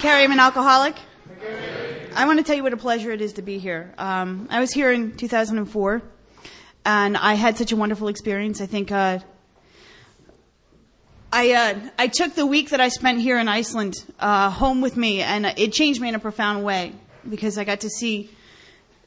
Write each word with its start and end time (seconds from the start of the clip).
Carrie. 0.00 0.24
I'm 0.24 0.32
an 0.32 0.40
alcoholic. 0.40 0.96
I 2.16 2.24
want 2.24 2.38
to 2.38 2.42
tell 2.42 2.56
you 2.56 2.62
what 2.62 2.72
a 2.72 2.78
pleasure 2.78 3.10
it 3.10 3.20
is 3.20 3.34
to 3.34 3.42
be 3.42 3.58
here. 3.58 3.92
Um, 3.98 4.48
I 4.50 4.58
was 4.58 4.72
here 4.72 4.90
in 4.90 5.14
2004, 5.14 6.02
and 6.86 7.16
I 7.18 7.34
had 7.34 7.58
such 7.58 7.70
a 7.72 7.76
wonderful 7.76 8.08
experience. 8.08 8.62
I 8.62 8.66
think 8.66 8.90
uh, 8.90 9.18
I 11.30 11.52
uh, 11.52 11.90
I 11.98 12.06
took 12.06 12.34
the 12.34 12.46
week 12.46 12.70
that 12.70 12.80
I 12.80 12.88
spent 12.88 13.20
here 13.20 13.38
in 13.38 13.46
Iceland 13.46 13.96
uh, 14.18 14.48
home 14.48 14.80
with 14.80 14.96
me, 14.96 15.20
and 15.20 15.44
it 15.44 15.74
changed 15.74 16.00
me 16.00 16.08
in 16.08 16.14
a 16.14 16.18
profound 16.18 16.64
way 16.64 16.94
because 17.28 17.58
I 17.58 17.64
got 17.64 17.80
to 17.80 17.90
see 17.90 18.30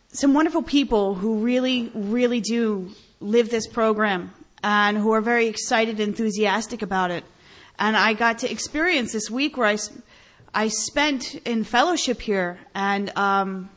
some 0.09 0.35
wonderful 0.35 0.61
people 0.61 1.15
who 1.15 1.39
really, 1.39 1.91
really 1.95 2.39
do 2.39 2.91
live 3.19 3.49
this 3.49 3.65
program 3.65 4.31
and 4.63 4.95
who 4.95 5.11
are 5.13 5.21
very 5.21 5.47
excited 5.47 5.99
enthusiastic 5.99 6.83
about 6.83 7.09
it. 7.09 7.23
And 7.79 7.97
I 7.97 8.13
got 8.13 8.37
to 8.39 8.51
experience 8.51 9.11
this 9.11 9.31
week 9.31 9.57
where 9.57 9.67
I, 9.67 9.77
I 10.55 10.67
spent 10.67 11.33
in 11.45 11.63
fellowship 11.63 12.21
here 12.21 12.59
and 12.75 13.15
um, 13.17 13.71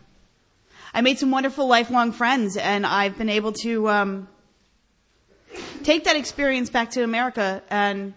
I 0.93 1.01
made 1.01 1.19
some 1.19 1.31
wonderful 1.31 1.67
lifelong 1.67 2.13
friends 2.13 2.59
and 2.59 2.85
I've 2.85 3.17
been 3.17 3.31
able 3.31 3.53
to 3.65 3.89
um, 3.89 4.29
take 5.85 6.05
that 6.05 6.17
experience 6.17 6.69
back 6.69 6.91
to 6.91 7.03
America 7.03 7.63
and 7.71 8.13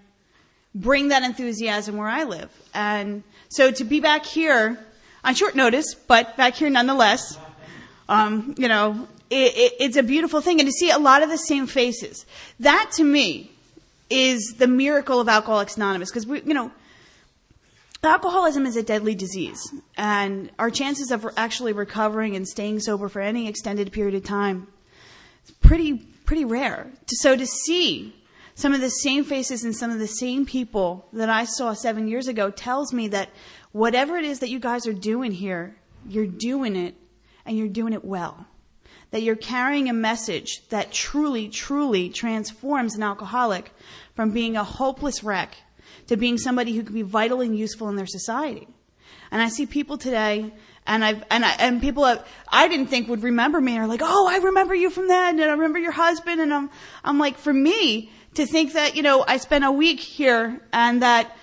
bring 0.75 1.07
that 1.07 1.23
enthusiasm 1.23 1.95
where 1.95 2.09
I 2.09 2.25
live. 2.25 2.49
And 2.73 3.23
so 3.47 3.71
to 3.71 3.83
be 3.85 4.01
back 4.01 4.25
here 4.25 4.77
on 5.23 5.35
short 5.35 5.55
notice, 5.55 5.93
but 5.93 6.35
back 6.35 6.55
here 6.55 6.69
nonetheless, 6.69 7.37
um, 8.09 8.55
you 8.57 8.67
know, 8.67 9.07
it, 9.29 9.55
it, 9.55 9.73
it's 9.79 9.95
a 9.95 10.03
beautiful 10.03 10.41
thing. 10.41 10.59
And 10.59 10.67
to 10.67 10.73
see 10.73 10.91
a 10.91 10.99
lot 10.99 11.23
of 11.23 11.29
the 11.29 11.37
same 11.37 11.65
faces, 11.65 12.25
that 12.59 12.91
to 12.95 13.05
me 13.05 13.51
is 14.09 14.55
the 14.57 14.67
miracle 14.67 15.21
of 15.21 15.29
Alcoholics 15.29 15.77
Anonymous. 15.77 16.09
Because 16.09 16.27
we, 16.27 16.41
you 16.41 16.53
know, 16.53 16.71
alcoholism 18.03 18.65
is 18.65 18.75
a 18.75 18.83
deadly 18.83 19.15
disease, 19.15 19.61
and 19.97 20.51
our 20.57 20.69
chances 20.69 21.11
of 21.11 21.27
actually 21.35 21.73
recovering 21.73 22.35
and 22.35 22.47
staying 22.47 22.79
sober 22.79 23.09
for 23.09 23.21
any 23.21 23.47
extended 23.47 23.91
period 23.91 24.15
of 24.15 24.23
time 24.23 24.67
is 25.45 25.51
pretty 25.51 25.97
pretty 26.25 26.45
rare. 26.45 26.91
So 27.07 27.35
to 27.35 27.45
see 27.47 28.15
some 28.53 28.73
of 28.73 28.81
the 28.81 28.89
same 28.89 29.23
faces 29.23 29.63
and 29.63 29.75
some 29.75 29.89
of 29.89 29.97
the 29.99 30.07
same 30.07 30.45
people 30.45 31.07
that 31.13 31.29
I 31.29 31.45
saw 31.45 31.73
seven 31.73 32.07
years 32.07 32.27
ago 32.27 32.51
tells 32.51 32.93
me 32.93 33.07
that 33.07 33.29
whatever 33.71 34.15
it 34.15 34.25
is 34.25 34.39
that 34.39 34.49
you 34.49 34.59
guys 34.59 34.85
are 34.85 34.93
doing 34.93 35.31
here, 35.31 35.75
you're 36.07 36.27
doing 36.27 36.75
it 36.75 36.93
and 37.45 37.57
you're 37.57 37.67
doing 37.67 37.93
it 37.93 38.05
well. 38.05 38.45
That 39.09 39.23
you're 39.23 39.35
carrying 39.35 39.89
a 39.89 39.93
message 39.93 40.67
that 40.69 40.91
truly, 40.91 41.49
truly 41.49 42.09
transforms 42.09 42.95
an 42.95 43.01
alcoholic 43.01 43.73
from 44.13 44.29
being 44.29 44.55
a 44.55 44.63
hopeless 44.63 45.23
wreck 45.23 45.55
to 46.09 46.17
being 46.17 46.39
somebody 46.39 46.75
who 46.75 46.81
can 46.81 46.95
be 46.95 47.03
vital 47.03 47.39
and 47.39 47.55
useful 47.55 47.87
in 47.87 47.95
their 47.95 48.07
society. 48.07 48.67
And 49.29 49.43
I 49.43 49.49
see 49.49 49.67
people 49.67 49.99
today, 49.99 50.51
and 50.87 51.05
I've 51.05 51.23
and 51.29 51.45
I, 51.45 51.51
and 51.59 51.79
people 51.79 52.03
have, 52.03 52.27
I 52.47 52.67
didn't 52.67 52.87
think 52.87 53.07
would 53.09 53.21
remember 53.21 53.61
me 53.61 53.77
are 53.77 53.85
like, 53.85 54.01
oh, 54.03 54.27
I 54.27 54.37
remember 54.37 54.73
you 54.73 54.89
from 54.89 55.09
that, 55.09 55.35
and 55.35 55.41
I 55.43 55.51
remember 55.51 55.77
your 55.77 55.91
husband, 55.91 56.41
and 56.41 56.51
I'm 56.51 56.71
I'm 57.03 57.19
like, 57.19 57.37
for 57.37 57.53
me 57.53 58.09
to 58.33 58.47
think 58.47 58.73
that 58.73 58.95
you 58.95 59.03
know 59.03 59.23
I 59.27 59.37
spent 59.37 59.65
a 59.65 59.71
week 59.71 59.99
here 59.99 60.59
and 60.73 61.03
that 61.03 61.37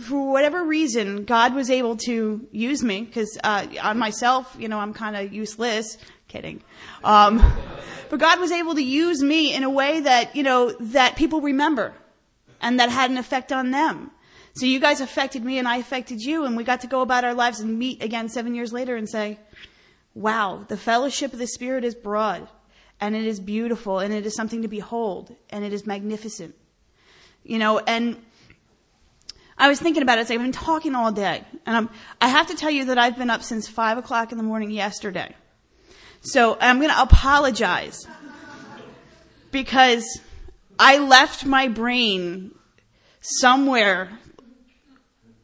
for 0.00 0.30
whatever 0.30 0.62
reason, 0.64 1.24
God 1.24 1.54
was 1.56 1.68
able 1.68 1.96
to 1.96 2.46
use 2.52 2.84
me 2.84 3.02
because 3.02 3.36
uh, 3.42 3.66
on 3.82 3.98
myself, 3.98 4.56
you 4.60 4.68
know, 4.68 4.78
I'm 4.78 4.94
kind 4.94 5.16
of 5.16 5.32
useless. 5.32 5.98
Kidding. 6.28 6.62
Um, 7.02 7.42
but 8.10 8.20
God 8.20 8.38
was 8.38 8.52
able 8.52 8.76
to 8.76 8.84
use 8.84 9.24
me 9.24 9.52
in 9.54 9.64
a 9.64 9.70
way 9.70 9.98
that 9.98 10.36
you 10.36 10.44
know 10.44 10.70
that 10.78 11.16
people 11.16 11.40
remember, 11.40 11.94
and 12.60 12.78
that 12.80 12.90
had 12.90 13.10
an 13.10 13.18
effect 13.18 13.52
on 13.52 13.70
them. 13.70 14.10
So 14.54 14.66
you 14.66 14.80
guys 14.80 15.00
affected 15.00 15.44
me, 15.44 15.58
and 15.58 15.68
I 15.68 15.76
affected 15.76 16.20
you, 16.20 16.44
and 16.44 16.56
we 16.56 16.64
got 16.64 16.80
to 16.80 16.86
go 16.86 17.00
about 17.00 17.24
our 17.24 17.34
lives 17.34 17.60
and 17.60 17.78
meet 17.78 18.02
again 18.02 18.28
seven 18.28 18.54
years 18.54 18.72
later 18.72 18.96
and 18.96 19.08
say, 19.08 19.38
"Wow, 20.14 20.64
the 20.68 20.76
fellowship 20.76 21.32
of 21.32 21.38
the 21.38 21.46
Spirit 21.46 21.84
is 21.84 21.94
broad, 21.94 22.48
and 23.00 23.14
it 23.14 23.24
is 23.24 23.38
beautiful, 23.40 24.00
and 24.00 24.12
it 24.12 24.26
is 24.26 24.34
something 24.34 24.62
to 24.62 24.68
behold, 24.68 25.34
and 25.50 25.64
it 25.64 25.72
is 25.72 25.86
magnificent." 25.86 26.54
You 27.44 27.58
know, 27.58 27.78
and 27.78 28.20
I 29.56 29.68
was 29.68 29.80
thinking 29.80 30.02
about 30.02 30.18
it. 30.18 30.30
I've 30.30 30.40
been 30.40 30.52
talking 30.52 30.94
all 30.94 31.12
day, 31.12 31.44
and 31.66 31.76
I'm, 31.76 31.90
I 32.20 32.28
have 32.28 32.46
to 32.48 32.54
tell 32.54 32.70
you 32.70 32.86
that 32.86 32.98
I've 32.98 33.16
been 33.16 33.30
up 33.30 33.42
since 33.42 33.68
five 33.68 33.98
o'clock 33.98 34.32
in 34.32 34.38
the 34.38 34.44
morning 34.44 34.70
yesterday. 34.70 35.34
So 36.20 36.56
I'm 36.60 36.78
going 36.78 36.90
to 36.90 37.00
apologize 37.00 38.06
because 39.50 40.20
I 40.78 40.98
left 40.98 41.44
my 41.44 41.68
brain 41.68 42.54
somewhere, 43.20 44.10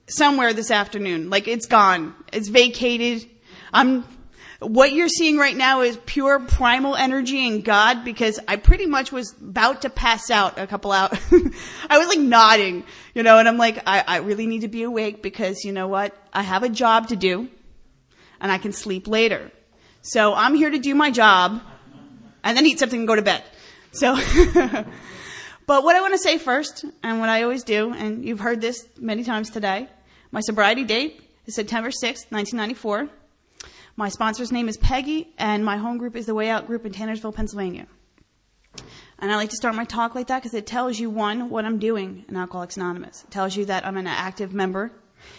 somewhere 0.06 0.52
this 0.52 0.70
afternoon. 0.70 1.30
Like 1.30 1.48
it's 1.48 1.66
gone. 1.66 2.14
It's 2.32 2.48
vacated. 2.48 3.28
I'm 3.72 4.04
what 4.60 4.92
you're 4.92 5.08
seeing 5.08 5.36
right 5.36 5.56
now 5.56 5.82
is 5.82 5.98
pure 6.06 6.40
primal 6.40 6.94
energy 6.96 7.46
in 7.46 7.60
God 7.60 8.04
because 8.04 8.40
I 8.48 8.56
pretty 8.56 8.86
much 8.86 9.12
was 9.12 9.34
about 9.40 9.82
to 9.82 9.90
pass 9.90 10.30
out 10.30 10.58
a 10.58 10.66
couple 10.66 10.92
out. 10.92 11.12
I 11.90 11.98
was 11.98 12.08
like 12.08 12.18
nodding, 12.18 12.84
you 13.14 13.22
know, 13.22 13.38
and 13.38 13.46
I'm 13.46 13.58
like, 13.58 13.82
I, 13.86 14.04
I 14.06 14.16
really 14.18 14.46
need 14.46 14.60
to 14.60 14.68
be 14.68 14.82
awake 14.82 15.22
because 15.22 15.64
you 15.64 15.72
know 15.72 15.88
what? 15.88 16.16
I 16.32 16.42
have 16.42 16.62
a 16.62 16.68
job 16.68 17.08
to 17.08 17.16
do 17.16 17.48
and 18.40 18.50
I 18.50 18.58
can 18.58 18.72
sleep 18.72 19.06
later. 19.06 19.50
So 20.02 20.34
I'm 20.34 20.54
here 20.54 20.70
to 20.70 20.78
do 20.78 20.94
my 20.94 21.10
job 21.10 21.60
and 22.42 22.56
then 22.56 22.66
eat 22.66 22.78
something 22.78 23.00
and 23.00 23.08
go 23.08 23.16
to 23.16 23.22
bed. 23.22 23.42
So, 23.92 24.16
but 25.66 25.84
what 25.84 25.96
I 25.96 26.00
want 26.00 26.14
to 26.14 26.18
say 26.18 26.38
first 26.38 26.84
and 27.02 27.20
what 27.20 27.28
I 27.28 27.42
always 27.42 27.64
do, 27.64 27.92
and 27.92 28.24
you've 28.24 28.40
heard 28.40 28.60
this 28.60 28.88
many 28.98 29.24
times 29.24 29.50
today, 29.50 29.88
my 30.30 30.40
sobriety 30.40 30.84
date 30.84 31.22
is 31.46 31.54
September 31.54 31.90
6th, 31.90 32.30
1994. 32.30 33.08
My 33.96 34.08
sponsor's 34.08 34.50
name 34.50 34.68
is 34.68 34.76
Peggy, 34.76 35.32
and 35.38 35.64
my 35.64 35.76
home 35.76 35.98
group 35.98 36.16
is 36.16 36.26
the 36.26 36.34
Way 36.34 36.50
Out 36.50 36.66
Group 36.66 36.84
in 36.84 36.92
Tannersville, 36.92 37.34
Pennsylvania. 37.34 37.86
And 39.18 39.30
I 39.30 39.36
like 39.36 39.50
to 39.50 39.56
start 39.56 39.74
my 39.74 39.84
talk 39.84 40.14
like 40.14 40.26
that 40.26 40.42
because 40.42 40.54
it 40.54 40.66
tells 40.66 40.98
you, 40.98 41.08
one, 41.08 41.48
what 41.48 41.64
I'm 41.64 41.78
doing 41.78 42.24
in 42.28 42.36
Alcoholics 42.36 42.76
Anonymous. 42.76 43.22
It 43.22 43.30
tells 43.30 43.56
you 43.56 43.64
that 43.66 43.86
I'm 43.86 43.96
an 43.96 44.06
active 44.06 44.52
member 44.52 44.90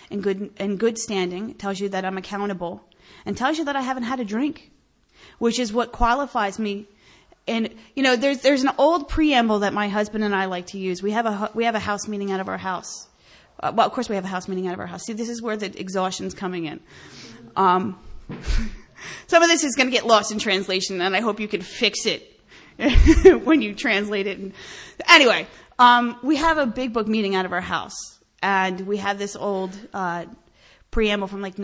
in 0.09 0.21
good, 0.21 0.51
in 0.57 0.77
good 0.77 0.97
standing. 0.97 1.49
It 1.49 1.59
tells 1.59 1.79
you 1.79 1.89
that 1.89 2.05
I'm 2.05 2.17
accountable. 2.17 2.81
And 3.25 3.37
tells 3.37 3.57
you 3.57 3.65
that 3.65 3.75
I 3.75 3.81
haven't 3.81 4.03
had 4.03 4.19
a 4.19 4.25
drink, 4.25 4.71
which 5.37 5.59
is 5.59 5.73
what 5.73 5.91
qualifies 5.91 6.57
me. 6.57 6.87
And, 7.47 7.69
you 7.95 8.01
know, 8.01 8.15
there's, 8.15 8.41
there's 8.41 8.63
an 8.63 8.71
old 8.77 9.07
preamble 9.07 9.59
that 9.59 9.73
my 9.73 9.87
husband 9.87 10.23
and 10.23 10.35
I 10.35 10.45
like 10.45 10.67
to 10.67 10.79
use. 10.79 11.03
We 11.03 11.11
have 11.11 11.25
a, 11.25 11.51
we 11.53 11.65
have 11.65 11.75
a 11.75 11.79
house 11.79 12.07
meeting 12.07 12.31
out 12.31 12.39
of 12.39 12.49
our 12.49 12.57
house. 12.57 13.07
Uh, 13.59 13.71
well, 13.75 13.85
of 13.85 13.93
course 13.93 14.09
we 14.09 14.15
have 14.15 14.25
a 14.25 14.29
house 14.29 14.47
meeting 14.47 14.67
out 14.67 14.73
of 14.73 14.79
our 14.79 14.87
house. 14.87 15.03
See, 15.03 15.13
this 15.13 15.29
is 15.29 15.41
where 15.41 15.55
the 15.55 15.67
exhaustion's 15.79 16.33
coming 16.33 16.65
in. 16.65 16.79
Um, 17.55 17.99
some 19.27 19.43
of 19.43 19.49
this 19.49 19.63
is 19.63 19.75
going 19.75 19.87
to 19.87 19.91
get 19.91 20.05
lost 20.05 20.31
in 20.31 20.39
translation, 20.39 21.01
and 21.01 21.15
I 21.15 21.21
hope 21.21 21.39
you 21.39 21.47
can 21.47 21.61
fix 21.61 22.05
it 22.05 22.39
when 23.43 23.61
you 23.61 23.73
translate 23.73 24.27
it. 24.27 24.53
Anyway, 25.07 25.47
um, 25.79 26.17
we 26.23 26.35
have 26.37 26.57
a 26.57 26.65
big 26.65 26.93
book 26.93 27.07
meeting 27.07 27.35
out 27.35 27.45
of 27.45 27.53
our 27.53 27.61
house, 27.61 27.95
and 28.41 28.81
we 28.81 28.97
have 28.97 29.17
this 29.17 29.35
old 29.35 29.77
uh, 29.93 30.25
preamble 30.91 31.27
from 31.27 31.41
like 31.41 31.57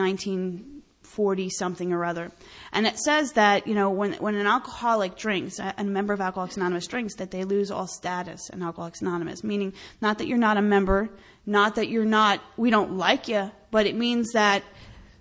1940 1.18 1.50
something 1.50 1.94
or 1.94 2.06
other, 2.06 2.32
and 2.72 2.88
it 2.88 2.98
says 2.98 3.34
that 3.34 3.68
you 3.68 3.76
know 3.76 3.90
when 3.90 4.14
when 4.14 4.36
an 4.36 4.48
alcoholic 4.48 5.18
drinks, 5.18 5.60
a 5.60 5.84
member 5.84 6.14
of 6.14 6.22
Alcoholics 6.22 6.58
Anonymous 6.58 6.88
drinks, 6.88 7.16
that 7.16 7.32
they 7.32 7.44
lose 7.44 7.72
all 7.72 7.88
status 7.88 8.50
in 8.50 8.62
Alcoholics 8.62 9.02
Anonymous, 9.02 9.44
meaning 9.44 9.74
not 10.02 10.18
that 10.18 10.28
you're 10.28 10.38
not 10.38 10.58
a 10.58 10.62
member, 10.62 11.10
not 11.46 11.76
that 11.76 11.90
you're 11.90 12.06
not 12.06 12.42
we 12.58 12.70
don't 12.70 12.98
like 12.98 13.28
you, 13.28 13.52
but 13.72 13.86
it 13.86 13.96
means 13.96 14.32
that 14.34 14.64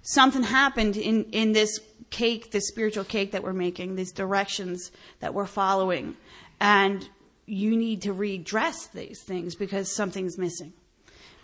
something 0.02 0.42
happened 0.42 0.96
in, 0.96 1.24
in 1.32 1.52
this 1.52 1.78
cake, 2.10 2.50
this 2.50 2.68
spiritual 2.68 3.04
cake 3.04 3.32
that 3.32 3.42
we're 3.42 3.52
making, 3.52 3.94
these 3.94 4.12
directions 4.12 4.90
that 5.20 5.34
we're 5.34 5.46
following. 5.46 6.16
And 6.60 7.08
you 7.46 7.76
need 7.76 8.02
to 8.02 8.12
redress 8.12 8.88
these 8.88 9.22
things 9.22 9.54
because 9.54 9.94
something's 9.94 10.38
missing. 10.38 10.72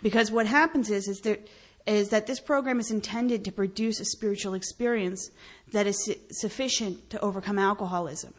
Because 0.03 0.31
what 0.31 0.45
happens 0.45 0.89
is, 0.89 1.07
is, 1.07 1.21
there, 1.21 1.39
is 1.87 2.09
that 2.09 2.27
this 2.27 2.39
program 2.39 2.79
is 2.79 2.91
intended 2.91 3.45
to 3.45 3.51
produce 3.51 3.99
a 3.99 4.05
spiritual 4.05 4.53
experience 4.53 5.31
that 5.71 5.87
is 5.87 6.03
su- 6.03 6.15
sufficient 6.29 7.09
to 7.09 7.19
overcome 7.21 7.57
alcoholism. 7.57 8.33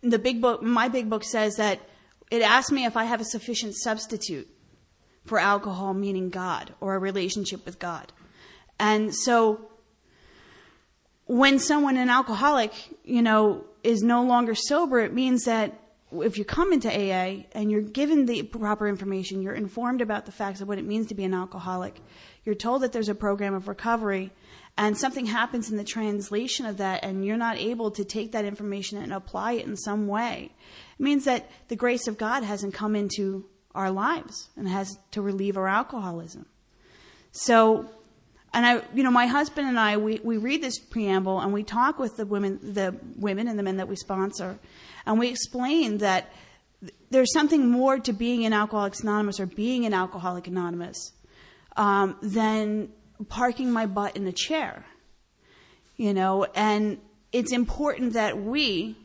The 0.00 0.18
big 0.18 0.40
book, 0.40 0.62
my 0.62 0.88
big 0.88 1.10
book 1.10 1.24
says 1.24 1.56
that 1.56 1.80
it 2.30 2.42
asks 2.42 2.70
me 2.70 2.84
if 2.84 2.96
I 2.96 3.04
have 3.04 3.20
a 3.20 3.24
sufficient 3.24 3.74
substitute 3.74 4.48
for 5.26 5.38
alcohol, 5.38 5.92
meaning 5.92 6.30
God, 6.30 6.72
or 6.80 6.94
a 6.94 6.98
relationship 6.98 7.66
with 7.66 7.78
God. 7.78 8.12
And 8.78 9.14
so 9.14 9.68
when 11.26 11.58
someone, 11.58 11.96
an 11.96 12.08
alcoholic, 12.08 12.72
you 13.04 13.20
know, 13.20 13.64
is 13.82 14.02
no 14.02 14.22
longer 14.22 14.54
sober, 14.54 15.00
it 15.00 15.12
means 15.12 15.44
that 15.44 15.78
if 16.12 16.38
you 16.38 16.44
come 16.44 16.72
into 16.72 16.88
AA 16.88 17.44
and 17.52 17.70
you're 17.70 17.82
given 17.82 18.26
the 18.26 18.42
proper 18.42 18.88
information, 18.88 19.42
you're 19.42 19.54
informed 19.54 20.00
about 20.00 20.26
the 20.26 20.32
facts 20.32 20.60
of 20.60 20.68
what 20.68 20.78
it 20.78 20.84
means 20.84 21.06
to 21.06 21.14
be 21.14 21.24
an 21.24 21.34
alcoholic, 21.34 22.00
you're 22.44 22.54
told 22.54 22.82
that 22.82 22.92
there's 22.92 23.08
a 23.08 23.14
program 23.14 23.54
of 23.54 23.68
recovery, 23.68 24.32
and 24.76 24.96
something 24.96 25.26
happens 25.26 25.70
in 25.70 25.76
the 25.76 25.84
translation 25.84 26.66
of 26.66 26.78
that, 26.78 27.04
and 27.04 27.24
you're 27.24 27.36
not 27.36 27.58
able 27.58 27.90
to 27.92 28.04
take 28.04 28.32
that 28.32 28.44
information 28.44 28.98
and 28.98 29.12
apply 29.12 29.52
it 29.52 29.66
in 29.66 29.76
some 29.76 30.08
way, 30.08 30.50
it 30.98 31.02
means 31.02 31.24
that 31.24 31.50
the 31.68 31.76
grace 31.76 32.08
of 32.08 32.18
God 32.18 32.42
hasn't 32.42 32.74
come 32.74 32.96
into 32.96 33.44
our 33.74 33.90
lives 33.90 34.48
and 34.56 34.68
has 34.68 34.98
to 35.12 35.22
relieve 35.22 35.56
our 35.56 35.68
alcoholism. 35.68 36.46
So, 37.32 37.88
and 38.52 38.66
I, 38.66 38.82
you 38.94 39.02
know, 39.02 39.10
my 39.10 39.26
husband 39.26 39.68
and 39.68 39.78
I, 39.78 39.96
we, 39.96 40.18
we 40.24 40.36
read 40.36 40.62
this 40.62 40.78
preamble 40.78 41.40
and 41.40 41.52
we 41.52 41.62
talk 41.62 41.98
with 41.98 42.16
the 42.16 42.26
women, 42.26 42.58
the 42.62 42.96
women 43.16 43.46
and 43.46 43.58
the 43.58 43.62
men 43.62 43.76
that 43.76 43.86
we 43.86 43.94
sponsor, 43.94 44.58
and 45.10 45.18
we 45.18 45.26
explain 45.26 45.98
that 45.98 46.32
there's 47.10 47.32
something 47.32 47.68
more 47.68 47.98
to 47.98 48.12
being 48.12 48.44
in 48.44 48.52
Alcoholics 48.52 49.00
Anonymous 49.00 49.40
or 49.40 49.46
being 49.46 49.84
an 49.84 49.92
Alcoholic 49.92 50.46
Anonymous 50.46 51.10
um, 51.76 52.16
than 52.22 52.90
parking 53.28 53.72
my 53.72 53.86
butt 53.86 54.16
in 54.16 54.24
a 54.28 54.32
chair. 54.32 54.84
You 55.96 56.14
know, 56.14 56.44
and 56.54 56.98
it's 57.32 57.52
important 57.52 58.12
that 58.12 58.40
we, 58.40 58.96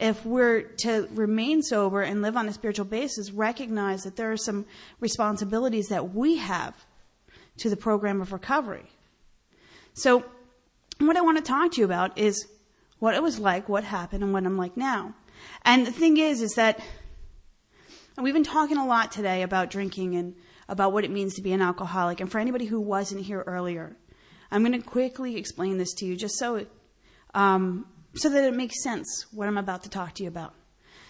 if 0.00 0.26
we're 0.26 0.62
to 0.80 1.08
remain 1.12 1.62
sober 1.62 2.02
and 2.02 2.20
live 2.20 2.36
on 2.36 2.48
a 2.48 2.52
spiritual 2.52 2.86
basis, 2.86 3.30
recognize 3.30 4.02
that 4.02 4.16
there 4.16 4.32
are 4.32 4.36
some 4.36 4.66
responsibilities 4.98 5.86
that 5.86 6.16
we 6.16 6.38
have 6.38 6.74
to 7.58 7.70
the 7.70 7.76
program 7.76 8.20
of 8.20 8.32
recovery. 8.32 8.90
So, 9.94 10.24
what 10.98 11.16
I 11.16 11.20
want 11.20 11.38
to 11.38 11.44
talk 11.44 11.74
to 11.74 11.80
you 11.80 11.84
about 11.84 12.18
is 12.18 12.44
what 12.98 13.14
it 13.14 13.22
was 13.22 13.38
like, 13.38 13.68
what 13.68 13.84
happened, 13.84 14.24
and 14.24 14.32
what 14.32 14.44
I'm 14.44 14.56
like 14.56 14.76
now. 14.76 15.14
And 15.62 15.86
the 15.86 15.92
thing 15.92 16.16
is, 16.16 16.40
is 16.42 16.54
that 16.54 16.80
we've 18.20 18.34
been 18.34 18.44
talking 18.44 18.76
a 18.76 18.86
lot 18.86 19.12
today 19.12 19.42
about 19.42 19.70
drinking 19.70 20.16
and 20.16 20.34
about 20.68 20.92
what 20.92 21.04
it 21.04 21.10
means 21.10 21.34
to 21.34 21.42
be 21.42 21.52
an 21.52 21.62
alcoholic. 21.62 22.20
And 22.20 22.30
for 22.30 22.38
anybody 22.38 22.66
who 22.66 22.80
wasn't 22.80 23.24
here 23.24 23.42
earlier, 23.46 23.96
I'm 24.50 24.64
going 24.64 24.80
to 24.80 24.86
quickly 24.86 25.36
explain 25.36 25.78
this 25.78 25.92
to 25.94 26.06
you 26.06 26.16
just 26.16 26.38
so 26.38 26.66
um, 27.34 27.86
so 28.14 28.28
that 28.30 28.44
it 28.44 28.54
makes 28.54 28.82
sense 28.82 29.26
what 29.32 29.48
I'm 29.48 29.58
about 29.58 29.82
to 29.84 29.90
talk 29.90 30.14
to 30.14 30.22
you 30.22 30.28
about. 30.28 30.54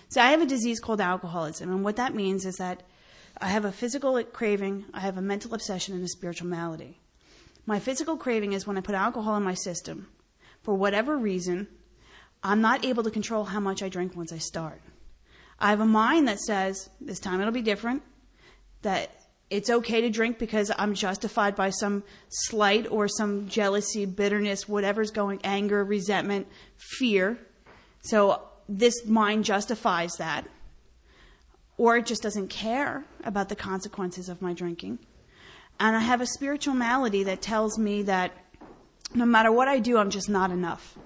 So 0.08 0.20
I 0.20 0.31
have 0.31 0.43
a 0.43 0.46
disease 0.46 0.81
called 0.81 1.00
alcoholism, 1.00 1.70
and 1.70 1.85
what 1.85 1.96
that 1.96 2.14
means 2.14 2.44
is 2.44 2.56
that 2.56 2.82
I 3.40 3.49
have 3.49 3.64
a 3.64 3.73
physical 3.73 4.23
craving, 4.25 4.87
I 4.93 5.00
have 5.00 5.17
a 5.17 5.23
mental 5.23 5.55
obsession, 5.55 5.94
and 5.94 6.05
a 6.05 6.08
spiritual 6.08 6.49
malady. 6.49 6.99
My 7.67 7.79
physical 7.79 8.17
craving 8.17 8.52
is 8.52 8.67
when 8.67 8.79
I 8.79 8.81
put 8.81 8.94
alcohol 8.94 9.37
in 9.37 9.43
my 9.43 9.55
system. 9.55 10.08
For 10.62 10.75
whatever 10.75 11.17
reason, 11.17 11.69
I'm 12.43 12.61
not 12.61 12.85
able 12.85 13.02
to 13.02 13.11
control 13.11 13.44
how 13.44 13.61
much 13.61 13.82
I 13.82 13.88
drink 13.88 14.17
once 14.17 14.32
I 14.32 14.38
start. 14.38 14.81
I 15.58 15.70
have 15.70 15.81
a 15.81 15.87
mind 15.87 16.29
that 16.29 16.38
says, 16.38 16.88
this 17.00 17.19
time 17.19 17.40
it'll 17.40 17.52
be 17.52 17.62
different, 17.62 18.02
that 18.82 19.11
it's 19.50 19.70
okay 19.70 20.02
to 20.02 20.11
drink 20.11 20.38
because 20.38 20.70
I'm 20.79 20.94
justified 20.94 21.56
by 21.56 21.70
some 21.70 22.05
slight 22.29 22.87
or 22.90 23.08
some 23.08 23.49
jealousy, 23.49 24.05
bitterness, 24.05 24.69
whatever's 24.69 25.11
going, 25.11 25.40
anger, 25.43 25.85
resentment, 25.85 26.46
fear. 26.76 27.38
So 28.02 28.43
this 28.69 29.06
mind 29.06 29.44
justifies 29.44 30.12
that. 30.19 30.44
Or 31.76 31.96
it 31.96 32.06
just 32.06 32.23
doesn't 32.23 32.49
care 32.49 33.05
about 33.25 33.49
the 33.49 33.56
consequences 33.56 34.29
of 34.29 34.43
my 34.43 34.52
drinking. 34.52 34.99
And 35.81 35.96
I 35.96 36.00
have 36.00 36.20
a 36.20 36.26
spiritual 36.26 36.75
malady 36.75 37.23
that 37.25 37.40
tells 37.40 37.79
me 37.79 38.02
that 38.02 38.32
no 39.14 39.25
matter 39.25 39.50
what 39.50 39.69
I 39.69 39.79
do, 39.79 39.96
I'm 39.96 40.11
just 40.11 40.29
not 40.29 40.50
enough. 40.50 40.99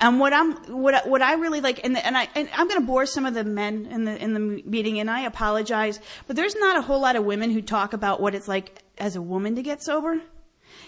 And 0.00 0.18
what 0.18 0.32
I'm, 0.32 0.54
what, 0.82 1.06
what 1.06 1.20
I 1.20 1.34
really 1.34 1.60
like, 1.60 1.84
and, 1.84 1.96
and 1.98 2.16
I, 2.16 2.26
and 2.34 2.48
I'm 2.54 2.68
going 2.68 2.80
to 2.80 2.86
bore 2.86 3.04
some 3.04 3.26
of 3.26 3.34
the 3.34 3.44
men 3.44 3.86
in 3.86 4.04
the, 4.04 4.16
in 4.16 4.32
the 4.32 4.40
meeting, 4.40 4.98
and 4.98 5.10
I 5.10 5.22
apologize, 5.22 6.00
but 6.26 6.36
there's 6.36 6.56
not 6.56 6.78
a 6.78 6.82
whole 6.82 7.00
lot 7.00 7.16
of 7.16 7.24
women 7.24 7.50
who 7.50 7.60
talk 7.60 7.92
about 7.92 8.20
what 8.20 8.34
it's 8.34 8.48
like 8.48 8.82
as 8.96 9.14
a 9.14 9.20
woman 9.22 9.56
to 9.56 9.62
get 9.62 9.82
sober. 9.82 10.18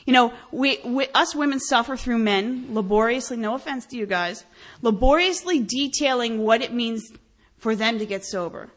You 0.06 0.14
know, 0.14 0.32
we, 0.50 0.78
we, 0.84 1.06
us 1.14 1.34
women 1.34 1.60
suffer 1.60 1.96
through 1.96 2.18
men 2.18 2.68
laboriously, 2.70 3.36
no 3.36 3.54
offense 3.54 3.84
to 3.86 3.96
you 3.96 4.06
guys, 4.06 4.44
laboriously 4.80 5.60
detailing 5.60 6.38
what 6.38 6.62
it 6.62 6.72
means 6.72 7.12
for 7.58 7.76
them 7.76 7.98
to 7.98 8.06
get 8.06 8.24
sober. 8.24 8.70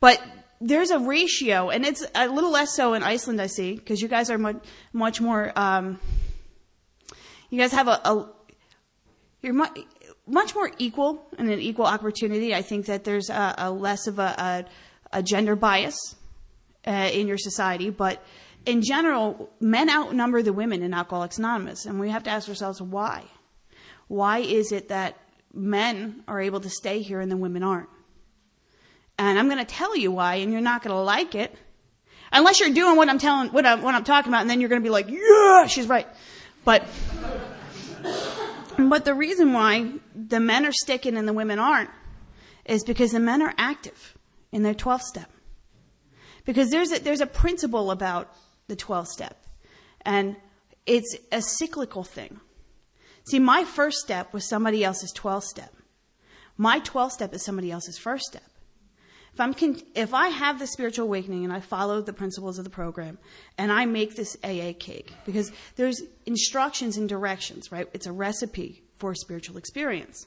But 0.00 0.22
there's 0.60 0.90
a 0.90 0.98
ratio, 0.98 1.68
and 1.68 1.84
it's 1.84 2.04
a 2.14 2.28
little 2.28 2.50
less 2.50 2.74
so 2.74 2.94
in 2.94 3.02
Iceland, 3.02 3.42
I 3.42 3.46
see, 3.46 3.74
because 3.74 4.00
you 4.00 4.08
guys 4.08 4.30
are 4.30 4.38
much, 4.38 4.56
much 4.94 5.20
more, 5.20 5.52
um, 5.54 6.00
you 7.50 7.58
guys 7.58 7.72
have 7.72 7.88
a, 7.88 8.00
a 8.04 8.28
you're 9.46 9.54
much, 9.54 9.78
much 10.26 10.54
more 10.56 10.70
equal 10.76 11.24
and 11.38 11.48
an 11.48 11.60
equal 11.60 11.86
opportunity. 11.86 12.52
I 12.52 12.62
think 12.62 12.86
that 12.86 13.04
there's 13.04 13.30
a, 13.30 13.54
a 13.56 13.70
less 13.70 14.08
of 14.08 14.18
a, 14.18 14.66
a, 15.12 15.18
a 15.18 15.22
gender 15.22 15.54
bias 15.54 16.16
uh, 16.86 17.10
in 17.12 17.28
your 17.28 17.38
society, 17.38 17.90
but 17.90 18.22
in 18.66 18.82
general, 18.82 19.48
men 19.60 19.88
outnumber 19.88 20.42
the 20.42 20.52
women 20.52 20.82
in 20.82 20.92
Alcoholics 20.92 21.38
Anonymous, 21.38 21.86
and 21.86 22.00
we 22.00 22.10
have 22.10 22.24
to 22.24 22.30
ask 22.30 22.48
ourselves 22.48 22.82
why. 22.82 23.22
Why 24.08 24.38
is 24.38 24.72
it 24.72 24.88
that 24.88 25.16
men 25.54 26.24
are 26.26 26.40
able 26.40 26.60
to 26.60 26.68
stay 26.68 27.00
here 27.00 27.20
and 27.20 27.30
the 27.30 27.36
women 27.36 27.62
aren't? 27.62 27.88
And 29.18 29.38
I'm 29.38 29.46
going 29.46 29.64
to 29.64 29.64
tell 29.64 29.96
you 29.96 30.10
why, 30.10 30.36
and 30.36 30.52
you're 30.52 30.60
not 30.60 30.82
going 30.82 30.94
to 30.94 31.00
like 31.00 31.36
it, 31.36 31.54
unless 32.32 32.58
you're 32.58 32.70
doing 32.70 32.96
what 32.96 33.08
I'm 33.08 33.20
telling, 33.20 33.50
what 33.50 33.64
I'm, 33.64 33.82
what 33.82 33.94
I'm 33.94 34.04
talking 34.04 34.32
about, 34.32 34.40
and 34.40 34.50
then 34.50 34.60
you're 34.60 34.68
going 34.68 34.82
to 34.82 34.84
be 34.84 34.90
like, 34.90 35.08
yeah, 35.08 35.66
she's 35.68 35.86
right. 35.86 36.08
But 36.64 36.84
but 38.78 39.04
the 39.04 39.14
reason 39.14 39.52
why 39.52 39.92
the 40.14 40.40
men 40.40 40.66
are 40.66 40.72
sticking 40.72 41.16
and 41.16 41.26
the 41.26 41.32
women 41.32 41.58
aren't 41.58 41.90
is 42.64 42.84
because 42.84 43.12
the 43.12 43.20
men 43.20 43.42
are 43.42 43.54
active 43.56 44.16
in 44.52 44.62
their 44.62 44.74
12 44.74 45.02
step. 45.02 45.30
Because 46.44 46.70
there's 46.70 46.92
a, 46.92 47.00
there's 47.00 47.20
a 47.20 47.26
principle 47.26 47.90
about 47.90 48.32
the 48.68 48.76
12 48.76 49.08
step, 49.08 49.44
and 50.02 50.36
it's 50.86 51.16
a 51.32 51.42
cyclical 51.42 52.04
thing. 52.04 52.40
See, 53.28 53.40
my 53.40 53.64
first 53.64 53.98
step 53.98 54.32
was 54.32 54.48
somebody 54.48 54.84
else's 54.84 55.12
12 55.12 55.44
step. 55.44 55.74
My 56.56 56.78
12 56.78 57.12
step 57.12 57.34
is 57.34 57.44
somebody 57.44 57.70
else's 57.70 57.98
first 57.98 58.24
step. 58.24 58.45
If, 59.36 59.40
I'm 59.40 59.52
con- 59.52 59.82
if 59.94 60.14
I 60.14 60.28
have 60.28 60.58
the 60.58 60.66
spiritual 60.66 61.04
awakening 61.04 61.44
and 61.44 61.52
I 61.52 61.60
follow 61.60 62.00
the 62.00 62.14
principles 62.14 62.56
of 62.56 62.64
the 62.64 62.70
program 62.70 63.18
and 63.58 63.70
I 63.70 63.84
make 63.84 64.16
this 64.16 64.34
AA 64.42 64.72
cake, 64.78 65.12
because 65.26 65.52
there's 65.76 66.00
instructions 66.24 66.96
and 66.96 67.06
directions, 67.06 67.70
right? 67.70 67.86
It's 67.92 68.06
a 68.06 68.12
recipe 68.12 68.82
for 68.96 69.14
spiritual 69.14 69.58
experience. 69.58 70.26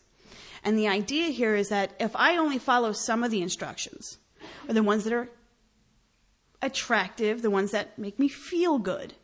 And 0.63 0.77
the 0.77 0.87
idea 0.87 1.29
here 1.29 1.55
is 1.55 1.69
that 1.69 1.93
if 1.99 2.15
I 2.15 2.37
only 2.37 2.59
follow 2.59 2.91
some 2.91 3.23
of 3.23 3.31
the 3.31 3.41
instructions, 3.41 4.19
or 4.67 4.75
the 4.75 4.83
ones 4.83 5.05
that 5.05 5.13
are 5.13 5.27
attractive, 6.61 7.41
the 7.41 7.49
ones 7.49 7.71
that 7.71 7.97
make 7.97 8.19
me 8.19 8.27
feel 8.27 8.77
good, 8.77 9.15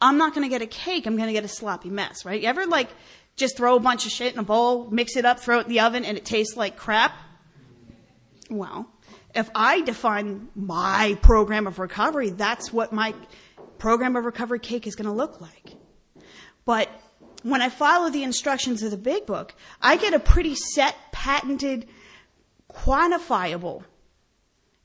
I'm 0.00 0.16
not 0.16 0.32
going 0.32 0.44
to 0.44 0.48
get 0.48 0.62
a 0.62 0.66
cake, 0.68 1.06
I'm 1.06 1.16
going 1.16 1.26
to 1.26 1.32
get 1.32 1.42
a 1.42 1.48
sloppy 1.48 1.90
mess, 1.90 2.24
right? 2.24 2.40
You 2.40 2.46
ever 2.46 2.66
like 2.66 2.90
just 3.34 3.56
throw 3.56 3.74
a 3.74 3.80
bunch 3.80 4.06
of 4.06 4.12
shit 4.12 4.32
in 4.32 4.38
a 4.38 4.44
bowl, 4.44 4.88
mix 4.92 5.16
it 5.16 5.24
up, 5.24 5.40
throw 5.40 5.58
it 5.58 5.66
in 5.66 5.70
the 5.70 5.80
oven, 5.80 6.04
and 6.04 6.16
it 6.16 6.24
tastes 6.24 6.56
like 6.56 6.76
crap? 6.76 7.16
Well, 8.48 8.88
if 9.34 9.50
I 9.54 9.80
define 9.80 10.48
my 10.54 11.18
program 11.22 11.66
of 11.66 11.78
recovery, 11.78 12.30
that's 12.30 12.72
what 12.72 12.92
my 12.92 13.14
program 13.78 14.16
of 14.16 14.24
recovery 14.24 14.60
cake 14.60 14.86
is 14.86 14.94
going 14.94 15.06
to 15.06 15.12
look 15.12 15.40
like. 15.40 15.74
But 16.64 16.88
when 17.42 17.60
I 17.60 17.68
follow 17.68 18.10
the 18.10 18.22
instructions 18.22 18.82
of 18.82 18.90
the 18.90 18.96
big 18.96 19.26
book, 19.26 19.54
I 19.82 19.96
get 19.96 20.14
a 20.14 20.18
pretty 20.18 20.54
set, 20.54 20.96
patented, 21.12 21.86
quantifiable 22.72 23.84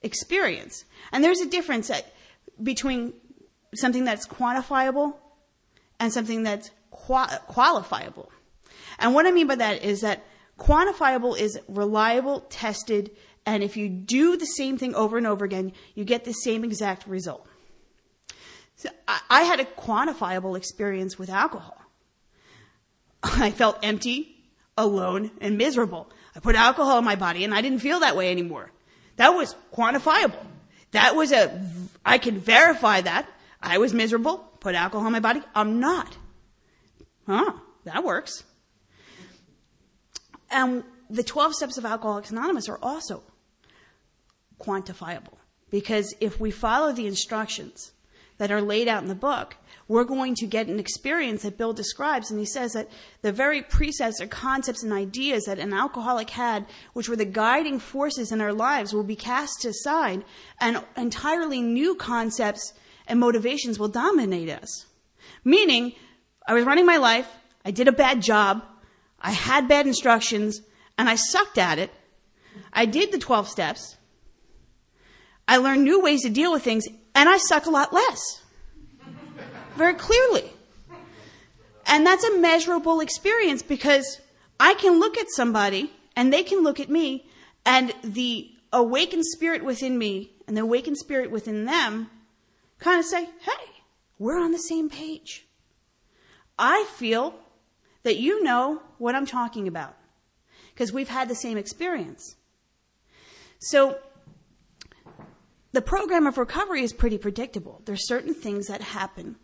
experience. 0.01 0.83
And 1.11 1.23
there's 1.23 1.41
a 1.41 1.49
difference 1.49 1.89
between 2.61 3.13
something 3.75 4.03
that's 4.03 4.27
quantifiable 4.27 5.15
and 5.99 6.11
something 6.11 6.43
that's 6.43 6.71
qualifiable. 6.91 8.29
And 8.97 9.13
what 9.13 9.25
I 9.25 9.31
mean 9.31 9.47
by 9.47 9.55
that 9.55 9.83
is 9.83 10.01
that 10.01 10.25
quantifiable 10.57 11.39
is 11.39 11.59
reliable, 11.67 12.41
tested, 12.49 13.11
and 13.53 13.63
if 13.63 13.77
you 13.77 13.89
do 13.89 14.37
the 14.37 14.45
same 14.45 14.77
thing 14.77 14.93
over 14.95 15.17
and 15.17 15.25
over 15.25 15.45
again, 15.45 15.71
you 15.95 16.03
get 16.03 16.23
the 16.23 16.33
same 16.33 16.63
exact 16.63 17.07
result. 17.07 17.47
So 18.75 18.89
I, 19.07 19.41
had 19.43 19.59
a 19.59 19.65
quantifiable 19.65 20.55
experience 20.55 21.17
with 21.17 21.29
alcohol. 21.29 21.77
I 23.23 23.51
felt 23.51 23.77
empty, 23.83 24.37
alone, 24.77 25.31
and 25.41 25.57
miserable. 25.57 26.09
I 26.35 26.39
put 26.39 26.55
alcohol 26.55 26.99
in 26.99 27.03
my 27.03 27.15
body 27.15 27.43
and 27.43 27.53
I 27.53 27.61
didn't 27.61 27.79
feel 27.79 27.99
that 27.99 28.15
way 28.15 28.31
anymore. 28.31 28.71
That 29.17 29.29
was 29.29 29.55
quantifiable. 29.73 30.45
That 30.91 31.15
was 31.15 31.33
a, 31.33 31.61
I 32.05 32.19
can 32.19 32.39
verify 32.39 33.01
that. 33.01 33.27
I 33.61 33.79
was 33.79 33.93
miserable, 33.93 34.37
put 34.61 34.75
alcohol 34.75 35.07
in 35.07 35.11
my 35.11 35.19
body. 35.19 35.41
I'm 35.53 35.81
not. 35.81 36.17
Huh, 37.27 37.51
that 37.83 38.05
works. 38.05 38.45
And 40.49 40.83
the 41.09 41.23
12 41.23 41.55
steps 41.55 41.77
of 41.77 41.85
Alcoholics 41.85 42.31
Anonymous 42.31 42.69
are 42.69 42.79
also 42.81 43.23
quantifiable. 44.59 45.37
Because 45.69 46.13
if 46.19 46.39
we 46.39 46.51
follow 46.51 46.91
the 46.91 47.07
instructions 47.07 47.91
that 48.37 48.51
are 48.51 48.61
laid 48.61 48.87
out 48.87 49.03
in 49.03 49.09
the 49.09 49.15
book, 49.15 49.57
we're 49.87 50.03
going 50.03 50.35
to 50.35 50.45
get 50.45 50.67
an 50.67 50.79
experience 50.79 51.41
that 51.41 51.57
Bill 51.57 51.73
describes. 51.73 52.29
And 52.29 52.39
he 52.39 52.45
says 52.45 52.73
that 52.73 52.89
the 53.21 53.31
very 53.31 53.61
precepts 53.61 54.21
or 54.21 54.27
concepts 54.27 54.83
and 54.83 54.93
ideas 54.93 55.45
that 55.45 55.59
an 55.59 55.73
alcoholic 55.73 56.29
had, 56.29 56.65
which 56.93 57.09
were 57.09 57.15
the 57.15 57.25
guiding 57.25 57.79
forces 57.79 58.31
in 58.31 58.39
our 58.39 58.53
lives, 58.53 58.93
will 58.93 59.03
be 59.03 59.15
cast 59.15 59.65
aside, 59.65 60.23
and 60.59 60.83
entirely 60.95 61.61
new 61.61 61.95
concepts 61.95 62.73
and 63.07 63.19
motivations 63.19 63.79
will 63.79 63.87
dominate 63.87 64.49
us. 64.49 64.85
Meaning, 65.43 65.93
I 66.47 66.53
was 66.53 66.65
running 66.65 66.85
my 66.85 66.97
life, 66.97 67.27
I 67.65 67.71
did 67.71 67.87
a 67.87 67.91
bad 67.91 68.21
job, 68.21 68.63
I 69.19 69.31
had 69.31 69.67
bad 69.67 69.87
instructions, 69.87 70.61
and 70.97 71.09
I 71.09 71.15
sucked 71.15 71.57
at 71.57 71.79
it. 71.79 71.91
I 72.71 72.85
did 72.85 73.11
the 73.11 73.17
12 73.17 73.47
steps, 73.47 73.97
I 75.49 75.57
learn 75.57 75.83
new 75.83 75.99
ways 75.99 76.21
to 76.21 76.29
deal 76.29 76.51
with 76.51 76.63
things, 76.63 76.85
and 77.15 77.27
I 77.27 77.37
suck 77.37 77.65
a 77.65 77.71
lot 77.71 77.91
less. 77.91 78.43
very 79.75 79.95
clearly. 79.95 80.43
And 81.87 82.05
that's 82.05 82.23
a 82.23 82.37
measurable 82.37 82.99
experience 82.99 83.63
because 83.63 84.21
I 84.59 84.75
can 84.75 84.99
look 84.99 85.17
at 85.17 85.25
somebody 85.31 85.91
and 86.15 86.31
they 86.31 86.43
can 86.43 86.61
look 86.61 86.79
at 86.79 86.87
me 86.87 87.25
and 87.65 87.91
the 88.03 88.51
awakened 88.71 89.25
spirit 89.25 89.65
within 89.65 89.97
me 89.97 90.29
and 90.47 90.55
the 90.55 90.61
awakened 90.61 90.99
spirit 90.99 91.31
within 91.31 91.65
them 91.65 92.11
kind 92.77 92.99
of 92.99 93.05
say, 93.05 93.23
hey, 93.23 93.81
we're 94.19 94.39
on 94.39 94.51
the 94.51 94.59
same 94.59 94.87
page. 94.87 95.47
I 96.59 96.85
feel 96.95 97.33
that 98.03 98.17
you 98.17 98.43
know 98.43 98.83
what 98.99 99.15
I'm 99.15 99.25
talking 99.25 99.67
about 99.67 99.97
because 100.75 100.93
we've 100.93 101.09
had 101.09 101.27
the 101.27 101.33
same 101.33 101.57
experience. 101.57 102.35
So 103.57 103.97
the 105.71 105.81
program 105.81 106.25
of 106.25 106.37
recovery 106.37 106.83
is 106.83 106.93
pretty 106.93 107.17
predictable. 107.17 107.81
There's 107.85 108.07
certain 108.07 108.33
things 108.33 108.67
that 108.67 108.81
happen 108.81 109.35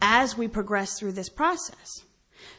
as 0.00 0.36
we 0.36 0.48
progress 0.48 0.98
through 0.98 1.12
this 1.12 1.28
process. 1.28 2.04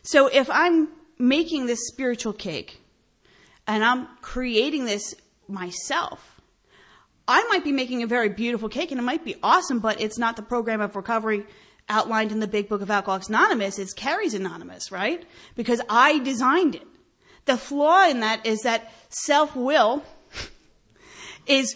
So 0.02 0.28
if 0.28 0.50
I'm 0.50 0.90
making 1.20 1.68
this 1.68 1.88
spiritual 1.88 2.34
cake 2.34 2.82
and 3.68 3.84
I'm 3.84 4.08
creating 4.22 4.86
this 4.86 5.14
myself, 5.48 6.42
I 7.28 7.44
might 7.50 7.64
be 7.64 7.72
making 7.72 8.04
a 8.04 8.08
very 8.08 8.30
beautiful 8.30 8.70
cake 8.70 8.92
and 8.92 9.00
it 9.00 9.04
might 9.04 9.26
be 9.26 9.36
awesome, 9.42 9.80
but 9.80 10.00
it's 10.02 10.18
not 10.18 10.36
the 10.36 10.42
program 10.42 10.82
of 10.82 10.96
recovery 10.96 11.46
outlined 11.90 12.32
in 12.32 12.40
the 12.40 12.48
big 12.48 12.68
book 12.68 12.82
of 12.82 12.90
Alcoholics 12.90 13.30
Anonymous. 13.30 13.80
It's 13.80 13.94
Carrie's 13.94 14.34
Anonymous, 14.34 14.92
right? 14.92 15.24
Because 15.56 15.82
I 15.90 16.20
designed 16.20 16.76
it. 16.76 16.88
The 17.46 17.58
flaw 17.58 18.08
in 18.08 18.22
that 18.22 18.46
is 18.46 18.62
that 18.62 18.92
self 19.10 19.56
will 19.56 20.04
is 21.48 21.76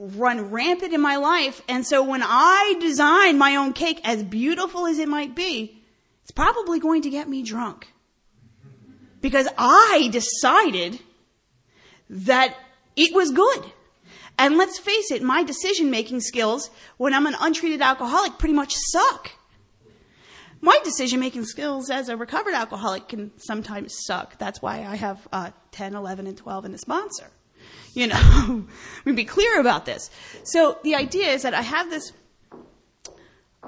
run 0.00 0.50
rampant 0.50 0.94
in 0.94 1.00
my 1.00 1.16
life. 1.16 1.60
And 1.68 1.86
so 1.86 2.02
when 2.02 2.22
I 2.24 2.74
design 2.80 3.36
my 3.36 3.56
own 3.56 3.74
cake, 3.74 4.00
as 4.02 4.22
beautiful 4.22 4.86
as 4.86 4.98
it 4.98 5.08
might 5.08 5.34
be, 5.34 5.82
it's 6.22 6.30
probably 6.30 6.80
going 6.80 7.02
to 7.02 7.10
get 7.10 7.28
me 7.28 7.42
drunk. 7.42 7.92
Because 9.20 9.46
I 9.58 10.08
decided 10.10 10.98
that 12.08 12.56
it 12.96 13.14
was 13.14 13.30
good. 13.30 13.64
And 14.38 14.56
let's 14.56 14.78
face 14.78 15.10
it, 15.10 15.22
my 15.22 15.42
decision 15.42 15.90
making 15.90 16.22
skills 16.22 16.70
when 16.96 17.12
I'm 17.12 17.26
an 17.26 17.36
untreated 17.38 17.82
alcoholic 17.82 18.38
pretty 18.38 18.54
much 18.54 18.74
suck. 18.74 19.32
My 20.62 20.78
decision 20.82 21.20
making 21.20 21.44
skills 21.44 21.90
as 21.90 22.08
a 22.08 22.16
recovered 22.16 22.54
alcoholic 22.54 23.08
can 23.08 23.32
sometimes 23.38 23.94
suck. 24.06 24.38
That's 24.38 24.62
why 24.62 24.84
I 24.84 24.96
have 24.96 25.28
uh, 25.30 25.50
10, 25.72 25.94
11, 25.94 26.26
and 26.26 26.36
12 26.36 26.64
in 26.66 26.74
a 26.74 26.78
sponsor. 26.78 27.30
You 27.94 28.08
know, 28.08 28.66
we 29.04 29.12
be 29.12 29.24
clear 29.24 29.60
about 29.60 29.84
this. 29.84 30.10
So 30.44 30.78
the 30.84 30.94
idea 30.94 31.28
is 31.32 31.42
that 31.42 31.54
I 31.54 31.62
have 31.62 31.90
this, 31.90 32.12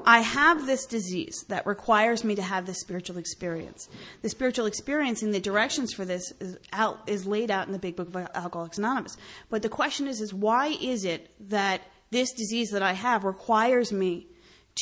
I 0.05 0.21
have 0.21 0.67
this 0.67 0.87
disease 0.87 1.45
that 1.49 1.67
requires 1.67 2.25
me 2.25 2.35
to 2.37 2.43
have 2.43 2.67
this 2.67 2.81
spiritual 2.81 3.19
experience. 3.19 3.89
The 4.23 4.29
spiritual 4.29 4.67
experience 4.67 5.23
and 5.23 5.35
the 5.35 5.41
directions 5.41 5.93
for 5.93 6.05
this 6.05 6.33
is 6.41 6.57
out, 6.73 7.01
is 7.07 7.27
laid 7.27 7.51
out 7.51 7.67
in 7.67 7.73
the 7.73 7.79
Big 7.79 7.97
Book 7.97 8.09
of 8.09 8.17
Alcoholics 8.35 8.79
Anonymous. 8.79 9.17
But 9.51 9.63
the 9.63 9.69
question 9.69 10.07
is, 10.07 10.21
is 10.21 10.33
why 10.33 10.77
is 10.81 11.05
it 11.05 11.31
that 11.49 11.83
this 12.11 12.33
disease 12.33 12.71
that 12.71 12.83
I 12.83 12.93
have 12.93 13.25
requires 13.25 13.93
me 13.93 14.27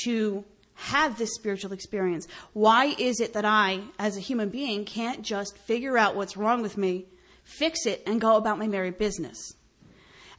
to 0.04 0.44
have 0.74 1.18
this 1.18 1.34
spiritual 1.34 1.72
experience? 1.72 2.26
Why 2.52 2.94
is 2.98 3.20
it 3.20 3.34
that 3.34 3.44
I, 3.44 3.82
as 3.98 4.16
a 4.16 4.20
human 4.20 4.48
being, 4.48 4.84
can't 4.84 5.22
just 5.22 5.56
figure 5.58 5.98
out 5.98 6.16
what's 6.16 6.36
wrong 6.36 6.62
with 6.62 6.76
me 6.76 7.06
fix 7.50 7.86
it, 7.86 8.02
and 8.06 8.20
go 8.20 8.36
about 8.36 8.58
my 8.58 8.66
merry 8.66 8.90
business. 8.90 9.54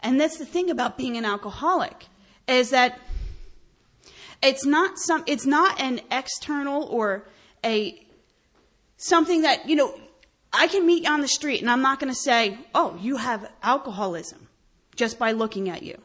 And 0.02 0.20
that's 0.20 0.38
the 0.38 0.46
thing 0.46 0.70
about 0.70 0.98
being 0.98 1.18
an 1.18 1.26
alcoholic, 1.26 2.08
is 2.48 2.72
that 2.72 3.00
it's 4.42 4.66
not 4.66 4.98
some, 4.98 5.24
it's 5.28 5.46
not 5.46 5.80
an 5.80 6.02
external 6.10 6.84
or 6.86 7.28
a, 7.64 8.04
something 8.98 9.44
that, 9.44 9.70
you 9.70 9.76
know, 9.76 9.94
I 10.52 10.68
can 10.68 10.86
meet 10.86 11.04
you 11.04 11.10
on 11.12 11.22
the 11.22 11.28
street 11.28 11.62
and 11.62 11.70
I'm 11.70 11.82
not 11.82 12.00
going 12.00 12.12
to 12.12 12.20
say, 12.20 12.58
oh, 12.74 12.98
you 13.00 13.18
have 13.18 13.50
alcoholism 13.62 14.48
just 14.96 15.20
by 15.20 15.32
looking 15.32 15.70
at 15.70 15.84
you. 15.84 16.00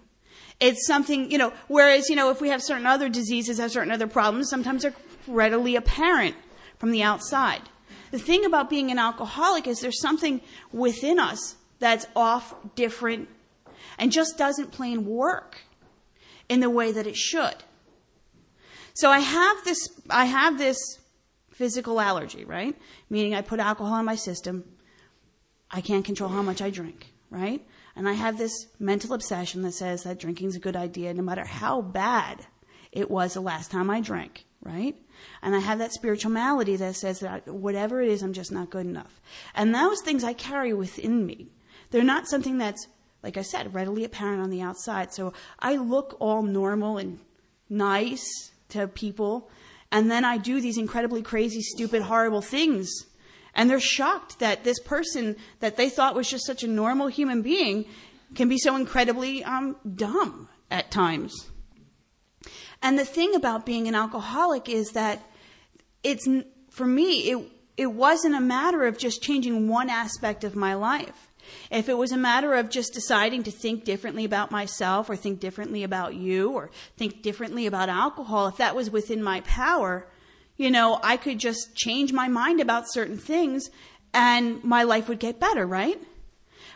It's 0.61 0.87
something, 0.87 1.31
you 1.31 1.39
know, 1.39 1.53
whereas, 1.69 2.09
you 2.09 2.17
know, 2.17 2.31
if 2.31 2.41
we 2.41 2.51
have 2.51 2.63
certain 2.63 2.87
other 2.87 3.09
diseases, 3.09 3.59
have 3.59 3.73
certain 3.73 3.91
other 3.91 4.07
problems, 4.07 4.49
sometimes 4.49 4.83
they're 4.83 4.95
readily 5.27 5.77
apparent 5.77 6.37
from 6.79 6.91
the 6.91 7.03
outside. 7.03 7.63
The 8.17 8.23
thing 8.23 8.47
about 8.47 8.71
being 8.71 8.91
an 8.91 8.99
alcoholic 8.99 9.67
is 9.67 9.81
there's 9.81 10.01
something 10.01 10.41
within 10.73 11.19
us 11.19 11.57
that's 11.81 12.07
off, 12.17 12.55
different, 12.75 13.29
and 13.99 14.11
just 14.11 14.39
doesn't 14.39 14.73
plain 14.73 15.05
work 15.05 15.59
in 16.49 16.61
the 16.61 16.71
way 16.71 16.93
that 16.93 17.07
it 17.07 17.15
should. 17.15 17.57
So 18.95 19.11
I 19.11 19.19
have 19.19 19.63
this, 19.65 19.87
I 20.09 20.25
have 20.25 20.57
this 20.57 20.79
physical 21.51 22.01
allergy, 22.01 22.47
right? 22.47 22.75
Meaning 23.11 23.35
I 23.35 23.43
put 23.43 23.61
alcohol 23.61 23.99
in 23.99 24.07
my 24.07 24.17
system. 24.17 24.65
I 25.71 25.83
can't 25.83 26.03
control 26.03 26.31
how 26.31 26.41
much 26.41 26.63
I 26.63 26.71
drink, 26.71 27.13
right? 27.29 27.63
And 27.95 28.09
I 28.09 28.15
have 28.15 28.39
this 28.39 28.69
mental 28.79 29.13
obsession 29.13 29.61
that 29.61 29.73
says 29.73 30.05
that 30.05 30.19
drinking's 30.19 30.57
a 30.57 30.61
good 30.61 30.75
idea 30.75 31.13
no 31.13 31.23
matter 31.23 31.45
how 31.45 31.83
bad 31.83 32.47
it 32.93 33.11
was 33.11 33.35
the 33.35 33.43
last 33.43 33.71
time 33.71 33.91
I 33.91 34.01
drank, 34.01 34.47
right? 34.63 34.97
And 35.43 35.55
I 35.55 35.61
have 35.61 35.79
that 35.79 35.93
spiritual 35.93 36.31
malady 36.31 36.77
that 36.77 36.97
says 36.97 37.21
that 37.21 37.47
whatever 37.49 38.03
it 38.03 38.09
is, 38.09 38.23
I'm 38.23 38.33
just 38.33 38.53
not 38.53 38.71
good 38.71 38.87
enough. 38.87 39.21
And 39.55 39.75
those 39.75 40.01
things 40.03 40.25
I 40.25 40.33
carry 40.33 40.73
within 40.73 41.27
me. 41.27 41.49
They're 41.91 42.03
not 42.03 42.29
something 42.29 42.59
that's, 42.59 42.89
like 43.23 43.37
I 43.37 43.43
said, 43.43 43.75
readily 43.75 44.05
apparent 44.05 44.43
on 44.43 44.51
the 44.51 44.63
outside. 44.63 45.13
So 45.13 45.33
I 45.59 45.77
look 45.77 46.17
all 46.21 46.43
normal 46.43 46.99
and 46.99 47.21
nice 47.69 48.53
to 48.71 48.89
people. 48.89 49.51
And 49.93 50.11
then 50.11 50.25
I 50.25 50.39
do 50.39 50.61
these 50.61 50.79
incredibly 50.79 51.23
crazy, 51.23 51.63
stupid, 51.63 52.03
horrible 52.03 52.43
things. 52.43 52.91
And 53.55 53.71
they're 53.71 53.81
shocked 53.81 54.41
that 54.41 54.65
this 54.65 54.79
person 54.81 55.37
that 55.61 55.77
they 55.77 55.89
thought 55.89 56.15
was 56.15 56.29
just 56.29 56.47
such 56.47 56.63
a 56.63 56.69
normal 56.69 57.07
human 57.07 57.43
being 57.43 57.87
can 58.35 58.49
be 58.49 58.59
so 58.59 58.77
incredibly 58.77 59.45
um, 59.45 59.77
dumb 59.95 60.49
at 60.71 60.91
times. 60.91 61.51
And 62.83 62.99
the 62.99 63.05
thing 63.05 63.35
about 63.35 63.67
being 63.67 63.89
an 63.89 63.95
alcoholic 63.95 64.69
is 64.69 64.91
that 64.91 65.23
it's, 66.03 66.29
for 66.71 66.87
me, 66.87 67.31
it, 67.31 67.53
it 67.77 67.87
wasn't 67.87 68.35
a 68.35 68.41
matter 68.41 68.87
of 68.87 68.99
just 68.99 69.23
changing 69.23 69.69
one 69.69 69.91
aspect 69.91 70.45
of 70.45 70.55
my 70.55 70.75
life. 70.75 71.33
If 71.71 71.89
it 71.89 71.97
was 71.97 72.13
a 72.13 72.17
matter 72.17 72.55
of 72.55 72.71
just 72.71 72.93
deciding 72.93 73.45
to 73.45 73.51
think 73.51 73.85
differently 73.85 74.25
about 74.25 74.51
myself 74.51 75.09
or 75.09 75.17
think 75.17 75.41
differently 75.41 75.85
about 75.85 76.15
you 76.15 76.51
or 76.53 76.71
think 76.97 77.23
differently 77.23 77.67
about 77.67 77.89
alcohol, 77.89 78.49
if 78.49 78.57
that 78.57 78.75
was 78.75 78.91
within 78.91 79.23
my 79.23 79.41
power, 79.43 80.07
you 80.57 80.71
know, 80.71 80.99
I 81.03 81.17
could 81.17 81.39
just 81.39 81.75
change 81.75 82.13
my 82.13 82.29
mind 82.29 82.61
about 82.61 82.91
certain 82.91 83.19
things 83.19 83.71
and 84.13 84.63
my 84.65 84.83
life 84.83 85.09
would 85.09 85.19
get 85.19 85.39
better, 85.39 85.67
right? 85.67 86.01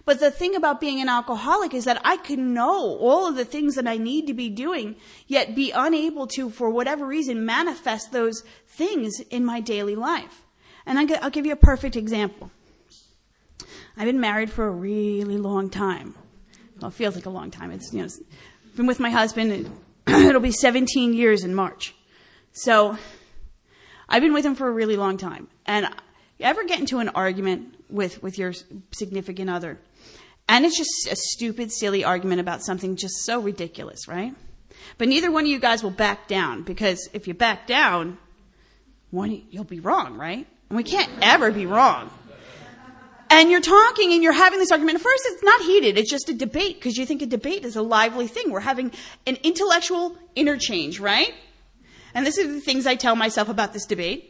But 0.05 0.21
the 0.21 0.31
thing 0.31 0.57
about 0.57 0.81
being 0.81 1.01
an 1.01 1.09
alcoholic 1.09 1.75
is 1.75 1.85
that 1.85 2.01
I 2.05 2.17
can 2.17 2.55
know 2.55 2.97
all 2.99 3.27
of 3.27 3.37
the 3.37 3.45
things 3.45 3.75
that 3.75 3.87
I 3.87 3.97
need 3.97 4.27
to 4.27 4.35
be 4.35 4.49
doing, 4.49 4.97
yet 5.27 5.55
be 5.55 5.71
unable 5.71 6.27
to, 6.29 6.51
for 6.51 6.71
whatever 6.71 7.07
reason, 7.07 7.45
manifest 7.45 8.13
those 8.13 8.43
things 8.67 9.21
in 9.31 9.45
my 9.45 9.61
daily 9.61 9.95
life. 9.95 10.45
And 10.87 10.99
I'll 10.99 11.31
give 11.31 11.47
you 11.47 11.53
a 11.53 11.57
perfect 11.57 11.97
example. 11.97 12.51
I've 13.97 14.07
been 14.07 14.21
married 14.21 14.51
for 14.51 14.67
a 14.67 14.71
really 14.71 15.37
long 15.37 15.69
time. 15.69 16.15
Well, 16.81 16.91
it 16.91 16.95
feels 16.95 17.15
like 17.15 17.27
a 17.27 17.31
long 17.31 17.51
time. 17.51 17.71
It's, 17.71 17.93
you 17.93 18.03
know, 18.03 18.09
been 18.77 18.87
with 18.87 19.01
my 19.01 19.11
husband. 19.11 19.71
It'll 20.07 20.41
be 20.41 20.53
17 20.53 21.13
years 21.13 21.45
in 21.45 21.55
March. 21.55 21.95
So, 22.53 22.97
I've 24.09 24.23
been 24.23 24.33
with 24.33 24.45
him 24.45 24.55
for 24.55 24.67
a 24.67 24.73
really 24.73 24.97
long 24.97 25.19
time. 25.19 25.49
And 25.67 25.87
you 26.39 26.47
ever 26.47 26.65
get 26.65 26.81
into 26.81 26.99
an 26.99 27.11
argument 27.11 27.75
with, 27.91 28.23
with 28.23 28.39
your 28.39 28.55
significant 28.93 29.51
other 29.51 29.79
and 30.51 30.67
it's 30.67 30.77
just 30.77 31.07
a 31.09 31.15
stupid, 31.15 31.71
silly 31.71 32.03
argument 32.03 32.41
about 32.41 32.65
something 32.65 32.97
just 32.97 33.25
so 33.25 33.41
ridiculous, 33.41 34.09
right? 34.09 34.35
But 34.99 35.07
neither 35.07 35.31
one 35.31 35.45
of 35.45 35.49
you 35.49 35.61
guys 35.61 35.81
will 35.81 35.93
back 35.93 36.27
down 36.27 36.65
because 36.65 37.09
if 37.13 37.29
you 37.29 37.35
back 37.35 37.69
down, 37.69 38.19
one, 39.13 39.43
you'll 39.51 39.63
be 39.63 39.79
wrong, 39.79 40.17
right? 40.17 40.49
And 40.69 40.77
we 40.77 40.83
can't 40.83 41.09
ever 41.23 41.53
be 41.53 41.67
wrong. 41.67 42.11
And 43.31 43.49
you're 43.49 43.61
talking 43.61 44.13
and 44.13 44.25
you're 44.25 44.33
having 44.33 44.59
this 44.59 44.73
argument. 44.73 44.97
At 44.97 45.03
first, 45.03 45.23
it's 45.27 45.43
not 45.45 45.61
heated. 45.61 45.97
It's 45.97 46.11
just 46.11 46.29
a 46.29 46.35
debate 46.35 46.81
because 46.81 46.97
you 46.97 47.07
think 47.07 47.23
a 47.23 47.27
debate 47.27 47.65
is 47.65 47.77
a 47.77 47.83
lively 47.83 48.27
thing. 48.27 48.51
We're 48.51 48.59
having 48.59 48.91
an 49.29 49.39
intellectual 49.45 50.17
interchange, 50.35 50.99
right? 50.99 51.33
And 52.13 52.27
this 52.27 52.39
is 52.39 52.49
the 52.49 52.61
things 52.61 52.89
I 52.89 52.97
tell 52.97 53.15
myself 53.15 53.49
about 53.49 53.73
this 53.73 53.87
debate. 53.87 54.30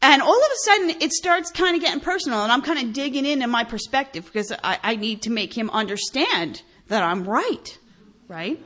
And 0.00 0.22
all 0.22 0.36
of 0.36 0.50
a 0.50 0.58
sudden, 0.64 0.90
it 1.02 1.12
starts 1.12 1.50
kind 1.50 1.74
of 1.74 1.82
getting 1.82 2.00
personal, 2.00 2.42
and 2.42 2.52
I'm 2.52 2.62
kind 2.62 2.78
of 2.78 2.92
digging 2.92 3.26
into 3.26 3.48
my 3.48 3.64
perspective 3.64 4.24
because 4.24 4.52
I, 4.62 4.78
I 4.82 4.96
need 4.96 5.22
to 5.22 5.30
make 5.30 5.56
him 5.56 5.70
understand 5.70 6.62
that 6.86 7.02
I'm 7.02 7.24
right, 7.24 7.78
right? 8.28 8.62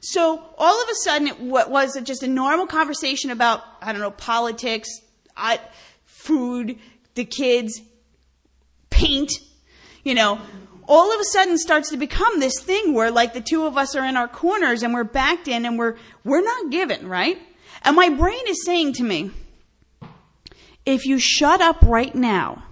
So 0.00 0.44
all 0.58 0.82
of 0.82 0.88
a 0.88 0.94
sudden, 1.02 1.28
it 1.28 1.40
was 1.40 1.98
just 2.04 2.22
a 2.22 2.28
normal 2.28 2.66
conversation 2.66 3.30
about, 3.30 3.62
I 3.82 3.92
don't 3.92 4.00
know, 4.00 4.10
politics, 4.12 4.88
I, 5.36 5.58
food, 6.04 6.78
the 7.14 7.24
kids, 7.24 7.80
paint, 8.90 9.32
you 10.04 10.14
know, 10.14 10.40
all 10.86 11.12
of 11.12 11.18
a 11.18 11.24
sudden 11.24 11.58
starts 11.58 11.90
to 11.90 11.96
become 11.96 12.38
this 12.38 12.60
thing 12.60 12.92
where 12.92 13.10
like 13.10 13.32
the 13.32 13.40
two 13.40 13.64
of 13.64 13.76
us 13.76 13.96
are 13.96 14.04
in 14.04 14.16
our 14.16 14.28
corners 14.28 14.82
and 14.82 14.92
we're 14.92 15.04
backed 15.04 15.48
in 15.48 15.64
and 15.64 15.78
we're, 15.78 15.96
we're 16.22 16.42
not 16.42 16.70
given, 16.70 17.08
right? 17.08 17.38
And 17.82 17.96
my 17.96 18.10
brain 18.10 18.42
is 18.46 18.64
saying 18.64 18.92
to 18.94 19.02
me, 19.02 19.30
if 20.86 21.06
you 21.06 21.18
shut 21.18 21.60
up 21.60 21.82
right 21.82 22.14
now, 22.14 22.64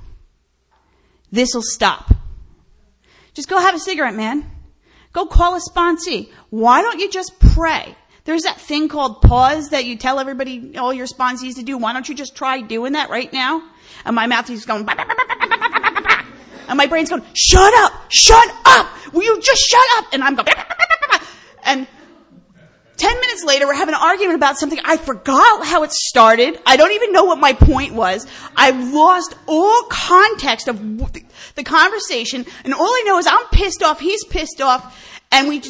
this'll 1.31 1.63
stop. 1.63 2.15
Just 3.35 3.49
go 3.49 3.59
have 3.59 3.75
a 3.75 3.79
cigarette, 3.79 4.15
man. 4.15 4.51
Go 5.13 5.27
call 5.27 5.55
a 5.55 5.61
sponsee. 5.61 6.31
Why 6.51 6.83
don't 6.83 6.99
you 6.99 7.11
just 7.11 7.39
pray? 7.39 7.97
There's 8.25 8.43
that 8.43 8.61
thing 8.61 8.89
called 8.89 9.21
pause 9.21 9.71
that 9.71 9.85
you 9.85 9.97
tell 9.97 10.21
everybody, 10.21 10.77
all 10.79 10.93
your 10.93 11.07
sponsees 11.07 11.57
to 11.57 11.63
do. 11.63 11.77
Why 11.77 11.93
don't 11.93 12.09
you 12.09 12.15
just 12.15 12.37
try 12.37 12.61
doing 12.61 12.93
that 12.93 13.11
right 13.11 13.33
now? 13.33 13.63
And 14.05 14.15
my 14.15 14.27
mouth 14.27 14.49
is 14.49 14.65
going, 14.65 14.89
and 16.69 16.79
my 16.79 16.87
brain's 16.87 17.11
going, 17.11 17.25
shut 17.35 17.73
up, 17.79 17.93
shut 18.11 18.49
up, 18.65 18.89
will 19.13 19.23
you 19.23 19.41
just 19.41 19.61
shut 19.63 19.83
up? 19.99 20.07
And 20.13 20.23
I'm 20.23 20.35
going, 20.35 20.49
and 21.65 21.87
10 23.03 23.21
minutes 23.21 23.45
later, 23.45 23.67
we're 23.67 23.75
having 23.75 23.97
an 23.97 24.01
argument 24.01 24.37
about 24.37 24.57
something. 24.57 24.79
I 24.85 24.97
forgot 24.97 25.67
how 25.67 25.83
it 25.83 25.91
started. 25.91 26.57
I 26.65 26.77
don't 26.77 26.93
even 26.93 27.11
know 27.11 27.25
what 27.25 27.41
my 27.41 27.53
point 27.53 27.95
was. 27.95 28.29
I've 28.55 28.93
lost 28.93 29.35
all 29.49 29.83
context 29.91 30.69
of 30.69 30.79
the 31.57 31.65
conversation, 31.65 32.47
and 32.63 32.73
all 32.73 32.87
I 32.87 33.03
know 33.05 33.19
is 33.19 33.27
I'm 33.27 33.45
pissed 33.51 33.83
off, 33.83 33.99
he's 33.99 34.25
pissed 34.25 34.61
off, 34.61 35.21
and 35.33 35.49
we 35.49 35.61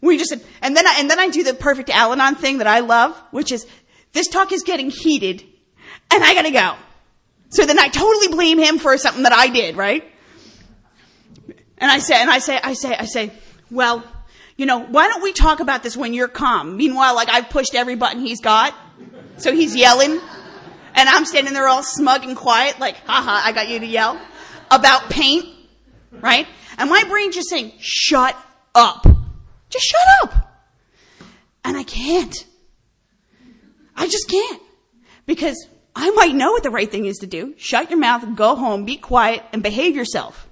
we 0.00 0.16
just, 0.16 0.32
and 0.62 0.76
then 0.76 0.86
I, 0.86 1.00
and 1.00 1.10
then 1.10 1.18
I 1.18 1.28
do 1.28 1.42
the 1.42 1.54
perfect 1.54 1.90
Al-Anon 1.90 2.36
thing 2.36 2.58
that 2.58 2.68
I 2.68 2.80
love, 2.80 3.20
which 3.32 3.50
is, 3.50 3.66
this 4.12 4.28
talk 4.28 4.52
is 4.52 4.62
getting 4.62 4.90
heated, 4.90 5.42
and 6.12 6.22
I 6.22 6.34
gotta 6.34 6.52
go. 6.52 6.76
So 7.48 7.66
then 7.66 7.80
I 7.80 7.88
totally 7.88 8.28
blame 8.28 8.58
him 8.60 8.78
for 8.78 8.96
something 8.96 9.24
that 9.24 9.32
I 9.32 9.48
did, 9.48 9.76
right? 9.76 10.04
And 11.78 11.90
I 11.90 11.98
say, 11.98 12.14
and 12.14 12.30
I 12.30 12.38
say, 12.38 12.60
I 12.62 12.74
say, 12.74 12.94
I 12.94 13.06
say, 13.06 13.32
well, 13.72 14.04
you 14.60 14.66
know, 14.66 14.80
why 14.80 15.08
don't 15.08 15.22
we 15.22 15.32
talk 15.32 15.60
about 15.60 15.82
this 15.82 15.96
when 15.96 16.12
you're 16.12 16.28
calm? 16.28 16.76
Meanwhile, 16.76 17.14
like 17.14 17.30
I've 17.30 17.48
pushed 17.48 17.74
every 17.74 17.94
button 17.94 18.20
he's 18.20 18.42
got. 18.42 18.74
So 19.38 19.54
he's 19.54 19.74
yelling. 19.74 20.20
And 20.94 21.08
I'm 21.08 21.24
standing 21.24 21.54
there 21.54 21.66
all 21.66 21.82
smug 21.82 22.24
and 22.24 22.36
quiet, 22.36 22.78
like, 22.78 22.96
haha, 23.06 23.40
I 23.42 23.52
got 23.52 23.70
you 23.70 23.78
to 23.78 23.86
yell 23.86 24.20
about 24.70 25.08
paint, 25.08 25.46
right? 26.12 26.46
And 26.76 26.90
my 26.90 27.02
brain 27.08 27.32
just 27.32 27.48
saying, 27.48 27.72
shut 27.78 28.36
up. 28.74 29.06
Just 29.70 29.86
shut 29.86 30.24
up. 30.24 30.60
And 31.64 31.78
I 31.78 31.82
can't. 31.82 32.44
I 33.96 34.08
just 34.08 34.28
can't. 34.28 34.60
Because 35.24 35.56
I 35.96 36.10
might 36.10 36.34
know 36.34 36.52
what 36.52 36.64
the 36.64 36.70
right 36.70 36.90
thing 36.90 37.06
is 37.06 37.16
to 37.18 37.26
do. 37.26 37.54
Shut 37.56 37.88
your 37.88 37.98
mouth, 37.98 38.36
go 38.36 38.56
home, 38.56 38.84
be 38.84 38.98
quiet, 38.98 39.42
and 39.54 39.62
behave 39.62 39.96
yourself. 39.96 40.49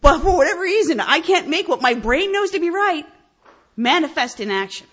But 0.00 0.20
for 0.20 0.36
whatever 0.36 0.60
reason, 0.60 1.00
I 1.00 1.20
can't 1.20 1.48
make 1.48 1.68
what 1.68 1.82
my 1.82 1.94
brain 1.94 2.32
knows 2.32 2.50
to 2.50 2.60
be 2.60 2.70
right 2.70 3.06
manifest 3.76 4.40
in 4.40 4.50
action. 4.50 4.86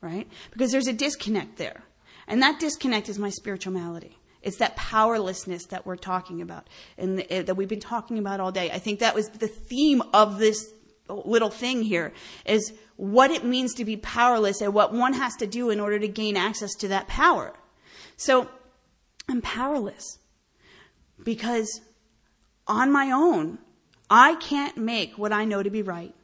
Right? 0.00 0.28
Because 0.52 0.72
there's 0.72 0.88
a 0.88 0.92
disconnect 0.92 1.56
there. 1.56 1.82
And 2.26 2.42
that 2.42 2.60
disconnect 2.60 3.08
is 3.08 3.18
my 3.18 3.30
spiritual 3.30 3.72
malady. 3.72 4.18
It's 4.42 4.56
that 4.56 4.74
powerlessness 4.74 5.66
that 5.66 5.86
we're 5.86 5.96
talking 5.96 6.42
about 6.42 6.68
and 6.98 7.24
eh, 7.30 7.42
that 7.42 7.54
we've 7.54 7.68
been 7.68 7.80
talking 7.80 8.18
about 8.18 8.40
all 8.40 8.50
day. 8.50 8.70
I 8.70 8.78
think 8.78 8.98
that 8.98 9.14
was 9.14 9.28
the 9.28 9.46
theme 9.46 10.02
of 10.12 10.38
this 10.38 10.72
little 11.08 11.50
thing 11.50 11.82
here 11.82 12.12
is 12.44 12.72
what 12.96 13.30
it 13.30 13.44
means 13.44 13.74
to 13.74 13.84
be 13.84 13.96
powerless 13.96 14.60
and 14.60 14.74
what 14.74 14.92
one 14.92 15.12
has 15.12 15.36
to 15.36 15.46
do 15.46 15.70
in 15.70 15.78
order 15.78 15.98
to 15.98 16.08
gain 16.08 16.36
access 16.36 16.74
to 16.76 16.88
that 16.88 17.06
power. 17.06 17.52
So 18.16 18.48
I'm 19.28 19.42
powerless 19.42 20.18
because 21.22 21.80
on 22.66 22.90
my 22.90 23.10
own, 23.12 23.58
I 24.14 24.34
can't 24.34 24.76
make 24.76 25.16
what 25.16 25.32
I 25.32 25.46
know 25.46 25.62
to 25.62 25.70
be 25.70 25.80
right 25.80 26.14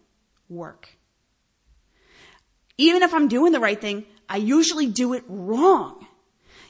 work. 0.50 0.90
Even 2.76 3.02
if 3.02 3.14
I'm 3.14 3.28
doing 3.28 3.50
the 3.50 3.60
right 3.60 3.80
thing, 3.80 4.04
I 4.28 4.36
usually 4.36 4.84
do 4.84 5.14
it 5.14 5.24
wrong. 5.26 6.06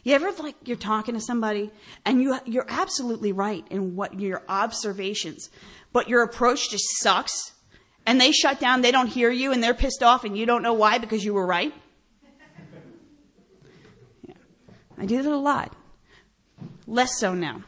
You 0.04 0.14
ever 0.14 0.30
like 0.40 0.54
you're 0.64 0.76
talking 0.76 1.16
to 1.16 1.20
somebody 1.20 1.72
and 2.04 2.22
you 2.22 2.38
you're 2.46 2.66
absolutely 2.68 3.32
right 3.32 3.66
in 3.68 3.96
what 3.96 4.20
your 4.20 4.44
observations, 4.48 5.50
but 5.92 6.08
your 6.08 6.22
approach 6.22 6.70
just 6.70 6.84
sucks 7.00 7.52
and 8.06 8.20
they 8.20 8.30
shut 8.30 8.60
down, 8.60 8.82
they 8.82 8.92
don't 8.92 9.08
hear 9.08 9.28
you 9.28 9.50
and 9.50 9.60
they're 9.60 9.74
pissed 9.74 10.04
off 10.04 10.22
and 10.22 10.38
you 10.38 10.46
don't 10.46 10.62
know 10.62 10.74
why 10.74 10.98
because 10.98 11.24
you 11.24 11.34
were 11.34 11.44
right? 11.44 11.74
Yeah. 14.24 14.34
I 14.96 15.04
do 15.04 15.20
that 15.20 15.32
a 15.32 15.36
lot. 15.36 15.74
Less 16.86 17.18
so 17.18 17.34
now. 17.34 17.64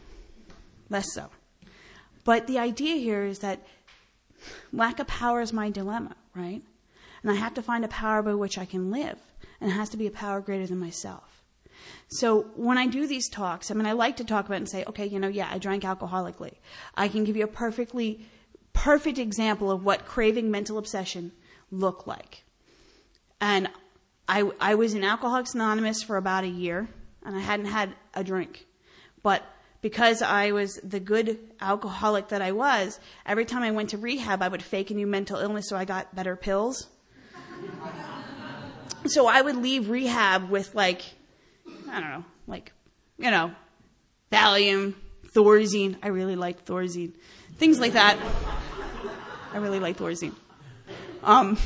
Less 0.89 1.13
so. 1.13 1.31
But 2.25 2.47
the 2.47 2.59
idea 2.59 2.97
here 2.97 3.25
is 3.25 3.41
that 3.41 3.61
lack 4.73 4.99
of 4.99 5.07
power 5.07 5.41
is 5.41 5.53
my 5.53 5.71
dilemma, 5.71 6.17
right? 6.35 6.63
And 7.23 7.31
I 7.31 7.35
have 7.35 7.55
to 7.55 7.63
find 7.63 7.85
a 7.85 7.89
power 7.89 8.23
by 8.23 8.35
which 8.35 8.59
I 8.59 8.65
can 8.65 8.91
live. 8.91 9.19
And 9.61 9.71
it 9.71 9.75
has 9.75 9.91
to 9.91 9.97
be 9.97 10.07
a 10.07 10.11
power 10.11 10.41
greater 10.41 10.67
than 10.67 10.79
myself. 10.79 11.43
So 12.09 12.43
when 12.57 12.79
I 12.79 12.87
do 12.87 13.07
these 13.07 13.29
talks, 13.29 13.71
I 13.71 13.75
mean, 13.75 13.87
I 13.87 13.93
like 13.93 14.17
to 14.17 14.25
talk 14.25 14.47
about 14.47 14.59
and 14.59 14.69
say, 14.69 14.85
okay, 14.87 15.07
you 15.07 15.19
know, 15.19 15.29
yeah, 15.29 15.49
I 15.51 15.59
drank 15.59 15.83
alcoholically. 15.83 16.55
I 16.95 17.09
can 17.09 17.25
give 17.25 17.37
you 17.37 17.45
a 17.45 17.49
perfectly 17.49 18.27
perfect 18.73 19.19
example 19.19 19.71
of 19.71 19.85
what 19.85 20.07
craving 20.07 20.51
mental 20.51 20.79
obsession 20.79 21.33
looked 21.71 22.07
like. 22.07 22.45
And 23.41 23.69
I, 24.29 24.51
I 24.61 24.75
was 24.75 24.95
in 24.95 25.05
Alcoholics 25.05 25.55
Anonymous 25.55 26.03
for 26.03 26.17
about 26.17 26.45
a 26.45 26.49
year, 26.49 26.89
and 27.25 27.37
I 27.37 27.41
hadn't 27.41 27.67
had 27.67 27.95
a 28.15 28.23
drink. 28.23 28.67
But 29.23 29.43
because 29.83 30.23
I 30.23 30.53
was 30.53 30.79
the 30.83 31.01
good 31.01 31.39
alcoholic 31.61 32.29
that 32.29 32.43
I 32.43 32.53
was, 32.53 33.01
every 33.25 33.45
time 33.45 33.63
I 33.63 33.71
went 33.71 33.91
to 33.91 33.99
rehab, 33.99 34.43
I 34.43 34.49
would 34.49 34.63
fake 34.63 34.91
a 34.91 34.95
new 34.95 35.07
mental 35.07 35.39
illness 35.39 35.69
so 35.69 35.77
I 35.77 35.85
got 35.85 36.15
better 36.15 36.37
pills. 36.37 36.89
so 39.07 39.27
I 39.27 39.41
would 39.41 39.57
leave 39.57 39.89
rehab 39.89 40.51
with 40.51 40.75
like, 40.75 41.03
I 41.91 42.01
don't 42.01 42.11
know, 42.11 42.25
like, 42.47 42.73
you 43.19 43.31
know, 43.31 43.53
Valium, 44.31 44.95
Thorazine. 45.35 45.97
I 46.03 46.09
really 46.09 46.37
liked 46.37 46.67
Thorazine. 46.67 47.13
Things 47.57 47.81
like 47.81 47.93
that. 47.93 48.19
I 49.53 49.59
really 49.59 49.81
liked 49.81 49.99
Thorazine. 49.99 50.35
Um, 51.23 51.59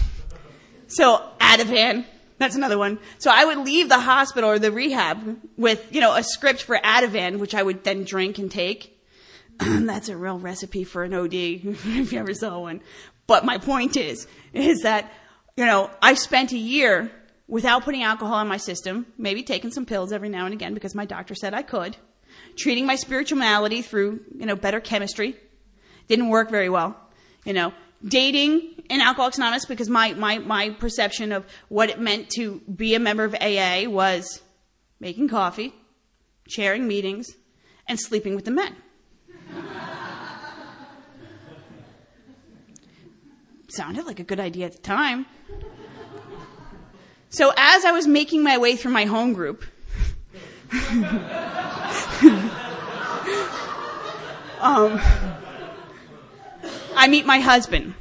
so 0.86 1.22
Ativan, 1.40 2.04
that's 2.44 2.56
another 2.56 2.78
one. 2.78 2.98
So 3.18 3.30
I 3.32 3.44
would 3.44 3.58
leave 3.58 3.88
the 3.88 3.98
hospital 3.98 4.50
or 4.50 4.58
the 4.58 4.70
rehab 4.70 5.38
with, 5.56 5.94
you 5.94 6.00
know, 6.00 6.14
a 6.14 6.22
script 6.22 6.62
for 6.62 6.76
Ativan, 6.76 7.38
which 7.38 7.54
I 7.54 7.62
would 7.62 7.84
then 7.84 8.04
drink 8.04 8.38
and 8.38 8.50
take. 8.50 8.94
That's 9.58 10.08
a 10.08 10.16
real 10.16 10.38
recipe 10.38 10.84
for 10.84 11.04
an 11.04 11.14
OD, 11.14 11.34
if 11.34 12.12
you 12.12 12.18
ever 12.18 12.34
saw 12.34 12.58
one. 12.58 12.80
But 13.26 13.44
my 13.44 13.58
point 13.58 13.96
is, 13.96 14.26
is 14.52 14.82
that, 14.82 15.12
you 15.56 15.64
know, 15.64 15.90
I 16.02 16.14
spent 16.14 16.52
a 16.52 16.58
year 16.58 17.10
without 17.48 17.84
putting 17.84 18.02
alcohol 18.02 18.40
in 18.40 18.48
my 18.48 18.56
system, 18.56 19.06
maybe 19.16 19.42
taking 19.42 19.70
some 19.70 19.86
pills 19.86 20.12
every 20.12 20.28
now 20.28 20.44
and 20.44 20.54
again 20.54 20.74
because 20.74 20.94
my 20.94 21.04
doctor 21.06 21.34
said 21.34 21.54
I 21.54 21.62
could, 21.62 21.96
treating 22.56 22.84
my 22.84 22.96
spirituality 22.96 23.82
through, 23.82 24.20
you 24.36 24.46
know, 24.46 24.56
better 24.56 24.80
chemistry. 24.80 25.36
Didn't 26.08 26.28
work 26.28 26.50
very 26.50 26.68
well, 26.68 26.96
you 27.44 27.54
know, 27.54 27.72
dating 28.04 28.82
in 28.90 29.00
Alcoholics 29.00 29.38
Anonymous 29.38 29.64
because 29.64 29.88
my, 29.88 30.12
my, 30.14 30.38
my 30.38 30.70
perception 30.70 31.32
of 31.32 31.46
what 31.68 31.90
it 31.90 31.98
meant 31.98 32.28
to 32.30 32.60
be 32.60 32.94
a 32.94 33.00
member 33.00 33.24
of 33.24 33.34
AA 33.34 33.88
was 33.88 34.42
making 35.00 35.28
coffee, 35.28 35.74
chairing 36.48 36.86
meetings, 36.86 37.34
and 37.88 37.98
sleeping 37.98 38.34
with 38.34 38.44
the 38.44 38.50
men. 38.50 38.76
Sounded 43.68 44.06
like 44.06 44.20
a 44.20 44.24
good 44.24 44.40
idea 44.40 44.66
at 44.66 44.72
the 44.72 44.82
time. 44.82 45.26
So 47.30 47.52
as 47.56 47.84
I 47.84 47.90
was 47.90 48.06
making 48.06 48.44
my 48.44 48.58
way 48.58 48.76
through 48.76 48.92
my 48.92 49.06
home 49.06 49.32
group, 49.32 49.64
um, 54.60 55.00
I 56.96 57.08
meet 57.08 57.26
my 57.26 57.40
husband. 57.40 57.94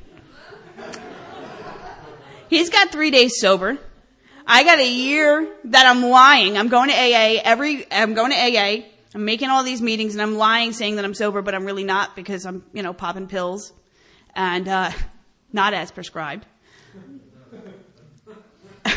He's 2.49 2.69
got 2.69 2.91
three 2.91 3.12
days 3.12 3.39
sober. 3.39 3.77
I 4.45 4.63
got 4.63 4.79
a 4.79 4.88
year 4.88 5.56
that 5.65 5.88
I'm 5.88 6.03
lying. 6.03 6.58
I'm 6.58 6.67
going 6.67 6.89
to 6.89 6.95
AA 6.95 7.41
every, 7.43 7.91
I'm 7.91 8.13
going 8.13 8.32
to 8.32 8.38
AA. 8.38 8.84
I'm 9.15 9.25
making 9.25 9.49
all 9.49 9.63
these 9.63 9.82
meetings 9.82 10.13
and 10.13 10.21
I'm 10.21 10.36
lying 10.38 10.73
saying 10.73 10.97
that 10.97 11.06
I'm 11.06 11.13
sober, 11.13 11.41
but 11.41 11.56
I'm 11.56 11.65
really 11.65 11.84
not 11.84 12.15
because 12.15 12.45
I'm, 12.45 12.63
you 12.73 12.84
know, 12.84 12.93
popping 12.93 13.27
pills 13.27 13.71
and, 14.36 14.67
uh, 14.67 14.91
not 15.51 15.73
as 15.73 15.91
prescribed. 15.91 16.45
and 18.86 18.95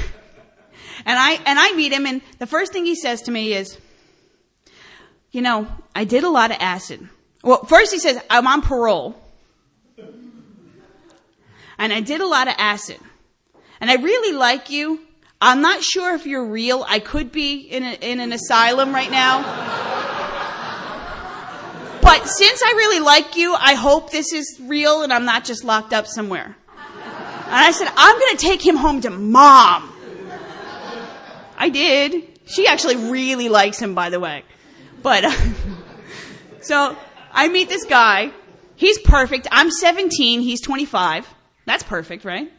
I, 1.07 1.33
and 1.47 1.59
I 1.59 1.73
meet 1.73 1.93
him 1.93 2.07
and 2.07 2.23
the 2.39 2.47
first 2.47 2.73
thing 2.73 2.85
he 2.85 2.95
says 2.95 3.23
to 3.23 3.31
me 3.31 3.53
is, 3.53 3.79
you 5.31 5.43
know, 5.43 5.69
I 5.95 6.05
did 6.05 6.25
a 6.25 6.31
lot 6.31 6.51
of 6.51 6.57
acid. 6.61 7.09
Well, 7.43 7.65
first 7.65 7.93
he 7.93 7.99
says, 7.99 8.21
I'm 8.29 8.47
on 8.47 8.63
parole. 8.63 9.15
And 11.79 11.93
I 11.93 12.01
did 12.01 12.21
a 12.21 12.27
lot 12.27 12.49
of 12.49 12.55
acid. 12.59 12.99
And 13.81 13.91
I 13.91 13.97
really 13.97 14.37
like 14.37 14.71
you. 14.71 15.01
I'm 15.41 15.61
not 15.61 15.83
sure 15.83 16.15
if 16.15 16.27
you're 16.27 16.47
real. 16.47 16.85
I 16.89 16.99
could 16.99 17.31
be 17.31 17.61
in, 17.61 17.83
a, 17.83 17.93
in 18.01 18.21
an 18.21 18.33
asylum 18.33 18.95
right 18.95 19.11
now. 19.11 19.43
But 22.03 22.27
since 22.29 22.63
I 22.63 22.73
really 22.77 23.01
like 23.01 23.37
you, 23.37 23.55
I 23.55 23.75
hope 23.75 24.13
this 24.13 24.33
is 24.33 24.61
real 24.63 25.03
and 25.03 25.13
I'm 25.13 25.25
not 25.25 25.45
just 25.45 25.65
locked 25.65 25.93
up 25.93 26.07
somewhere. 26.07 26.57
And 26.77 27.55
I 27.55 27.73
said, 27.73 27.89
I'm 27.97 28.19
going 28.19 28.37
to 28.37 28.47
take 28.47 28.65
him 28.65 28.77
home 28.77 29.01
to 29.03 29.11
mom. 29.11 29.93
I 31.57 31.69
did. 31.69 32.39
She 32.47 32.67
actually 32.67 32.97
really 32.97 33.49
likes 33.49 33.79
him, 33.81 33.95
by 33.95 34.11
the 34.11 34.21
way. 34.21 34.45
But, 35.03 35.25
so 36.61 36.97
I 37.33 37.49
meet 37.49 37.69
this 37.69 37.85
guy. 37.85 38.33
He's 38.77 38.99
perfect. 38.99 39.49
I'm 39.51 39.71
17. 39.71 40.43
He's 40.43 40.61
25. 40.61 41.27
That's 41.65 41.83
perfect, 41.83 42.25
right? 42.25 42.53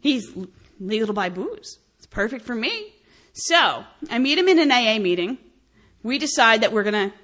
He's 0.00 0.32
legal 0.78 1.14
buy 1.14 1.28
booze. 1.28 1.78
It's 1.98 2.06
perfect 2.06 2.44
for 2.44 2.54
me. 2.54 2.94
So 3.32 3.84
I 4.10 4.18
meet 4.18 4.38
him 4.38 4.48
in 4.48 4.58
an 4.58 4.72
AA 4.72 4.98
meeting. 4.98 5.38
We 6.02 6.18
decide 6.18 6.62
that 6.62 6.72
we're 6.72 6.82
going 6.82 7.10
to 7.10 7.16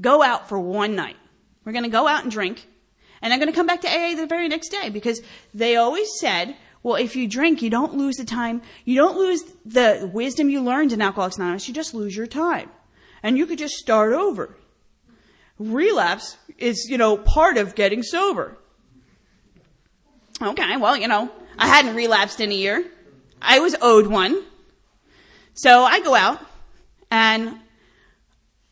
go 0.00 0.22
out 0.22 0.48
for 0.48 0.58
one 0.58 0.94
night. 0.94 1.16
We're 1.64 1.72
going 1.72 1.84
to 1.84 1.90
go 1.90 2.06
out 2.06 2.22
and 2.22 2.30
drink. 2.30 2.66
And 3.22 3.32
I'm 3.32 3.38
going 3.38 3.52
to 3.52 3.56
come 3.56 3.66
back 3.66 3.82
to 3.82 3.88
AA 3.88 4.14
the 4.14 4.26
very 4.26 4.48
next 4.48 4.68
day 4.70 4.88
because 4.88 5.20
they 5.52 5.76
always 5.76 6.08
said, 6.18 6.56
well, 6.82 6.96
if 6.96 7.16
you 7.16 7.28
drink, 7.28 7.60
you 7.60 7.68
don't 7.68 7.94
lose 7.94 8.16
the 8.16 8.24
time. 8.24 8.62
You 8.84 8.96
don't 8.96 9.18
lose 9.18 9.42
the 9.66 10.08
wisdom 10.12 10.48
you 10.48 10.62
learned 10.62 10.92
in 10.92 11.02
Alcoholics 11.02 11.36
Anonymous. 11.36 11.68
You 11.68 11.74
just 11.74 11.92
lose 11.92 12.16
your 12.16 12.26
time. 12.26 12.70
And 13.22 13.36
you 13.36 13.44
could 13.46 13.58
just 13.58 13.74
start 13.74 14.12
over. 14.14 14.56
Relapse 15.58 16.38
is, 16.60 16.86
you 16.88 16.98
know, 16.98 17.16
part 17.16 17.56
of 17.56 17.74
getting 17.74 18.02
sober. 18.02 18.56
Okay, 20.40 20.76
well, 20.76 20.96
you 20.96 21.08
know, 21.08 21.30
I 21.58 21.66
hadn't 21.66 21.94
relapsed 21.94 22.40
in 22.40 22.50
a 22.50 22.54
year. 22.54 22.84
I 23.42 23.58
was 23.60 23.76
owed 23.80 24.06
one. 24.06 24.42
So 25.54 25.82
I 25.82 26.00
go 26.00 26.14
out 26.14 26.40
and 27.10 27.58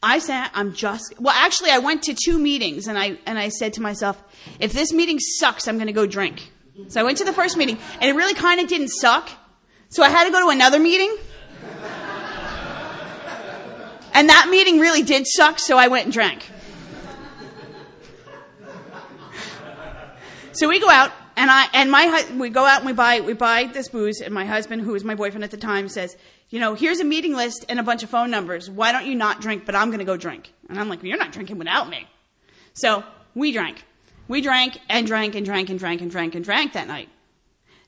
I 0.03 0.21
said, 0.21 0.49
I'm 0.55 0.73
just, 0.73 1.15
well, 1.21 1.35
actually, 1.37 1.71
I 1.71 1.79
went 1.79 2.05
to 2.05 2.15
two 2.15 2.39
meetings 2.39 2.87
and 2.87 2.99
I, 2.99 3.19
and 3.27 3.39
I 3.39 3.49
said 3.49 3.75
to 3.75 3.83
myself, 3.83 4.23
if 4.61 4.73
this 4.73 4.93
meeting 4.93 5.19
sucks, 5.19 5.67
I'm 5.69 5.77
going 5.77 5.89
to 5.89 5.93
go 5.93 6.07
drink. 6.07 6.53
So 6.89 7.01
I 7.01 7.05
went 7.05 7.19
to 7.19 7.25
the 7.25 7.33
first 7.33 7.57
meeting 7.57 7.77
and 8.01 8.05
it 8.05 8.15
really 8.15 8.35
kind 8.35 8.61
of 8.61 8.69
didn't 8.69 8.89
suck. 8.89 9.29
So 9.89 10.03
I 10.03 10.09
had 10.09 10.25
to 10.25 10.31
go 10.31 10.41
to 10.45 10.51
another 10.51 10.79
meeting. 10.79 11.17
And 14.15 14.29
that 14.31 14.49
meeting 14.51 14.81
really 14.81 15.03
did 15.03 15.27
suck, 15.27 15.59
so 15.59 15.77
I 15.77 15.89
went 15.89 16.05
and 16.05 16.13
drank. 16.13 16.51
So 20.59 20.69
we 20.69 20.81
go 20.81 20.91
out 20.91 21.13
and 21.37 21.53
I, 21.53 21.69
and 21.73 21.89
my, 21.89 22.27
we 22.37 22.51
go 22.51 22.67
out 22.67 22.79
and 22.79 22.87
we 22.87 22.93
buy, 22.93 23.21
we 23.21 23.33
buy 23.33 23.67
this 23.73 23.89
booze 23.89 24.21
and 24.21 24.35
my 24.35 24.45
husband, 24.45 24.83
who 24.83 24.91
was 24.91 25.05
my 25.05 25.15
boyfriend 25.15 25.45
at 25.45 25.53
the 25.53 25.57
time, 25.57 25.89
says, 25.89 26.17
you 26.49 26.59
know, 26.59 26.75
here's 26.75 26.99
a 26.99 27.05
meeting 27.05 27.33
list 27.33 27.65
and 27.69 27.79
a 27.79 27.85
bunch 27.85 28.03
of 28.03 28.11
phone 28.11 28.33
numbers. 28.33 28.69
Why 28.69 28.91
don't 28.91 29.07
you 29.07 29.15
not 29.15 29.41
drink? 29.41 29.65
But 29.65 29.77
I'm 29.77 29.91
going 29.91 30.01
to 30.01 30.05
go 30.05 30.17
drink. 30.17 30.53
And 30.69 30.81
I'm 30.81 30.89
like, 30.89 31.05
you're 31.05 31.17
not 31.17 31.31
drinking 31.31 31.59
without 31.59 31.89
me. 31.89 32.09
So 32.73 33.05
we 33.37 33.53
drank. 33.53 33.85
We 34.27 34.41
drank 34.41 34.81
and 34.89 35.07
drank 35.07 35.37
and 35.37 35.47
drank 35.47 35.71
and 35.71 35.79
drank 35.79 36.03
and 36.03 36.11
drank 36.11 36.35
and 36.35 36.45
drank 36.45 36.73
that 36.73 36.89
night. 36.89 37.09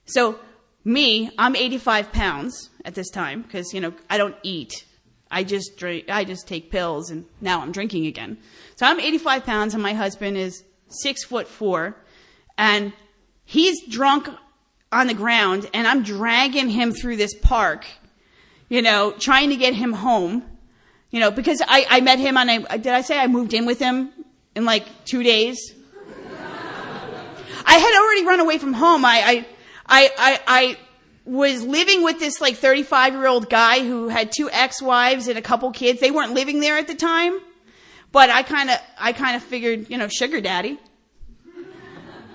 So 0.05 0.39
me, 0.85 1.29
I'm 1.37 1.57
85 1.57 2.13
pounds 2.13 2.71
at 2.85 2.95
this 2.95 3.11
time 3.11 3.43
because, 3.43 3.75
you 3.75 3.81
know, 3.81 3.95
I 4.09 4.17
don't 4.17 4.37
eat. 4.45 4.85
I 5.29 5.43
just 5.43 5.77
drink, 5.77 6.09
I 6.09 6.23
just 6.23 6.47
take 6.47 6.71
pills 6.71 7.11
and 7.11 7.25
now 7.41 7.63
I'm 7.63 7.73
drinking 7.73 8.07
again. 8.07 8.39
So 8.77 8.87
I'm 8.87 9.01
85 9.01 9.45
pounds 9.45 9.75
and 9.75 9.83
my 9.83 9.93
husband 9.93 10.37
is 10.37 10.63
six 10.87 11.25
foot 11.25 11.49
four 11.49 11.97
and 12.61 12.93
he's 13.45 13.87
drunk 13.89 14.29
on 14.93 15.07
the 15.07 15.15
ground 15.15 15.69
and 15.73 15.87
I'm 15.87 16.03
dragging 16.03 16.69
him 16.69 16.93
through 16.93 17.17
this 17.17 17.35
park 17.35 17.87
you 18.71 18.81
know, 18.81 19.13
trying 19.19 19.51
to 19.51 19.57
get 19.57 19.75
him 19.75 19.93
home, 19.93 20.45
you 21.11 21.21
know, 21.21 21.31
because 21.31 21.61
I, 21.67 21.85
I 21.91 22.01
met 22.01 22.19
him 22.19 22.39
on 22.39 22.49
a, 22.49 22.79
did 22.79 22.95
I 22.95 23.03
say 23.03 23.19
I 23.19 23.27
moved 23.27 23.53
in 23.53 23.67
with 23.67 23.79
him 23.79 24.11
in 24.55 24.65
like 24.65 24.87
two 25.05 25.23
days? 25.23 25.75
I 27.67 27.75
had 27.75 28.01
already 28.01 28.27
run 28.27 28.41
away 28.41 28.57
from 28.59 28.73
home. 28.73 29.05
I, 29.05 29.23
I, 29.23 29.47
I, 29.87 30.11
I, 30.17 30.41
I 30.47 30.79
was 31.25 31.63
living 31.63 32.03
with 32.03 32.19
this 32.21 32.41
like 32.41 32.57
35 32.57 33.13
year 33.13 33.27
old 33.27 33.51
guy 33.51 33.81
who 33.81 34.09
had 34.09 34.33
two 34.33 34.49
ex-wives 34.51 35.29
and 35.29 35.37
a 35.37 35.43
couple 35.43 35.71
kids. 35.73 36.01
They 36.01 36.11
weren't 36.11 36.33
living 36.33 36.61
there 36.61 36.79
at 36.79 36.87
the 36.87 36.95
time, 36.95 37.39
but 38.13 38.31
I 38.31 38.45
kind 38.45 38.71
of, 38.71 38.79
I 38.99 39.13
kind 39.13 39.37
of 39.37 39.43
figured, 39.43 39.91
you 39.91 39.99
know, 39.99 40.09
sugar 40.09 40.41
daddy. 40.41 40.79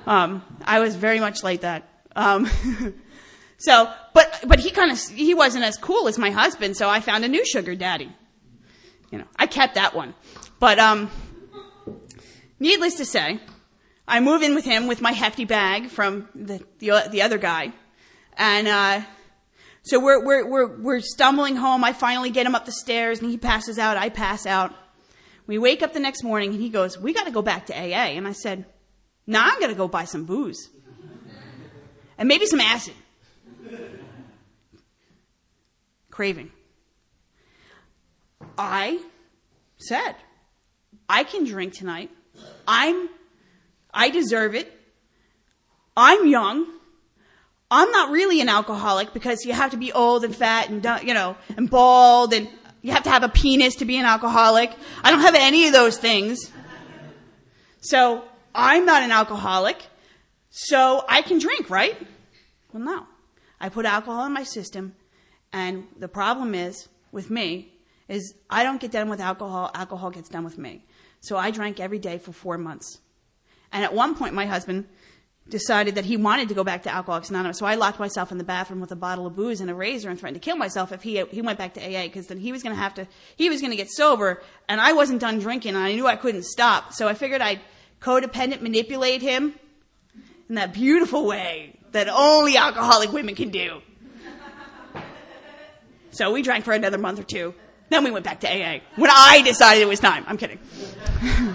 Um, 0.06 0.44
I 0.64 0.80
was 0.80 0.96
very 0.96 1.20
much 1.20 1.44
like 1.44 1.62
that. 1.62 1.90
Um, 2.16 2.50
So, 3.58 3.92
but, 4.14 4.44
but 4.46 4.60
he 4.60 4.72
kind 4.72 4.92
of, 4.92 5.00
he 5.10 5.34
wasn't 5.34 5.64
as 5.64 5.78
cool 5.78 6.08
as 6.08 6.18
my 6.18 6.30
husband, 6.30 6.76
so 6.76 6.90
I 6.90 7.00
found 7.00 7.24
a 7.24 7.28
new 7.28 7.46
sugar 7.46 7.76
daddy. 7.76 8.12
You 9.12 9.20
know, 9.20 9.26
I 9.38 9.48
kept 9.48 9.76
that 9.76 9.96
one. 9.96 10.14
But, 10.60 10.78
um, 10.80 11.10
needless 12.60 12.96
to 12.96 13.06
say, 13.06 13.40
I 14.08 14.20
move 14.20 14.42
in 14.42 14.56
with 14.56 14.66
him 14.66 14.88
with 14.88 15.02
my 15.02 15.14
hefty 15.14 15.46
bag 15.46 15.88
from 15.88 16.28
the, 16.36 16.64
the, 16.80 17.08
the 17.10 17.22
other 17.22 17.38
guy. 17.38 17.74
And, 18.38 18.68
uh, 18.68 19.02
so 19.84 20.00
we're, 20.00 20.24
we're, 20.24 20.50
we're, 20.50 20.78
we're 20.78 21.00
stumbling 21.00 21.56
home. 21.56 21.84
I 21.84 21.94
finally 21.94 22.32
get 22.32 22.46
him 22.46 22.56
up 22.56 22.66
the 22.66 22.72
stairs 22.72 23.20
and 23.20 23.30
he 23.30 23.38
passes 23.38 23.80
out. 23.80 23.98
I 23.98 24.10
pass 24.10 24.46
out. 24.46 24.74
We 25.48 25.60
wake 25.60 25.84
up 25.84 25.94
the 25.94 26.00
next 26.00 26.24
morning 26.24 26.52
and 26.52 26.62
he 26.62 26.70
goes, 26.70 27.00
we 27.00 27.14
gotta 27.14 27.32
go 27.32 27.44
back 27.44 27.68
to 27.68 27.74
AA. 27.74 28.16
And 28.18 28.28
I 28.28 28.32
said, 28.32 28.66
nah, 29.28 29.42
I'm 29.44 29.60
gonna 29.60 29.74
go 29.74 29.88
buy 29.88 30.06
some 30.06 30.26
booze. 30.26 30.70
And 32.18 32.28
maybe 32.28 32.46
some 32.46 32.62
acid 32.62 32.94
craving. 36.16 36.50
I 38.58 39.02
said, 39.78 40.16
I 41.10 41.26
can 41.26 41.44
drink 41.44 41.74
tonight. 41.74 42.10
I'm, 42.66 43.10
I 43.94 44.10
deserve 44.12 44.56
it. 44.56 44.72
I'm 45.98 46.26
young. 46.28 46.66
I'm 47.70 47.92
not 47.92 48.12
really 48.12 48.40
an 48.40 48.48
alcoholic 48.48 49.14
because 49.14 49.44
you 49.44 49.52
have 49.52 49.72
to 49.72 49.78
be 49.78 49.92
old 49.92 50.24
and 50.24 50.34
fat 50.34 50.70
and, 50.70 50.86
you 51.06 51.14
know, 51.14 51.36
and 51.58 51.70
bald 51.70 52.34
and 52.34 52.48
you 52.82 52.94
have 52.94 53.04
to 53.04 53.10
have 53.10 53.24
a 53.24 53.30
penis 53.30 53.76
to 53.78 53.86
be 53.86 53.98
an 53.98 54.06
alcoholic. 54.06 54.72
I 55.04 55.12
don't 55.12 55.22
have 55.22 55.36
any 55.36 55.68
of 55.68 55.74
those 55.74 55.98
things. 55.98 56.50
So 57.82 58.24
I'm 58.56 58.86
not 58.86 59.04
an 59.04 59.12
alcoholic. 59.12 59.78
So 60.50 61.04
I 61.08 61.22
can 61.22 61.40
drink, 61.40 61.70
right? 61.70 61.96
Well, 62.72 62.82
no. 62.84 63.06
I 63.60 63.70
put 63.70 63.86
alcohol 63.86 64.26
in 64.26 64.34
my 64.34 64.44
system 64.44 64.96
and 65.52 65.86
the 65.98 66.08
problem 66.08 66.56
is 66.56 66.88
with 67.12 67.30
me 67.30 67.74
is 68.08 68.34
I 68.50 68.64
don't 68.64 68.80
get 68.80 68.92
done 68.92 69.10
with 69.10 69.20
alcohol. 69.20 69.72
Alcohol 69.74 70.12
gets 70.12 70.30
done 70.30 70.44
with 70.44 70.58
me. 70.58 70.84
So 71.22 71.38
I 71.38 71.52
drank 71.52 71.80
every 71.80 72.00
day 72.00 72.18
for 72.18 72.32
four 72.32 72.58
months. 72.58 73.00
And 73.72 73.84
at 73.84 73.94
one 73.94 74.16
point, 74.16 74.34
my 74.34 74.46
husband 74.46 74.88
decided 75.50 75.96
that 75.96 76.06
he 76.06 76.18
wanted 76.18 76.50
to 76.50 76.56
go 76.56 76.64
back 76.64 76.84
to 76.84 76.94
Alcoholics 76.94 77.30
Anonymous. 77.30 77.60
So 77.60 77.66
I 77.66 77.76
locked 77.76 78.00
myself 78.00 78.32
in 78.32 78.38
the 78.38 78.44
bathroom 78.44 78.82
with 78.82 78.92
a 78.92 78.96
bottle 78.96 79.28
of 79.28 79.36
booze 79.36 79.62
and 79.62 79.70
a 79.70 79.76
razor 79.76 80.10
and 80.10 80.20
threatened 80.20 80.42
to 80.42 80.46
kill 80.46 80.58
myself 80.58 80.92
if 80.92 81.04
he 81.04 81.24
he 81.26 81.42
went 81.42 81.60
back 81.60 81.74
to 81.76 81.82
AA 81.82 82.04
because 82.04 82.28
then 82.28 82.40
he 82.40 82.52
was 82.52 82.64
going 82.64 82.76
to 82.76 82.82
have 82.82 82.96
to 82.96 83.08
he 83.36 83.50
was 83.50 83.62
going 83.62 83.72
to 83.72 83.78
get 83.78 83.90
sober 83.92 84.42
and 84.68 84.82
I 84.82 84.94
wasn't 84.94 85.22
done 85.22 85.40
drinking 85.40 85.76
and 85.76 85.84
I 85.84 85.94
knew 85.94 86.08
I 86.08 86.16
couldn't 86.16 86.46
stop. 86.46 86.94
So 86.94 87.08
I 87.08 87.14
figured 87.14 87.42
I'd 87.42 87.62
codependent 88.06 88.62
manipulate 88.62 89.22
him 89.22 89.56
in 90.48 90.56
that 90.56 90.74
beautiful 90.74 91.26
way 91.26 91.80
that 91.92 92.08
only 92.08 92.56
alcoholic 92.56 93.12
women 93.12 93.34
can 93.34 93.50
do. 93.50 93.82
So 96.12 96.32
we 96.32 96.44
drank 96.44 96.66
for 96.66 96.74
another 96.74 97.00
month 97.00 97.20
or 97.20 97.24
two. 97.24 97.56
Then 97.90 98.04
we 98.04 98.12
went 98.12 98.24
back 98.24 98.42
to 98.42 98.48
AA 98.48 98.82
when 98.96 99.10
I 99.12 99.42
decided 99.44 99.82
it 99.82 99.88
was 99.88 100.00
time. 100.00 100.24
I'm 100.28 100.38
kidding. 100.38 100.60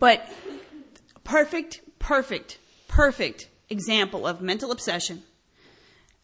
but 0.00 0.28
perfect, 1.22 1.80
perfect, 1.98 2.58
perfect 2.88 3.48
example 3.68 4.26
of 4.26 4.42
mental 4.42 4.72
obsession 4.72 5.22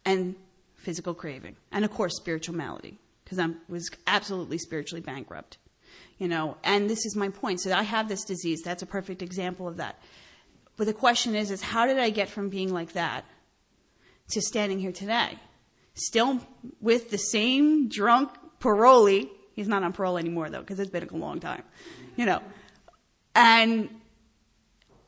and 0.05 0.35
physical 0.75 1.14
craving. 1.14 1.55
And 1.70 1.85
of 1.85 1.92
course, 1.92 2.16
spiritual 2.16 2.57
malady 2.57 2.99
because 3.25 3.38
I 3.38 3.49
was 3.68 3.90
absolutely 4.07 4.59
spiritually 4.59 5.03
bankrupt. 5.03 5.59
You 6.18 6.29
know, 6.29 6.57
and 6.64 6.88
this 6.88 7.05
is 7.05 7.14
my 7.14 7.29
point. 7.29 7.61
So 7.61 7.72
I 7.72 7.83
have 7.83 8.09
this 8.09 8.24
disease. 8.24 8.62
That's 8.62 8.83
a 8.83 8.87
perfect 8.87 9.22
example 9.22 9.68
of 9.68 9.76
that. 9.76 10.00
But 10.76 10.87
the 10.87 10.94
question 10.94 11.35
is, 11.35 11.50
is 11.50 11.62
how 11.62 11.87
did 11.87 11.98
I 11.98 12.11
get 12.11 12.29
from 12.29 12.48
being 12.48 12.72
like 12.72 12.92
that 12.92 13.24
to 14.31 14.40
standing 14.40 14.79
here 14.79 14.92
today? 14.92 15.38
still 15.96 16.40
with 16.81 17.11
the 17.11 17.18
same 17.18 17.88
drunk 17.88 18.31
parolee. 18.61 19.29
He's 19.55 19.68
not 19.68 19.83
on 19.83 19.92
parole 19.92 20.18
anymore 20.18 20.50
though, 20.50 20.61
because 20.61 20.79
it's 20.79 20.90
been 20.90 21.09
a 21.09 21.16
long 21.16 21.40
time, 21.40 21.62
you 22.14 22.26
know, 22.26 22.40
and 23.35 23.88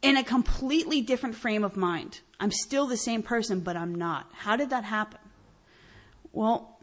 in 0.02 0.16
a 0.16 0.24
completely 0.24 1.02
different 1.02 1.36
frame 1.36 1.64
of 1.64 1.76
mind. 1.76 2.20
I'm 2.40 2.52
still 2.52 2.86
the 2.86 2.96
same 2.96 3.22
person, 3.22 3.60
but 3.60 3.76
I'm 3.76 3.94
not. 3.94 4.30
How 4.32 4.56
did 4.56 4.70
that 4.70 4.84
happen? 4.84 5.20
Well, 6.32 6.78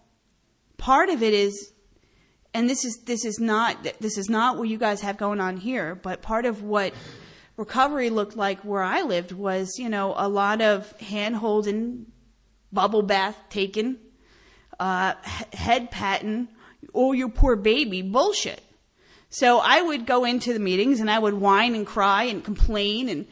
part 0.77 1.09
of 1.09 1.23
it 1.23 1.33
is, 1.33 1.71
and 2.55 2.69
this 2.69 2.85
is, 2.85 2.99
this 3.05 3.25
is 3.25 3.37
not, 3.37 3.85
this 3.99 4.17
is 4.17 4.29
not 4.29 4.57
what 4.57 4.69
you 4.69 4.77
guys 4.77 5.01
have 5.01 5.17
going 5.17 5.41
on 5.41 5.57
here, 5.57 5.93
but 5.93 6.21
part 6.21 6.45
of 6.45 6.63
what 6.63 6.93
recovery 7.57 8.09
looked 8.09 8.37
like 8.37 8.61
where 8.61 8.81
I 8.81 9.01
lived 9.01 9.33
was, 9.33 9.77
you 9.77 9.89
know, 9.89 10.13
a 10.15 10.29
lot 10.29 10.61
of 10.61 10.89
hand 11.01 11.35
holding, 11.35 12.05
bubble 12.71 13.01
bath 13.01 13.37
taken, 13.49 13.97
uh, 14.79 15.15
head 15.51 15.91
patting, 15.91 16.47
oh, 16.93 17.11
you 17.11 17.27
poor 17.27 17.57
baby, 17.57 18.01
bullshit. 18.01 18.63
So 19.27 19.59
I 19.59 19.81
would 19.81 20.05
go 20.05 20.23
into 20.23 20.53
the 20.53 20.59
meetings 20.59 21.01
and 21.01 21.11
I 21.11 21.19
would 21.19 21.33
whine 21.33 21.75
and 21.75 21.85
cry 21.85 22.23
and 22.23 22.41
complain 22.41 23.09
and 23.09 23.27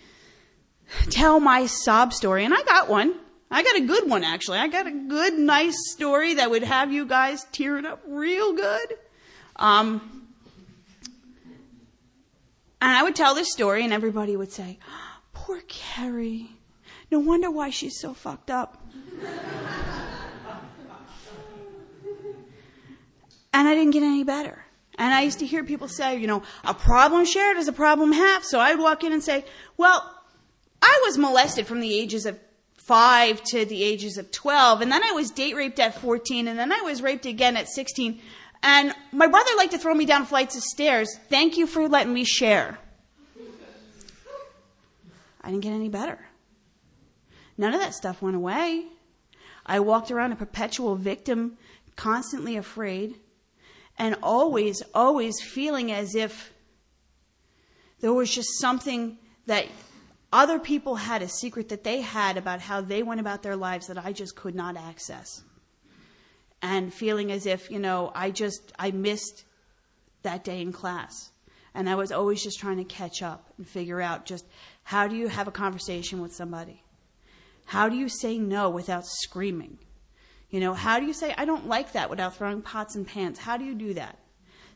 tell 1.11 1.39
my 1.39 1.65
sob 1.67 2.11
story. 2.11 2.43
And 2.43 2.53
I 2.53 2.61
got 2.63 2.89
one. 2.89 3.15
I 3.49 3.63
got 3.63 3.77
a 3.77 3.85
good 3.85 4.09
one 4.09 4.25
actually. 4.25 4.57
I 4.57 4.67
got 4.67 4.85
a 4.85 4.91
good, 4.91 5.35
nice 5.35 5.77
story 5.91 6.33
that 6.33 6.49
would 6.49 6.63
have 6.63 6.91
you 6.91 7.05
guys 7.05 7.45
tearing 7.53 7.85
up 7.85 8.01
real 8.05 8.51
good. 8.51 8.97
Um, 9.55 10.27
and 12.81 12.91
I 12.91 13.03
would 13.03 13.15
tell 13.15 13.35
this 13.35 13.51
story, 13.51 13.83
and 13.83 13.93
everybody 13.93 14.35
would 14.35 14.51
say, 14.51 14.79
"Poor 15.33 15.61
Carrie. 15.67 16.51
No 17.11 17.19
wonder 17.19 17.49
why 17.51 17.69
she's 17.69 17.99
so 17.99 18.13
fucked 18.13 18.51
up." 18.51 18.81
and 23.53 23.67
I 23.67 23.75
didn't 23.75 23.91
get 23.91 24.03
any 24.03 24.23
better. 24.23 24.65
And 24.97 25.13
I 25.13 25.21
used 25.21 25.39
to 25.39 25.45
hear 25.45 25.63
people 25.63 25.87
say, 25.87 26.17
you 26.17 26.27
know, 26.27 26.43
a 26.63 26.73
problem 26.73 27.25
shared 27.25 27.57
is 27.57 27.67
a 27.67 27.73
problem 27.73 28.11
half. 28.11 28.43
So 28.43 28.59
I'd 28.59 28.79
walk 28.79 29.03
in 29.03 29.13
and 29.13 29.23
say, 29.23 29.45
well, 29.77 30.09
I 30.81 31.01
was 31.05 31.17
molested 31.17 31.65
from 31.65 31.79
the 31.79 31.97
ages 31.97 32.25
of 32.25 32.39
five 32.77 33.41
to 33.45 33.65
the 33.65 33.83
ages 33.83 34.17
of 34.17 34.31
12. 34.31 34.81
And 34.81 34.91
then 34.91 35.03
I 35.03 35.11
was 35.11 35.31
date 35.31 35.55
raped 35.55 35.79
at 35.79 35.99
14. 35.99 36.47
And 36.47 36.59
then 36.59 36.71
I 36.71 36.81
was 36.81 37.01
raped 37.01 37.25
again 37.25 37.57
at 37.57 37.69
16. 37.69 38.19
And 38.63 38.93
my 39.11 39.27
brother 39.27 39.51
liked 39.57 39.73
to 39.73 39.77
throw 39.77 39.93
me 39.93 40.05
down 40.05 40.25
flights 40.25 40.55
of 40.55 40.63
stairs. 40.63 41.19
Thank 41.29 41.57
you 41.57 41.67
for 41.67 41.89
letting 41.89 42.13
me 42.13 42.23
share. 42.23 42.79
I 45.41 45.49
didn't 45.49 45.63
get 45.63 45.73
any 45.73 45.89
better. 45.89 46.17
None 47.57 47.73
of 47.73 47.81
that 47.81 47.93
stuff 47.93 48.21
went 48.21 48.37
away. 48.37 48.85
I 49.65 49.81
walked 49.81 50.11
around 50.11 50.31
a 50.31 50.37
perpetual 50.37 50.95
victim, 50.95 51.57
constantly 51.97 52.55
afraid, 52.55 53.19
and 53.97 54.15
always, 54.23 54.81
always 54.93 55.41
feeling 55.41 55.91
as 55.91 56.15
if 56.15 56.53
there 57.99 58.13
was 58.13 58.33
just 58.33 58.59
something 58.59 59.17
that 59.45 59.67
other 60.31 60.57
people 60.57 60.95
had 60.95 61.21
a 61.21 61.27
secret 61.27 61.69
that 61.69 61.83
they 61.83 61.99
had 61.99 62.37
about 62.37 62.61
how 62.61 62.79
they 62.79 63.03
went 63.03 63.19
about 63.19 63.43
their 63.43 63.57
lives 63.57 63.87
that 63.87 64.03
I 64.03 64.13
just 64.13 64.35
could 64.35 64.55
not 64.55 64.77
access. 64.77 65.43
And 66.63 66.93
feeling 66.93 67.31
as 67.31 67.45
if, 67.45 67.69
you 67.69 67.77
know, 67.77 68.11
I 68.15 68.31
just, 68.31 68.71
I 68.79 68.91
missed 68.91 69.43
that 70.23 70.45
day 70.45 70.61
in 70.61 70.71
class. 70.71 71.29
And 71.75 71.89
I 71.89 71.95
was 71.95 72.11
always 72.11 72.41
just 72.41 72.57
trying 72.59 72.77
to 72.77 72.85
catch 72.85 73.21
up 73.21 73.51
and 73.57 73.67
figure 73.67 73.99
out 73.99 74.25
just 74.25 74.45
how 74.83 75.07
do 75.07 75.15
you 75.15 75.27
have 75.27 75.47
a 75.47 75.51
conversation 75.51 76.21
with 76.21 76.33
somebody? 76.33 76.81
How 77.65 77.89
do 77.89 77.97
you 77.97 78.07
say 78.07 78.37
no 78.37 78.69
without 78.69 79.05
screaming? 79.05 79.77
You 80.49 80.61
know, 80.61 80.73
how 80.73 80.99
do 80.99 81.05
you 81.05 81.13
say, 81.13 81.33
I 81.37 81.45
don't 81.45 81.67
like 81.67 81.93
that 81.93 82.09
without 82.09 82.35
throwing 82.35 82.61
pots 82.61 82.95
and 82.95 83.05
pans? 83.05 83.39
How 83.39 83.57
do 83.57 83.65
you 83.65 83.75
do 83.75 83.95
that? 83.95 84.19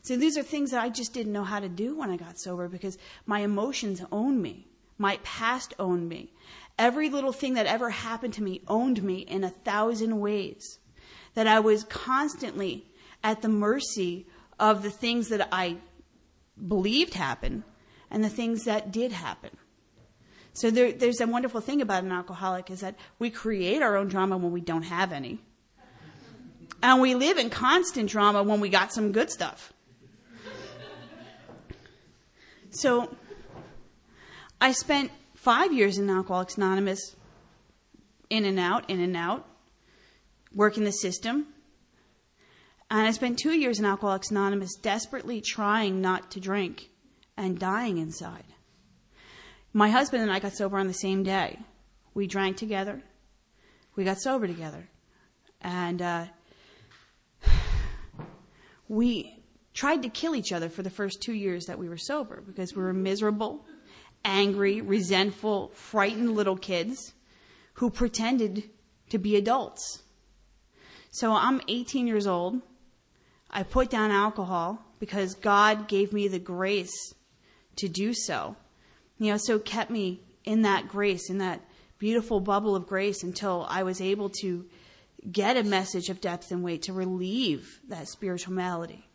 So 0.02 0.16
these 0.16 0.36
are 0.36 0.42
things 0.42 0.72
that 0.72 0.82
I 0.82 0.90
just 0.90 1.14
didn't 1.14 1.32
know 1.32 1.44
how 1.44 1.60
to 1.60 1.68
do 1.68 1.96
when 1.96 2.10
I 2.10 2.16
got 2.16 2.38
sober 2.38 2.68
because 2.68 2.98
my 3.26 3.40
emotions 3.40 4.02
own 4.12 4.42
me. 4.42 4.66
My 4.98 5.18
past 5.22 5.74
owned 5.78 6.08
me. 6.08 6.32
Every 6.78 7.08
little 7.08 7.32
thing 7.32 7.54
that 7.54 7.66
ever 7.66 7.90
happened 7.90 8.34
to 8.34 8.42
me 8.42 8.60
owned 8.68 9.02
me 9.02 9.18
in 9.20 9.44
a 9.44 9.50
thousand 9.50 10.18
ways. 10.18 10.78
That 11.38 11.46
I 11.46 11.60
was 11.60 11.84
constantly 11.84 12.84
at 13.22 13.42
the 13.42 13.48
mercy 13.48 14.26
of 14.58 14.82
the 14.82 14.90
things 14.90 15.28
that 15.28 15.48
I 15.52 15.76
believed 16.66 17.14
happened 17.14 17.62
and 18.10 18.24
the 18.24 18.28
things 18.28 18.64
that 18.64 18.90
did 18.90 19.12
happen. 19.12 19.50
So 20.52 20.72
there, 20.72 20.90
there's 20.90 21.20
a 21.20 21.28
wonderful 21.28 21.60
thing 21.60 21.80
about 21.80 22.02
an 22.02 22.10
alcoholic 22.10 22.72
is 22.72 22.80
that 22.80 22.96
we 23.20 23.30
create 23.30 23.82
our 23.82 23.96
own 23.96 24.08
drama 24.08 24.36
when 24.36 24.50
we 24.50 24.60
don't 24.60 24.82
have 24.82 25.12
any. 25.12 25.38
And 26.82 27.00
we 27.00 27.14
live 27.14 27.38
in 27.38 27.50
constant 27.50 28.10
drama 28.10 28.42
when 28.42 28.58
we 28.58 28.68
got 28.68 28.92
some 28.92 29.12
good 29.12 29.30
stuff. 29.30 29.72
So 32.70 33.16
I 34.60 34.72
spent 34.72 35.12
five 35.36 35.72
years 35.72 35.98
in 35.98 36.10
Alcoholics 36.10 36.56
Anonymous, 36.56 37.14
in 38.28 38.44
and 38.44 38.58
out, 38.58 38.90
in 38.90 38.98
and 38.98 39.16
out, 39.16 39.46
working 40.58 40.82
the 40.82 40.90
system. 40.90 41.46
And 42.90 43.06
I 43.06 43.12
spent 43.12 43.38
two 43.38 43.52
years 43.52 43.78
in 43.78 43.84
Alcoholics 43.84 44.32
Anonymous 44.32 44.74
desperately 44.74 45.40
trying 45.40 46.00
not 46.00 46.32
to 46.32 46.40
drink 46.40 46.90
and 47.36 47.60
dying 47.60 47.98
inside. 47.98 48.42
My 49.72 49.88
husband 49.88 50.24
and 50.24 50.32
I 50.32 50.40
got 50.40 50.54
sober 50.54 50.76
on 50.76 50.88
the 50.88 50.92
same 50.92 51.22
day. 51.22 51.60
We 52.12 52.26
drank 52.26 52.56
together. 52.56 53.00
We 53.94 54.02
got 54.02 54.18
sober 54.20 54.48
together. 54.48 54.88
And 55.60 56.02
uh, 56.02 56.24
we 58.88 59.44
tried 59.74 60.02
to 60.02 60.08
kill 60.08 60.34
each 60.34 60.50
other 60.50 60.68
for 60.68 60.82
the 60.82 60.90
first 60.90 61.22
two 61.22 61.34
years 61.34 61.66
that 61.66 61.78
we 61.78 61.88
were 61.88 61.96
sober 61.96 62.42
because 62.44 62.74
we 62.74 62.82
were 62.82 62.92
miserable 62.92 63.64
angry, 64.24 64.80
resentful, 64.80 65.68
frightened 65.68 66.34
little 66.34 66.56
kids 66.56 67.14
who 67.74 67.90
pretended 67.90 68.68
to 69.10 69.18
be 69.18 69.36
adults. 69.36 70.02
So 71.10 71.32
I'm 71.32 71.60
18 71.68 72.06
years 72.06 72.26
old. 72.26 72.60
I 73.50 73.62
put 73.62 73.90
down 73.90 74.10
alcohol 74.10 74.84
because 74.98 75.34
God 75.34 75.88
gave 75.88 76.12
me 76.12 76.28
the 76.28 76.38
grace 76.38 77.14
to 77.76 77.88
do 77.88 78.12
so. 78.12 78.56
You 79.18 79.32
know, 79.32 79.38
so 79.38 79.58
kept 79.58 79.90
me 79.90 80.20
in 80.44 80.62
that 80.62 80.88
grace, 80.88 81.30
in 81.30 81.38
that 81.38 81.60
beautiful 81.98 82.40
bubble 82.40 82.76
of 82.76 82.86
grace 82.86 83.22
until 83.22 83.66
I 83.68 83.82
was 83.82 84.00
able 84.00 84.30
to 84.40 84.66
get 85.30 85.56
a 85.56 85.64
message 85.64 86.08
of 86.08 86.20
depth 86.20 86.50
and 86.50 86.62
weight 86.62 86.82
to 86.82 86.92
relieve 86.92 87.80
that 87.88 88.08
spiritual 88.08 88.54
malady. 88.54 89.08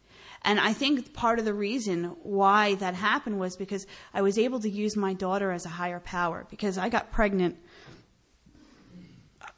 And 0.44 0.60
I 0.60 0.74
think 0.74 1.14
part 1.14 1.40
of 1.40 1.46
the 1.46 1.54
reason 1.54 2.16
why 2.22 2.76
that 2.76 2.96
happened 2.96 3.40
was 3.40 3.56
because 3.56 3.88
I 4.14 4.22
was 4.22 4.38
able 4.38 4.60
to 4.60 4.70
use 4.70 4.98
my 4.98 5.14
daughter 5.14 5.52
as 5.52 5.66
a 5.66 5.70
higher 5.70 6.02
power 6.02 6.46
because 6.50 6.78
I 6.78 6.90
got 6.90 7.14
pregnant 7.14 7.58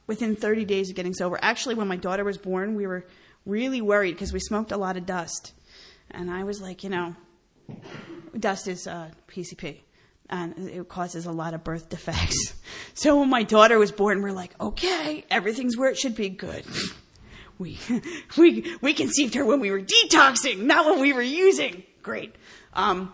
within 0.07 0.35
30 0.35 0.65
days 0.65 0.89
of 0.89 0.95
getting 0.95 1.13
sober. 1.13 1.39
Actually, 1.41 1.75
when 1.75 1.87
my 1.87 1.95
daughter 1.95 2.23
was 2.23 2.37
born, 2.37 2.75
we 2.75 2.87
were 2.87 3.05
really 3.45 3.81
worried 3.81 4.13
because 4.13 4.33
we 4.33 4.39
smoked 4.39 4.71
a 4.71 4.77
lot 4.77 4.97
of 4.97 5.05
dust. 5.05 5.53
And 6.11 6.29
I 6.29 6.43
was 6.43 6.61
like, 6.61 6.83
you 6.83 6.89
know, 6.89 7.15
dust 8.37 8.67
is 8.67 8.87
uh, 8.87 9.09
PCP 9.27 9.81
and 10.29 10.69
it 10.69 10.87
causes 10.87 11.25
a 11.25 11.31
lot 11.31 11.53
of 11.53 11.63
birth 11.63 11.89
defects. 11.89 12.53
So 12.97 13.19
when 13.19 13.29
my 13.29 13.43
daughter 13.43 13.77
was 13.77 13.91
born, 13.91 14.21
we're 14.21 14.31
like, 14.31 14.57
okay, 14.59 15.25
everything's 15.29 15.77
where 15.77 15.89
it 15.89 15.97
should 15.97 16.15
be. 16.15 16.29
Good 16.29 16.63
we, 17.59 17.77
we, 18.37 18.75
we 18.81 18.93
conceived 18.93 19.33
her 19.35 19.45
when 19.45 19.59
we 19.59 19.71
were 19.71 19.81
detoxing, 19.81 20.63
not 20.63 20.85
when 20.85 20.99
we 20.99 21.13
were 21.13 21.21
using. 21.21 21.83
Great. 22.01 22.35
Um, 22.73 23.13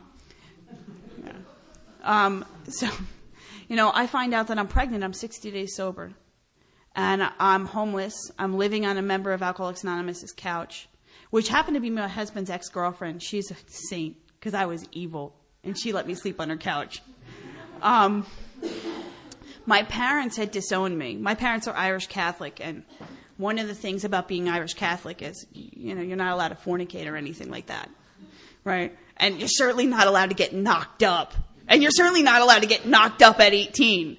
yeah. 1.23 1.31
um, 2.03 2.45
so, 2.69 2.87
you 3.67 3.75
know, 3.75 3.91
I 3.93 4.07
find 4.07 4.33
out 4.33 4.47
that 4.47 4.59
I'm 4.59 4.67
pregnant. 4.67 5.03
I'm 5.03 5.13
60 5.13 5.51
days 5.51 5.75
sober. 5.75 6.13
And 6.95 7.29
I'm 7.39 7.65
homeless. 7.65 8.31
I'm 8.37 8.57
living 8.57 8.85
on 8.85 8.97
a 8.97 9.01
member 9.01 9.31
of 9.31 9.41
Alcoholics 9.41 9.83
Anonymous' 9.83 10.33
couch, 10.35 10.89
which 11.29 11.47
happened 11.47 11.75
to 11.75 11.81
be 11.81 11.89
my 11.89 12.07
husband's 12.07 12.49
ex 12.49 12.69
girlfriend. 12.69 13.23
She's 13.23 13.49
a 13.51 13.55
saint 13.67 14.17
because 14.39 14.53
I 14.53 14.65
was 14.65 14.85
evil 14.91 15.33
and 15.63 15.77
she 15.79 15.93
let 15.93 16.07
me 16.07 16.15
sleep 16.15 16.39
on 16.39 16.49
her 16.49 16.57
couch. 16.57 17.01
Um, 17.81 18.25
my 19.65 19.83
parents 19.83 20.37
had 20.37 20.51
disowned 20.51 20.97
me. 20.97 21.15
My 21.15 21.35
parents 21.35 21.67
are 21.67 21.75
Irish 21.75 22.07
Catholic, 22.07 22.59
and 22.61 22.83
one 23.37 23.59
of 23.59 23.67
the 23.67 23.75
things 23.75 24.03
about 24.03 24.27
being 24.27 24.49
Irish 24.49 24.73
Catholic 24.73 25.21
is, 25.21 25.45
you 25.53 25.95
know, 25.95 26.01
you're 26.01 26.17
not 26.17 26.33
allowed 26.33 26.49
to 26.49 26.55
fornicate 26.55 27.07
or 27.07 27.15
anything 27.15 27.49
like 27.49 27.67
that, 27.67 27.89
right? 28.63 28.95
And 29.17 29.39
you're 29.39 29.49
certainly 29.49 29.85
not 29.85 30.07
allowed 30.07 30.29
to 30.29 30.35
get 30.35 30.53
knocked 30.53 31.03
up. 31.03 31.33
And 31.67 31.81
you're 31.81 31.91
certainly 31.91 32.23
not 32.23 32.41
allowed 32.41 32.59
to 32.59 32.67
get 32.67 32.85
knocked 32.85 33.21
up 33.21 33.39
at 33.39 33.53
18 33.53 34.17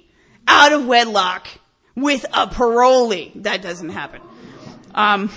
out 0.49 0.73
of 0.73 0.87
wedlock 0.87 1.47
with 1.95 2.25
a 2.33 2.47
parolee. 2.47 3.43
That 3.43 3.63
doesn't 3.63 3.91
happen. 3.91 4.21
Um, 4.95 5.31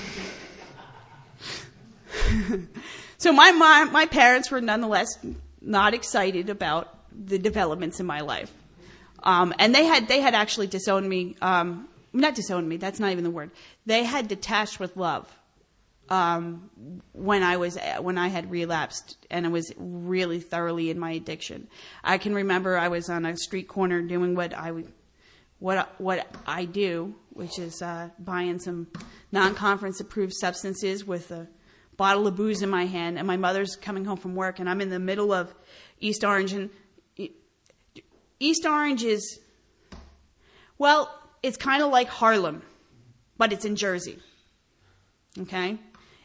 so 3.17 3.31
my 3.31 3.51
mom, 3.51 3.91
my 3.91 4.05
parents 4.05 4.51
were 4.51 4.61
nonetheless 4.61 5.17
not 5.61 5.93
excited 5.93 6.49
about 6.49 6.93
the 7.11 7.37
developments 7.39 7.99
in 7.99 8.05
my 8.05 8.21
life. 8.21 8.51
Um, 9.23 9.53
and 9.57 9.73
they 9.73 9.85
had, 9.85 10.07
they 10.07 10.21
had 10.21 10.35
actually 10.35 10.67
disowned 10.67 11.09
me, 11.09 11.35
um, 11.41 11.87
not 12.13 12.35
disowned 12.35 12.69
me, 12.69 12.77
that's 12.77 12.99
not 12.99 13.11
even 13.11 13.23
the 13.23 13.31
word. 13.31 13.51
They 13.85 14.03
had 14.03 14.27
detached 14.27 14.79
with 14.79 14.95
love. 14.95 15.31
Um, 16.07 16.69
when 17.13 17.41
I 17.41 17.57
was 17.57 17.79
when 17.99 18.19
I 18.19 18.27
had 18.27 18.51
relapsed 18.51 19.17
and 19.31 19.43
I 19.43 19.49
was 19.49 19.73
really 19.75 20.39
thoroughly 20.39 20.91
in 20.91 20.99
my 20.99 21.13
addiction. 21.13 21.67
I 22.03 22.19
can 22.19 22.35
remember 22.35 22.77
I 22.77 22.89
was 22.89 23.09
on 23.09 23.25
a 23.25 23.35
street 23.35 23.67
corner 23.67 24.03
doing 24.03 24.35
what 24.35 24.53
I 24.53 24.83
what 25.65 25.99
what 25.99 26.27
I 26.45 26.65
do, 26.65 27.15
which 27.31 27.57
is 27.57 27.81
uh, 27.81 28.09
buying 28.19 28.59
some 28.59 28.85
non-conference 29.31 29.99
approved 29.99 30.33
substances 30.33 31.03
with 31.03 31.31
a 31.31 31.47
bottle 31.97 32.27
of 32.27 32.35
booze 32.35 32.61
in 32.61 32.69
my 32.69 32.85
hand, 32.85 33.17
and 33.17 33.25
my 33.25 33.35
mother's 33.35 33.75
coming 33.75 34.05
home 34.05 34.17
from 34.17 34.35
work, 34.35 34.59
and 34.59 34.69
I'm 34.69 34.79
in 34.79 34.91
the 34.91 34.99
middle 34.99 35.33
of 35.33 35.51
East 35.99 36.23
Orange, 36.23 36.53
and 36.53 36.69
East 38.39 38.63
Orange 38.63 39.03
is 39.03 39.39
well, 40.77 41.09
it's 41.41 41.57
kind 41.57 41.81
of 41.81 41.89
like 41.89 42.09
Harlem, 42.09 42.61
but 43.35 43.51
it's 43.51 43.65
in 43.65 43.75
Jersey. 43.75 44.19
Okay? 45.39 45.79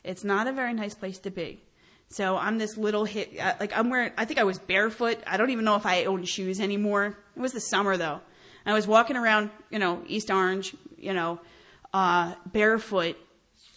It's 0.05 0.23
not 0.23 0.49
a 0.49 0.53
very 0.53 0.75
nice 0.75 0.95
place 0.95 1.19
to 1.21 1.31
be. 1.31 1.63
So 2.09 2.37
I'm 2.37 2.59
this 2.59 2.77
little 2.77 3.07
hit, 3.07 3.39
uh, 3.39 3.55
like 3.59 3.73
I'm 3.75 3.89
wearing, 3.89 4.13
I 4.19 4.27
think 4.27 4.39
I 4.39 4.45
was 4.45 4.59
barefoot. 4.59 5.19
I 5.27 5.39
don't 5.39 5.51
even 5.51 5.65
know 5.65 5.77
if 5.77 5.87
I 5.87 6.05
own 6.05 6.25
shoes 6.25 6.61
anymore. 6.61 7.17
It 7.37 7.41
was 7.41 7.53
the 7.53 7.61
summer 7.61 7.97
though. 7.97 8.21
I 8.67 8.75
was 8.75 8.87
walking 8.87 9.17
around, 9.17 9.51
you 9.71 9.79
know, 9.79 10.03
East 10.07 10.31
Orange, 10.31 10.75
you 10.97 11.13
know, 11.13 11.41
uh, 11.93 12.35
barefoot, 12.47 13.17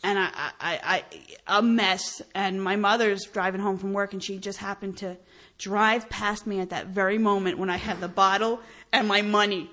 and 0.04 0.20
I, 0.20 0.30
I, 0.34 0.80
I, 0.84 1.04
a 1.48 1.62
mess. 1.62 2.22
And 2.36 2.62
my 2.62 2.76
mother's 2.76 3.26
driving 3.26 3.62
home 3.62 3.78
from 3.78 3.94
work, 3.94 4.14
and 4.14 4.24
she 4.24 4.38
just 4.38 4.60
happened 4.60 4.98
to 4.98 5.18
drive 5.58 6.10
past 6.10 6.46
me 6.46 6.60
at 6.60 6.72
that 6.72 6.88
very 6.88 7.18
moment 7.18 7.58
when 7.58 7.70
I 7.70 7.78
had 7.78 8.02
the 8.02 8.08
bottle 8.08 8.60
and 8.92 9.08
my 9.08 9.22
money. 9.22 9.72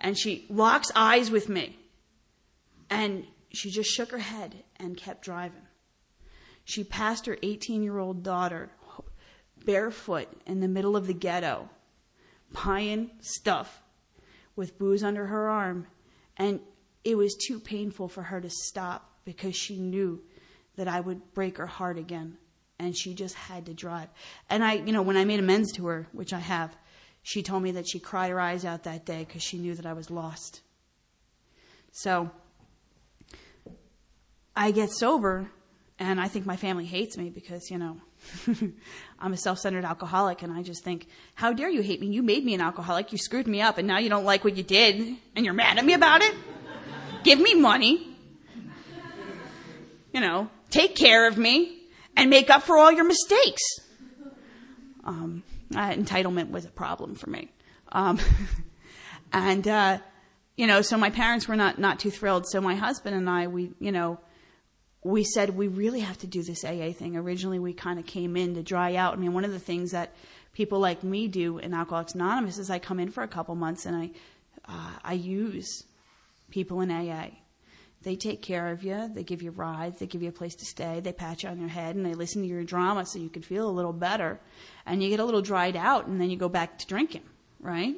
And 0.00 0.18
she 0.18 0.46
locks 0.48 0.90
eyes 0.94 1.30
with 1.30 1.48
me, 1.48 1.78
and 2.90 3.24
she 3.52 3.70
just 3.70 3.90
shook 3.90 4.10
her 4.10 4.18
head 4.18 4.64
and 4.76 4.96
kept 4.96 5.22
driving. 5.22 5.62
She 6.64 6.84
passed 6.84 7.26
her 7.26 7.38
18 7.42 7.82
year 7.82 7.98
old 7.98 8.22
daughter 8.22 8.70
barefoot 9.64 10.28
in 10.46 10.60
the 10.60 10.68
middle 10.68 10.96
of 10.96 11.06
the 11.06 11.14
ghetto, 11.14 11.68
buying 12.52 13.10
stuff 13.20 13.82
with 14.56 14.78
booze 14.78 15.02
under 15.02 15.26
her 15.26 15.48
arm. 15.48 15.86
And 16.36 16.60
it 17.04 17.16
was 17.16 17.34
too 17.34 17.60
painful 17.60 18.08
for 18.08 18.22
her 18.22 18.40
to 18.40 18.50
stop 18.50 19.18
because 19.24 19.56
she 19.56 19.78
knew 19.78 20.22
that 20.76 20.88
I 20.88 21.00
would 21.00 21.34
break 21.34 21.58
her 21.58 21.66
heart 21.66 21.98
again. 21.98 22.36
And 22.78 22.96
she 22.96 23.14
just 23.14 23.34
had 23.34 23.66
to 23.66 23.74
drive. 23.74 24.08
And 24.48 24.62
I, 24.62 24.74
you 24.74 24.92
know, 24.92 25.02
when 25.02 25.16
I 25.16 25.24
made 25.24 25.40
amends 25.40 25.72
to 25.72 25.86
her, 25.88 26.06
which 26.12 26.32
I 26.32 26.38
have, 26.38 26.76
she 27.22 27.42
told 27.42 27.62
me 27.62 27.72
that 27.72 27.88
she 27.88 27.98
cried 27.98 28.30
her 28.30 28.40
eyes 28.40 28.64
out 28.64 28.84
that 28.84 29.04
day 29.04 29.24
because 29.24 29.42
she 29.42 29.58
knew 29.58 29.74
that 29.74 29.86
I 29.86 29.92
was 29.92 30.10
lost. 30.10 30.60
So 31.90 32.30
I 34.54 34.70
get 34.70 34.90
sober, 34.90 35.50
and 35.98 36.20
I 36.20 36.28
think 36.28 36.46
my 36.46 36.56
family 36.56 36.84
hates 36.84 37.16
me 37.16 37.30
because, 37.30 37.70
you 37.70 37.78
know, 37.78 38.00
I'm 39.20 39.32
a 39.32 39.36
self 39.36 39.58
centered 39.58 39.84
alcoholic, 39.84 40.42
and 40.42 40.52
I 40.52 40.62
just 40.62 40.84
think, 40.84 41.06
how 41.34 41.52
dare 41.52 41.68
you 41.68 41.82
hate 41.82 42.00
me? 42.00 42.08
You 42.08 42.22
made 42.22 42.44
me 42.44 42.54
an 42.54 42.60
alcoholic, 42.60 43.12
you 43.12 43.18
screwed 43.18 43.46
me 43.46 43.60
up, 43.60 43.78
and 43.78 43.86
now 43.86 43.98
you 43.98 44.08
don't 44.08 44.24
like 44.24 44.44
what 44.44 44.56
you 44.56 44.62
did, 44.62 45.16
and 45.34 45.44
you're 45.44 45.54
mad 45.54 45.78
at 45.78 45.84
me 45.84 45.94
about 45.94 46.22
it? 46.22 46.34
Give 47.24 47.40
me 47.40 47.54
money. 47.54 48.06
You 50.12 50.20
know, 50.20 50.48
take 50.70 50.96
care 50.96 51.28
of 51.28 51.36
me, 51.36 51.78
and 52.16 52.30
make 52.30 52.50
up 52.50 52.62
for 52.62 52.78
all 52.78 52.90
your 52.90 53.04
mistakes. 53.04 53.62
Um, 55.04 55.42
uh, 55.74 55.90
entitlement 55.90 56.50
was 56.50 56.64
a 56.64 56.70
problem 56.70 57.14
for 57.14 57.30
me. 57.30 57.50
Um, 57.92 58.18
and, 59.32 59.66
uh, 59.66 59.98
you 60.56 60.66
know, 60.66 60.82
so 60.82 60.96
my 60.96 61.10
parents 61.10 61.46
were 61.46 61.56
not, 61.56 61.78
not 61.78 61.98
too 61.98 62.10
thrilled. 62.10 62.46
So 62.48 62.60
my 62.60 62.74
husband 62.74 63.14
and 63.14 63.28
I, 63.28 63.46
we, 63.46 63.70
you 63.78 63.92
know, 63.92 64.18
we 65.04 65.24
said 65.24 65.50
we 65.50 65.68
really 65.68 66.00
have 66.00 66.18
to 66.18 66.26
do 66.26 66.42
this 66.42 66.64
AA 66.64 66.92
thing. 66.92 67.16
Originally, 67.16 67.58
we 67.58 67.72
kind 67.72 67.98
of 67.98 68.06
came 68.06 68.36
in 68.36 68.54
to 68.54 68.62
dry 68.62 68.96
out. 68.96 69.14
I 69.14 69.16
mean, 69.16 69.32
one 69.32 69.44
of 69.44 69.52
the 69.52 69.58
things 69.58 69.92
that 69.92 70.14
people 70.52 70.80
like 70.80 71.02
me 71.02 71.28
do 71.28 71.58
in 71.58 71.72
Alcoholics 71.72 72.14
Anonymous 72.14 72.58
is 72.58 72.70
I 72.70 72.78
come 72.78 72.98
in 72.98 73.10
for 73.10 73.22
a 73.22 73.28
couple 73.28 73.54
months 73.54 73.86
and 73.86 73.96
I 73.96 74.10
uh, 74.68 74.92
I 75.02 75.14
use 75.14 75.84
people 76.50 76.80
in 76.80 76.90
AA. 76.90 77.28
They 78.02 78.16
take 78.16 78.42
care 78.42 78.68
of 78.68 78.84
you. 78.84 79.10
They 79.12 79.24
give 79.24 79.42
you 79.42 79.50
rides. 79.50 79.98
They 79.98 80.06
give 80.06 80.22
you 80.22 80.28
a 80.28 80.32
place 80.32 80.54
to 80.56 80.64
stay. 80.64 81.00
They 81.00 81.12
pat 81.12 81.42
you 81.42 81.48
on 81.48 81.58
your 81.58 81.68
head 81.68 81.96
and 81.96 82.06
they 82.06 82.14
listen 82.14 82.42
to 82.42 82.48
your 82.48 82.62
drama 82.62 83.04
so 83.06 83.18
you 83.18 83.28
can 83.28 83.42
feel 83.42 83.68
a 83.68 83.72
little 83.72 83.92
better. 83.92 84.40
And 84.86 85.02
you 85.02 85.08
get 85.08 85.20
a 85.20 85.24
little 85.24 85.42
dried 85.42 85.74
out 85.74 86.06
and 86.06 86.20
then 86.20 86.30
you 86.30 86.36
go 86.36 86.48
back 86.48 86.78
to 86.78 86.86
drinking, 86.86 87.24
right? 87.60 87.96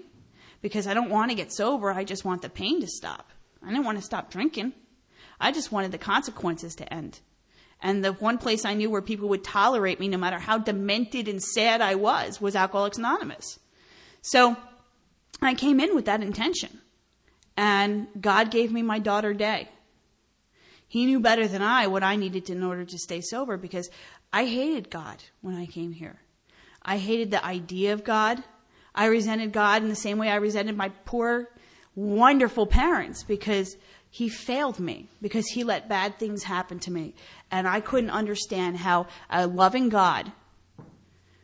Because 0.63 0.87
I 0.87 0.95
don't 0.95 1.11
want 1.11 1.31
to 1.31 1.37
get 1.37 1.53
sober. 1.53 1.91
I 1.91 2.05
just 2.05 2.25
want 2.25 2.43
the 2.43 2.49
pain 2.49 2.81
to 2.81 2.87
stop. 2.87 3.31
I 3.63 3.73
don't 3.73 3.85
want 3.85 3.99
to 3.99 4.05
stop 4.05 4.31
drinking. 4.31 4.73
I 5.41 5.53
just 5.53 5.73
wanted 5.73 5.93
the 5.93 5.99
consequences 5.99 6.75
to 6.77 6.93
end. 6.93 7.21
And 7.83 8.05
the 8.05 8.13
one 8.13 8.39
place 8.39 8.65
I 8.65 8.75
knew 8.75 8.91
where 8.91 9.01
people 9.01 9.29
would 9.31 9.43
tolerate 9.43 9.99
me, 9.99 10.09
no 10.09 10.19
matter 10.19 10.39
how 10.39 10.59
demented 10.59 11.29
and 11.29 11.43
sad 11.43 11.81
I 11.81 11.95
was, 11.95 12.41
was 12.41 12.55
Alcoholics 12.55 12.99
Anonymous. 12.99 13.59
So 14.21 14.57
I 15.41 15.55
came 15.55 15.81
in 15.81 15.95
with 15.95 16.05
that 16.05 16.23
intention. 16.23 16.81
And 17.57 18.07
God 18.21 18.51
gave 18.51 18.71
me 18.71 18.83
my 18.83 18.99
daughter 18.99 19.33
Day. 19.33 19.69
He 20.87 21.07
knew 21.07 21.21
better 21.21 21.47
than 21.47 21.63
I 21.63 21.87
what 21.87 22.03
I 22.03 22.17
needed 22.17 22.51
in 22.51 22.63
order 22.63 22.85
to 22.85 22.99
stay 22.99 23.21
sober 23.21 23.57
because 23.57 23.91
I 24.33 24.45
hated 24.45 24.91
God 24.91 25.23
when 25.41 25.55
I 25.55 25.67
came 25.67 25.93
here. 25.93 26.21
I 26.83 26.99
hated 26.99 27.31
the 27.31 27.45
idea 27.45 27.93
of 27.93 28.03
God. 28.03 28.43
I 28.95 29.07
resented 29.07 29.53
God 29.53 29.83
in 29.83 29.89
the 29.89 29.95
same 29.95 30.19
way 30.19 30.31
I 30.31 30.37
resented 30.37 30.77
my 30.77 30.89
poor, 31.05 31.49
wonderful 31.95 32.67
parents 32.67 33.23
because 33.23 33.77
he 34.11 34.29
failed 34.29 34.81
me 34.81 35.09
because 35.23 35.47
he 35.47 35.63
let 35.63 35.89
bad 35.89 36.19
things 36.19 36.43
happen 36.43 36.81
to 36.81 36.91
me. 36.91 37.15
And 37.51 37.69
I 37.69 37.81
couldn't 37.81 38.11
understand 38.11 38.79
how 38.79 39.07
a 39.31 39.47
loving 39.47 39.89
God, 39.89 40.33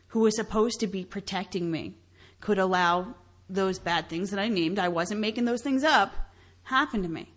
who 0.09 0.19
was 0.19 0.35
supposed 0.35 0.81
to 0.81 0.87
be 0.87 1.05
protecting 1.05 1.71
me, 1.71 1.95
could 2.41 2.59
allow 2.59 3.15
those 3.49 3.79
bad 3.79 4.09
things 4.09 4.31
that 4.31 4.39
I 4.39 4.49
named, 4.49 4.77
I 4.77 4.89
wasn't 4.89 5.21
making 5.21 5.45
those 5.45 5.61
things 5.61 5.85
up, 5.85 6.13
happen 6.63 7.01
to 7.03 7.09
me. 7.09 7.31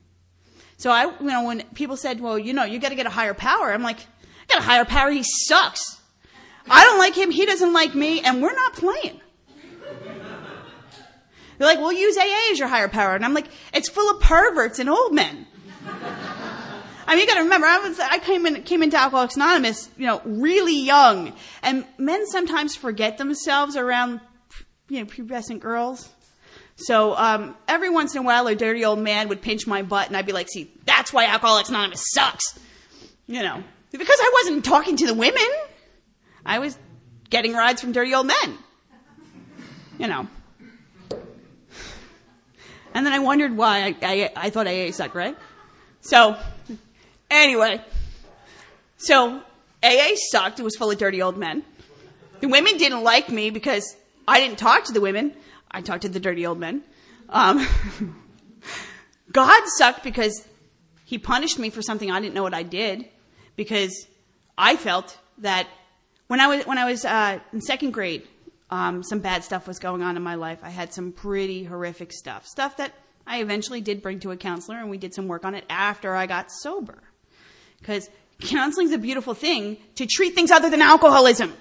So 0.76 0.90
I, 0.90 1.04
you 1.04 1.26
know, 1.26 1.44
when 1.44 1.62
people 1.74 1.96
said, 1.96 2.20
well, 2.20 2.36
you 2.36 2.52
know, 2.52 2.64
you 2.64 2.80
gotta 2.80 2.96
get 2.96 3.06
a 3.06 3.10
higher 3.10 3.34
power, 3.34 3.72
I'm 3.72 3.82
like, 3.82 4.00
I 4.00 4.54
got 4.54 4.58
a 4.58 4.64
higher 4.64 4.84
power, 4.84 5.10
he 5.10 5.22
sucks. 5.22 6.00
I 6.68 6.84
don't 6.84 6.98
like 6.98 7.16
him, 7.16 7.30
he 7.30 7.46
doesn't 7.46 7.72
like 7.72 7.94
me, 7.94 8.20
and 8.20 8.42
we're 8.42 8.54
not 8.54 8.72
playing. 8.72 9.20
They're 11.60 11.68
like, 11.68 11.78
well, 11.78 11.92
use 11.92 12.16
AA 12.16 12.52
as 12.52 12.58
your 12.58 12.68
higher 12.68 12.88
power. 12.88 13.14
And 13.14 13.22
I'm 13.22 13.34
like, 13.34 13.44
it's 13.74 13.90
full 13.90 14.10
of 14.10 14.22
perverts 14.22 14.78
and 14.78 14.88
old 14.88 15.12
men. 15.12 15.46
I 17.06 17.10
mean, 17.10 17.18
you 17.18 17.26
gotta 17.26 17.42
remember, 17.42 17.66
I 17.66 17.80
was, 17.80 18.00
I 18.00 18.16
came 18.16 18.46
in, 18.46 18.62
came 18.62 18.82
into 18.82 18.96
Alcoholics 18.96 19.36
Anonymous, 19.36 19.90
you 19.98 20.06
know, 20.06 20.22
really 20.24 20.80
young. 20.80 21.34
And 21.62 21.84
men 21.98 22.26
sometimes 22.28 22.76
forget 22.76 23.18
themselves 23.18 23.76
around, 23.76 24.22
you 24.88 25.00
know, 25.00 25.04
pubescent 25.04 25.60
girls. 25.60 26.08
So, 26.76 27.14
um, 27.14 27.54
every 27.68 27.90
once 27.90 28.14
in 28.14 28.22
a 28.22 28.24
while, 28.24 28.46
a 28.46 28.54
dirty 28.54 28.86
old 28.86 29.00
man 29.00 29.28
would 29.28 29.42
pinch 29.42 29.66
my 29.66 29.82
butt 29.82 30.06
and 30.06 30.16
I'd 30.16 30.24
be 30.24 30.32
like, 30.32 30.48
see, 30.48 30.72
that's 30.86 31.12
why 31.12 31.26
Alcoholics 31.26 31.68
Anonymous 31.68 32.02
sucks. 32.14 32.58
You 33.26 33.42
know, 33.42 33.62
because 33.92 34.18
I 34.18 34.40
wasn't 34.42 34.64
talking 34.64 34.96
to 34.96 35.06
the 35.06 35.14
women. 35.14 35.46
I 36.46 36.58
was 36.58 36.78
getting 37.28 37.52
rides 37.52 37.82
from 37.82 37.92
dirty 37.92 38.14
old 38.14 38.28
men. 38.28 38.58
You 39.98 40.08
know. 40.08 40.26
And 42.94 43.06
then 43.06 43.12
I 43.12 43.18
wondered 43.18 43.56
why 43.56 43.84
I, 43.84 43.96
I, 44.02 44.30
I 44.36 44.50
thought 44.50 44.66
AA 44.66 44.90
sucked, 44.90 45.14
right? 45.14 45.36
So, 46.00 46.36
anyway. 47.30 47.80
So, 48.96 49.42
AA 49.82 50.14
sucked. 50.30 50.60
It 50.60 50.62
was 50.62 50.76
full 50.76 50.90
of 50.90 50.98
dirty 50.98 51.22
old 51.22 51.38
men. 51.38 51.64
The 52.40 52.48
women 52.48 52.76
didn't 52.76 53.02
like 53.02 53.28
me 53.28 53.50
because 53.50 53.96
I 54.26 54.40
didn't 54.40 54.58
talk 54.58 54.84
to 54.84 54.92
the 54.92 55.00
women. 55.00 55.34
I 55.70 55.82
talked 55.82 56.02
to 56.02 56.08
the 56.08 56.20
dirty 56.20 56.46
old 56.46 56.58
men. 56.58 56.82
Um, 57.28 57.66
God 59.32 59.62
sucked 59.76 60.02
because 60.02 60.46
he 61.04 61.18
punished 61.18 61.58
me 61.58 61.70
for 61.70 61.82
something 61.82 62.10
I 62.10 62.20
didn't 62.20 62.34
know 62.34 62.42
what 62.42 62.54
I 62.54 62.62
did 62.62 63.08
because 63.56 64.06
I 64.56 64.76
felt 64.76 65.18
that 65.38 65.68
when 66.26 66.40
I 66.40 66.46
was, 66.46 66.66
when 66.66 66.78
I 66.78 66.90
was, 66.90 67.04
uh, 67.04 67.40
in 67.52 67.60
second 67.60 67.92
grade, 67.92 68.26
um, 68.70 69.02
some 69.02 69.18
bad 69.18 69.44
stuff 69.44 69.66
was 69.66 69.78
going 69.78 70.02
on 70.02 70.16
in 70.16 70.22
my 70.22 70.36
life. 70.36 70.60
I 70.62 70.70
had 70.70 70.94
some 70.94 71.12
pretty 71.12 71.64
horrific 71.64 72.12
stuff, 72.12 72.46
stuff 72.46 72.76
that 72.76 72.94
I 73.26 73.40
eventually 73.40 73.80
did 73.80 74.02
bring 74.02 74.20
to 74.20 74.30
a 74.30 74.36
counselor, 74.36 74.78
and 74.78 74.90
we 74.90 74.98
did 74.98 75.12
some 75.14 75.28
work 75.28 75.44
on 75.44 75.54
it 75.54 75.64
after 75.68 76.14
I 76.14 76.26
got 76.26 76.50
sober. 76.50 77.02
Because 77.78 78.08
counseling 78.40 78.86
is 78.86 78.92
a 78.92 78.98
beautiful 78.98 79.34
thing 79.34 79.76
to 79.96 80.06
treat 80.06 80.34
things 80.34 80.50
other 80.50 80.70
than 80.70 80.82
alcoholism. 80.82 81.52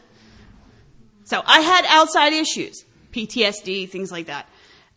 So 1.25 1.41
I 1.45 1.61
had 1.61 1.85
outside 1.87 2.33
issues, 2.33 2.83
PTSD, 3.11 3.89
things 3.89 4.11
like 4.11 4.27
that, 4.27 4.47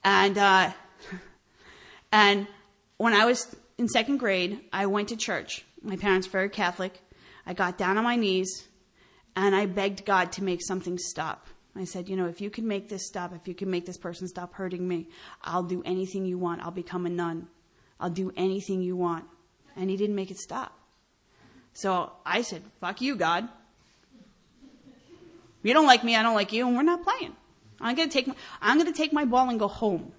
and 0.05 0.39
uh, 0.39 0.73
and 2.13 2.47
when 2.99 3.15
I 3.15 3.25
was 3.25 3.55
in 3.79 3.89
second 3.89 4.19
grade, 4.19 4.61
I 4.73 4.87
went 4.87 5.09
to 5.09 5.17
church. 5.17 5.65
My 5.83 5.97
parents 5.97 6.27
were 6.29 6.33
very 6.33 6.49
Catholic. 6.51 7.01
I 7.47 7.55
got 7.55 7.77
down 7.77 7.99
on 7.99 8.05
my 8.05 8.17
knees 8.17 8.69
and 9.35 9.57
I 9.57 9.67
begged 9.67 10.05
God 10.05 10.33
to 10.33 10.45
make 10.45 10.63
something 10.63 10.99
stop. 10.99 11.47
I 11.75 11.85
said, 11.85 12.09
you 12.09 12.17
know, 12.17 12.27
if 12.27 12.41
you 12.41 12.51
can 12.51 12.69
make 12.69 12.89
this 12.89 13.07
stop, 13.07 13.35
if 13.35 13.49
you 13.49 13.55
can 13.55 13.71
make 13.71 13.87
this 13.87 13.97
person 13.97 14.29
stop 14.29 14.55
hurting 14.55 14.87
me, 14.87 15.09
I'll 15.43 15.63
do 15.63 15.83
anything 15.85 16.27
you 16.27 16.37
want. 16.37 16.63
I'll 16.63 16.71
become 16.71 17.07
a 17.07 17.11
nun. 17.11 17.49
I'll 17.99 18.11
do 18.11 18.33
anything 18.37 18.83
you 18.83 18.95
want. 18.95 19.25
And 19.75 19.89
he 19.89 19.97
didn't 19.97 20.17
make 20.17 20.31
it 20.31 20.39
stop. 20.39 20.79
So 21.73 22.13
I 22.27 22.43
said, 22.43 22.63
fuck 22.81 23.01
you, 23.01 23.17
God. 23.17 23.49
You 25.63 25.73
don't 25.73 25.87
like 25.87 26.05
me, 26.05 26.17
I 26.17 26.23
don't 26.23 26.35
like 26.35 26.53
you, 26.53 26.67
and 26.67 26.77
we're 26.77 26.83
not 26.83 27.05
playing. 27.05 27.35
I'm 27.81 27.95
gonna 27.95 28.11
take 28.11 28.27
my, 28.27 28.35
I'm 28.61 28.79
gonna 28.79 28.93
take 28.93 29.13
my 29.13 29.25
ball 29.25 29.49
and 29.49 29.59
go 29.59 29.69
home. 29.69 30.13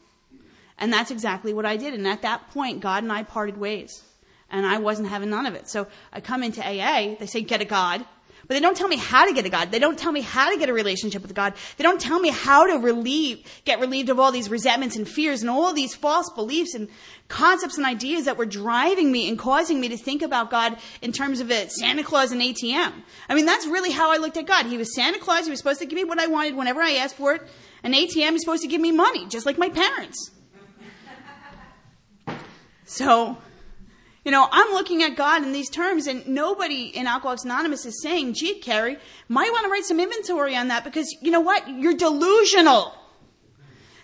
And 0.77 0.91
that's 0.91 1.11
exactly 1.11 1.53
what 1.53 1.65
I 1.65 1.77
did. 1.77 1.93
And 1.93 2.07
at 2.07 2.23
that 2.23 2.49
point, 2.51 2.79
God 2.79 3.03
and 3.03 3.11
I 3.11 3.23
parted 3.23 3.57
ways. 3.57 4.03
And 4.49 4.65
I 4.65 4.79
wasn't 4.79 5.09
having 5.09 5.29
none 5.29 5.45
of 5.45 5.55
it. 5.55 5.69
So 5.69 5.87
I 6.11 6.21
come 6.21 6.43
into 6.43 6.61
AA, 6.61 7.15
they 7.19 7.25
say, 7.25 7.41
get 7.41 7.61
a 7.61 7.65
God. 7.65 8.05
But 8.45 8.55
they 8.55 8.59
don't 8.59 8.75
tell 8.75 8.89
me 8.89 8.97
how 8.97 9.25
to 9.25 9.33
get 9.33 9.45
a 9.45 9.49
God. 9.49 9.71
They 9.71 9.79
don't 9.79 9.97
tell 9.97 10.11
me 10.11 10.19
how 10.19 10.51
to 10.51 10.57
get 10.57 10.67
a 10.67 10.73
relationship 10.73 11.21
with 11.21 11.33
God. 11.33 11.53
They 11.77 11.83
don't 11.83 12.01
tell 12.01 12.19
me 12.19 12.29
how 12.29 12.67
to 12.67 12.73
relieve, 12.73 13.45
get 13.63 13.79
relieved 13.79 14.09
of 14.09 14.19
all 14.19 14.33
these 14.33 14.49
resentments 14.49 14.97
and 14.97 15.07
fears 15.07 15.41
and 15.41 15.49
all 15.49 15.73
these 15.73 15.95
false 15.95 16.29
beliefs 16.29 16.73
and 16.75 16.89
concepts 17.29 17.77
and 17.77 17.85
ideas 17.85 18.25
that 18.25 18.37
were 18.37 18.45
driving 18.45 19.11
me 19.11 19.29
and 19.29 19.39
causing 19.39 19.79
me 19.79 19.87
to 19.87 19.97
think 19.97 20.21
about 20.21 20.51
God 20.51 20.77
in 21.01 21.13
terms 21.13 21.39
of 21.39 21.49
a 21.51 21.69
Santa 21.69 22.03
Claus 22.03 22.33
and 22.33 22.41
ATM. 22.41 22.91
I 23.29 23.35
mean, 23.35 23.45
that's 23.45 23.65
really 23.65 23.91
how 23.91 24.11
I 24.11 24.17
looked 24.17 24.35
at 24.35 24.45
God. 24.45 24.65
He 24.65 24.77
was 24.77 24.93
Santa 24.93 25.19
Claus. 25.19 25.45
He 25.45 25.49
was 25.49 25.59
supposed 25.59 25.79
to 25.79 25.85
give 25.85 25.95
me 25.95 26.03
what 26.03 26.19
I 26.19 26.27
wanted 26.27 26.55
whenever 26.55 26.81
I 26.81 26.95
asked 26.95 27.15
for 27.15 27.35
it. 27.35 27.41
An 27.81 27.93
ATM 27.93 28.33
is 28.35 28.41
supposed 28.41 28.61
to 28.63 28.67
give 28.67 28.81
me 28.81 28.91
money, 28.91 29.25
just 29.27 29.45
like 29.45 29.57
my 29.57 29.69
parents. 29.69 30.31
So, 32.85 33.37
you 34.23 34.31
know, 34.31 34.47
I'm 34.51 34.71
looking 34.73 35.03
at 35.03 35.17
God 35.17 35.43
in 35.43 35.51
these 35.51 35.69
terms, 35.69 36.07
and 36.07 36.25
nobody 36.27 36.83
in 36.83 37.07
Alcoholics 37.07 37.43
Anonymous 37.43 37.85
is 37.85 38.01
saying, 38.01 38.33
gee, 38.33 38.59
Carrie, 38.59 38.97
might 39.27 39.51
want 39.51 39.65
to 39.65 39.69
write 39.69 39.83
some 39.83 39.99
inventory 39.99 40.55
on 40.55 40.69
that 40.69 40.83
because 40.83 41.13
you 41.21 41.29
know 41.29 41.41
what? 41.41 41.67
You're 41.67 41.95
delusional. 41.95 42.93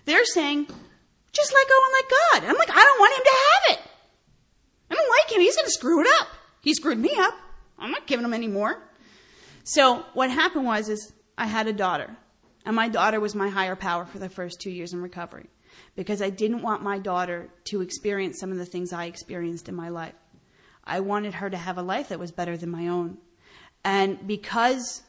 They're 0.06 0.26
saying, 0.26 0.66
just 1.32 1.54
let 1.54 1.68
go 1.68 1.76
and 1.86 1.94
let 1.94 2.10
God. 2.10 2.50
I'm 2.50 2.58
like, 2.58 2.70
I 2.70 2.84
don't 2.84 3.00
want 3.00 3.16
him 3.16 3.24
to 3.24 3.38
have 3.38 3.78
it. 3.78 3.92
I 4.92 4.96
don't 4.96 5.10
like 5.10 5.36
him. 5.36 5.42
He's 5.42 5.56
going 5.56 5.68
to 5.68 5.72
screw 5.72 6.02
it 6.02 6.08
up. 6.20 6.28
He 6.62 6.74
screwed 6.74 6.98
me 6.98 7.16
up. 7.16 7.36
I'm 7.78 7.92
not 7.92 8.08
giving 8.08 8.26
him 8.26 8.34
any 8.34 8.48
more. 8.48 8.82
So 9.64 10.04
what 10.14 10.30
happened 10.32 10.66
was, 10.66 10.90
is 10.90 11.14
I 11.38 11.46
had 11.46 11.68
a 11.68 11.74
daughter, 11.74 12.18
and 12.66 12.76
my 12.76 12.90
daughter 12.90 13.22
was 13.22 13.36
my 13.36 13.48
higher 13.48 13.76
power 13.78 14.06
for 14.06 14.20
the 14.20 14.28
first 14.28 14.60
two 14.60 14.72
years 14.72 14.92
in 14.92 15.02
recovery 15.02 15.48
because 15.96 16.22
I 16.22 16.30
didn't 16.30 16.62
want 16.62 16.84
my 16.84 17.00
daughter 17.00 17.50
to 17.66 17.82
experience 17.82 18.40
some 18.40 18.52
of 18.52 18.58
the 18.58 18.66
things 18.66 18.94
I 18.94 19.06
experienced 19.06 19.70
in 19.70 19.76
my 19.76 19.90
life. 19.90 20.16
I 20.84 21.02
wanted 21.02 21.36
her 21.36 21.50
to 21.50 21.58
have 21.58 21.78
a 21.78 21.84
life 21.84 22.10
that 22.10 22.20
was 22.20 22.32
better 22.32 22.58
than 22.58 22.70
my 22.70 22.88
own. 22.88 23.18
And 23.84 24.26
because 24.26 25.04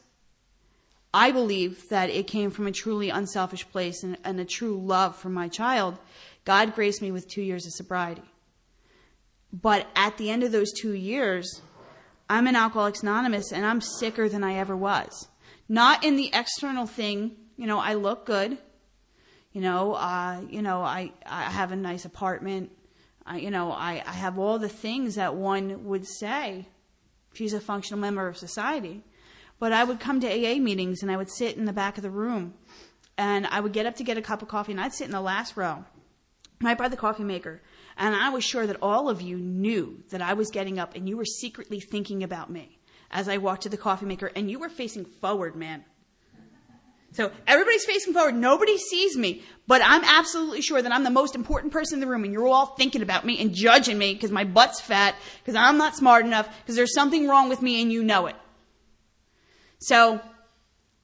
I 1.13 1.31
believe 1.31 1.89
that 1.89 2.09
it 2.09 2.27
came 2.27 2.51
from 2.51 2.67
a 2.67 2.71
truly 2.71 3.09
unselfish 3.09 3.67
place 3.69 4.03
and, 4.03 4.17
and, 4.23 4.39
a 4.39 4.45
true 4.45 4.77
love 4.77 5.15
for 5.15 5.29
my 5.29 5.47
child, 5.49 5.97
God 6.45 6.73
graced 6.73 7.01
me 7.01 7.11
with 7.11 7.27
two 7.27 7.41
years 7.41 7.65
of 7.65 7.73
sobriety. 7.73 8.23
But 9.51 9.87
at 9.95 10.17
the 10.17 10.29
end 10.29 10.43
of 10.43 10.53
those 10.53 10.71
two 10.71 10.93
years, 10.93 11.61
I'm 12.29 12.47
an 12.47 12.55
Alcoholics 12.55 13.01
Anonymous 13.01 13.51
and 13.51 13.65
I'm 13.65 13.81
sicker 13.81 14.29
than 14.29 14.43
I 14.43 14.55
ever 14.55 14.77
was. 14.77 15.27
Not 15.67 16.05
in 16.05 16.15
the 16.15 16.31
external 16.33 16.85
thing, 16.85 17.35
you 17.57 17.67
know, 17.67 17.79
I 17.79 17.95
look 17.95 18.25
good. 18.25 18.57
You 19.53 19.61
know, 19.61 19.93
uh, 19.93 20.41
you 20.49 20.61
know, 20.61 20.81
I, 20.81 21.11
I 21.25 21.43
have 21.43 21.71
a 21.71 21.75
nice 21.75 22.05
apartment. 22.05 22.71
I, 23.25 23.37
you 23.37 23.51
know, 23.51 23.71
I, 23.71 24.01
I 24.05 24.13
have 24.13 24.39
all 24.39 24.59
the 24.59 24.69
things 24.69 25.15
that 25.15 25.35
one 25.35 25.85
would 25.85 26.07
say. 26.07 26.67
She's 27.33 27.53
a 27.53 27.59
functional 27.59 27.99
member 27.99 28.27
of 28.27 28.37
society. 28.37 29.03
But 29.59 29.73
I 29.73 29.83
would 29.83 29.99
come 29.99 30.19
to 30.21 30.27
AA 30.27 30.57
meetings 30.57 31.03
and 31.03 31.11
I 31.11 31.17
would 31.17 31.29
sit 31.29 31.55
in 31.55 31.65
the 31.65 31.73
back 31.73 31.97
of 31.97 32.01
the 32.01 32.09
room 32.09 32.55
and 33.17 33.45
I 33.47 33.59
would 33.59 33.73
get 33.73 33.85
up 33.85 33.95
to 33.97 34.03
get 34.03 34.17
a 34.17 34.21
cup 34.21 34.41
of 34.41 34.47
coffee 34.47 34.71
and 34.71 34.81
I'd 34.81 34.93
sit 34.93 35.05
in 35.05 35.11
the 35.11 35.21
last 35.21 35.55
row 35.55 35.85
right 36.61 36.77
by 36.77 36.87
the 36.87 36.97
coffee 36.97 37.23
maker. 37.23 37.61
And 37.97 38.15
I 38.15 38.29
was 38.29 38.43
sure 38.43 38.65
that 38.65 38.77
all 38.81 39.09
of 39.09 39.21
you 39.21 39.37
knew 39.37 40.03
that 40.09 40.21
I 40.21 40.33
was 40.33 40.49
getting 40.49 40.79
up 40.79 40.95
and 40.95 41.07
you 41.07 41.17
were 41.17 41.25
secretly 41.25 41.79
thinking 41.79 42.23
about 42.23 42.49
me 42.49 42.79
as 43.11 43.29
I 43.29 43.37
walked 43.37 43.63
to 43.63 43.69
the 43.69 43.77
coffee 43.77 44.05
maker 44.05 44.31
and 44.35 44.49
you 44.49 44.57
were 44.57 44.69
facing 44.69 45.05
forward, 45.05 45.55
man. 45.55 45.85
So 47.13 47.31
everybody's 47.45 47.83
facing 47.83 48.13
forward. 48.13 48.35
Nobody 48.35 48.77
sees 48.77 49.17
me, 49.17 49.43
but 49.67 49.81
I'm 49.83 50.03
absolutely 50.03 50.61
sure 50.61 50.81
that 50.81 50.91
I'm 50.93 51.03
the 51.03 51.09
most 51.09 51.35
important 51.35 51.73
person 51.73 51.97
in 51.97 51.99
the 51.99 52.07
room 52.07 52.23
and 52.23 52.31
you're 52.31 52.47
all 52.47 52.67
thinking 52.67 53.01
about 53.01 53.25
me 53.25 53.39
and 53.41 53.53
judging 53.53 53.97
me 53.97 54.13
because 54.13 54.31
my 54.31 54.45
butt's 54.45 54.79
fat, 54.79 55.15
because 55.43 55.55
I'm 55.55 55.77
not 55.77 55.95
smart 55.95 56.25
enough, 56.25 56.47
because 56.61 56.75
there's 56.75 56.93
something 56.93 57.27
wrong 57.27 57.49
with 57.49 57.61
me 57.61 57.81
and 57.81 57.91
you 57.91 58.03
know 58.03 58.27
it. 58.27 58.35
So 59.79 60.21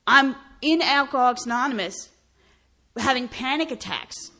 I'm 0.05 0.35
in 0.61 0.81
Alcoholics 0.81 1.45
Anonymous 1.45 2.09
having 2.97 3.27
panic 3.27 3.69
attacks 3.71 4.31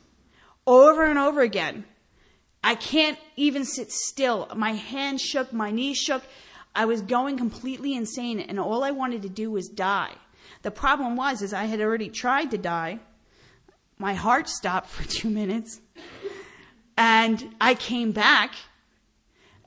over 0.66 1.04
and 1.04 1.20
over 1.20 1.42
again. 1.42 1.84
I 2.64 2.76
can't 2.76 3.20
even 3.36 3.66
sit 3.66 3.92
still. 3.92 4.48
My 4.56 4.72
hands 4.72 5.22
shook, 5.22 5.52
my 5.52 5.72
knees 5.72 5.98
shook. 5.98 6.24
I 6.74 6.86
was 6.86 7.02
going 7.02 7.38
completely 7.38 7.94
insane 7.94 8.40
and 8.40 8.58
all 8.58 8.84
I 8.84 8.92
wanted 8.92 9.24
to 9.24 9.30
do 9.30 9.52
was 9.52 9.68
die. 9.68 10.14
The 10.62 10.72
problem 10.72 11.16
was 11.16 11.42
is 11.42 11.54
I 11.54 11.66
had 11.66 11.82
already 11.82 12.10
tried 12.10 12.52
to 12.52 12.58
die. 12.58 13.00
My 13.98 14.14
heart 14.14 14.50
stopped 14.50 14.90
for 14.90 15.08
2 15.08 15.30
minutes. 15.30 15.82
And 16.98 17.56
I 17.62 17.76
came 17.76 18.12
back 18.12 18.56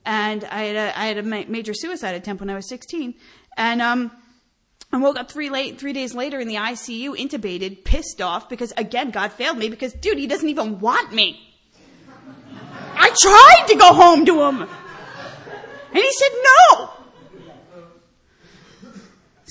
and 0.05 0.45
I 0.45 0.62
had 0.64 0.76
a, 0.76 0.99
I 0.99 1.07
had 1.07 1.18
a 1.18 1.22
major 1.22 1.74
suicide 1.74 2.14
attempt 2.14 2.41
when 2.41 2.51
I 2.51 2.55
was 2.55 2.68
16 2.68 3.14
and 3.57 3.82
um 3.82 4.11
I 4.93 4.97
woke 4.97 5.16
up 5.16 5.30
three 5.30 5.51
late, 5.51 5.78
three 5.78 5.93
days 5.93 6.16
later 6.16 6.41
in 6.41 6.49
the 6.49 6.57
ICU, 6.57 7.16
intubated, 7.16 7.84
pissed 7.84 8.20
off 8.20 8.49
because 8.49 8.72
again, 8.76 9.11
God 9.11 9.30
failed 9.30 9.57
me 9.57 9.68
because 9.68 9.93
dude, 9.93 10.18
he 10.18 10.26
doesn't 10.26 10.49
even 10.49 10.80
want 10.80 11.12
me. 11.12 11.41
I 12.95 13.11
tried 13.16 13.68
to 13.68 13.76
go 13.76 13.95
home 13.95 14.26
to 14.26 14.43
him. 14.43 14.62
And 14.62 14.68
he 15.99 16.12
said 16.12 16.30
no. 16.72 16.91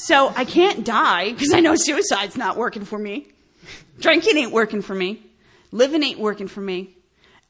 So 0.03 0.31
I 0.33 0.45
can't 0.45 0.85
die 0.85 1.33
because 1.33 1.53
I 1.53 1.59
know 1.59 1.75
suicide's 1.75 2.37
not 2.37 2.55
working 2.55 2.85
for 2.85 2.97
me. 2.97 3.27
Drinking 3.99 4.37
ain't 4.37 4.53
working 4.53 4.81
for 4.81 4.95
me. 4.95 5.21
Living 5.73 6.03
ain't 6.03 6.19
working 6.19 6.47
for 6.47 6.61
me. 6.61 6.95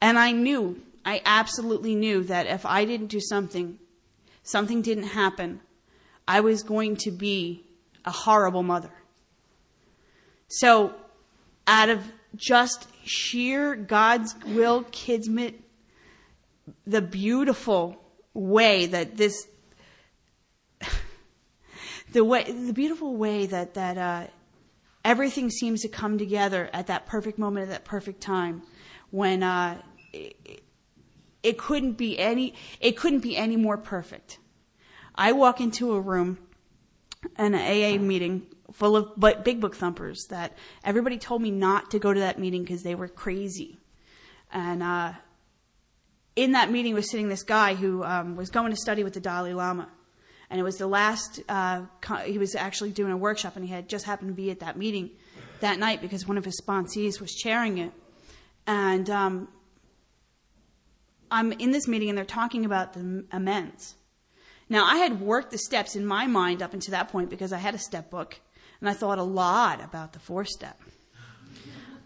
And 0.00 0.18
I 0.18 0.32
knew, 0.32 0.82
I 1.04 1.22
absolutely 1.24 1.94
knew 1.94 2.24
that 2.24 2.48
if 2.48 2.66
I 2.66 2.84
didn't 2.84 3.06
do 3.06 3.20
something, 3.20 3.78
something 4.42 4.82
didn't 4.82 5.04
happen, 5.04 5.60
I 6.26 6.40
was 6.40 6.64
going 6.64 6.96
to 6.96 7.12
be 7.12 7.64
a 8.04 8.10
horrible 8.10 8.64
mother. 8.64 8.90
So, 10.48 10.92
out 11.68 11.88
of 11.88 12.04
just 12.34 12.88
sheer 13.04 13.76
God's 13.76 14.34
will, 14.44 14.82
kismet, 14.90 15.54
the 16.84 17.00
beautiful 17.00 18.02
way 18.34 18.86
that 18.86 19.16
this, 19.16 19.46
the 22.12 22.24
way, 22.24 22.44
the 22.44 22.72
beautiful 22.72 23.16
way 23.16 23.46
that 23.46 23.74
that 23.74 23.98
uh, 23.98 24.26
everything 25.04 25.50
seems 25.50 25.82
to 25.82 25.88
come 25.88 26.18
together 26.18 26.68
at 26.72 26.88
that 26.88 27.06
perfect 27.06 27.38
moment, 27.38 27.64
at 27.64 27.70
that 27.70 27.84
perfect 27.84 28.20
time, 28.20 28.62
when 29.10 29.42
uh, 29.42 29.80
it, 30.12 30.62
it 31.42 31.58
couldn't 31.58 31.92
be 31.92 32.18
any, 32.18 32.54
it 32.80 32.96
couldn't 32.96 33.20
be 33.20 33.36
any 33.36 33.56
more 33.56 33.76
perfect. 33.76 34.38
I 35.14 35.32
walk 35.32 35.60
into 35.60 35.92
a 35.94 36.00
room 36.00 36.38
an 37.36 37.54
AA 37.54 38.00
meeting 38.00 38.46
full 38.72 38.96
of 38.96 39.12
but 39.16 39.44
big 39.44 39.60
book 39.60 39.74
thumpers 39.74 40.26
that 40.30 40.56
everybody 40.84 41.18
told 41.18 41.42
me 41.42 41.50
not 41.50 41.90
to 41.90 41.98
go 41.98 42.14
to 42.14 42.20
that 42.20 42.38
meeting 42.38 42.62
because 42.62 42.82
they 42.82 42.94
were 42.94 43.08
crazy. 43.08 43.78
And 44.52 44.82
uh, 44.82 45.12
in 46.36 46.52
that 46.52 46.70
meeting 46.70 46.94
was 46.94 47.10
sitting 47.10 47.28
this 47.28 47.42
guy 47.42 47.74
who 47.74 48.02
um, 48.04 48.36
was 48.36 48.50
going 48.50 48.70
to 48.70 48.76
study 48.76 49.04
with 49.04 49.14
the 49.14 49.20
Dalai 49.20 49.52
Lama. 49.52 49.88
And 50.50 50.58
it 50.58 50.64
was 50.64 50.76
the 50.78 50.86
last, 50.88 51.40
uh, 51.48 51.82
he 52.24 52.38
was 52.38 52.54
actually 52.56 52.90
doing 52.90 53.12
a 53.12 53.16
workshop 53.16 53.56
and 53.56 53.64
he 53.64 53.72
had 53.72 53.88
just 53.88 54.04
happened 54.04 54.30
to 54.30 54.34
be 54.34 54.50
at 54.50 54.60
that 54.60 54.76
meeting 54.76 55.10
that 55.60 55.78
night 55.78 56.02
because 56.02 56.26
one 56.26 56.36
of 56.36 56.44
his 56.44 56.60
sponsees 56.60 57.20
was 57.20 57.32
chairing 57.32 57.78
it. 57.78 57.92
And 58.66 59.08
um, 59.08 59.48
I'm 61.30 61.52
in 61.52 61.70
this 61.70 61.86
meeting 61.86 62.08
and 62.08 62.18
they're 62.18 62.24
talking 62.24 62.64
about 62.64 62.94
the 62.94 63.24
amends. 63.30 63.94
Now, 64.68 64.84
I 64.86 64.98
had 64.98 65.20
worked 65.20 65.50
the 65.50 65.58
steps 65.58 65.96
in 65.96 66.06
my 66.06 66.26
mind 66.26 66.62
up 66.62 66.74
until 66.74 66.92
that 66.92 67.08
point 67.08 67.28
because 67.28 67.52
I 67.52 67.58
had 67.58 67.74
a 67.74 67.78
step 67.78 68.08
book, 68.08 68.38
and 68.80 68.88
I 68.88 68.92
thought 68.92 69.18
a 69.18 69.24
lot 69.24 69.82
about 69.82 70.12
the 70.12 70.20
four 70.20 70.44
step. 70.44 70.80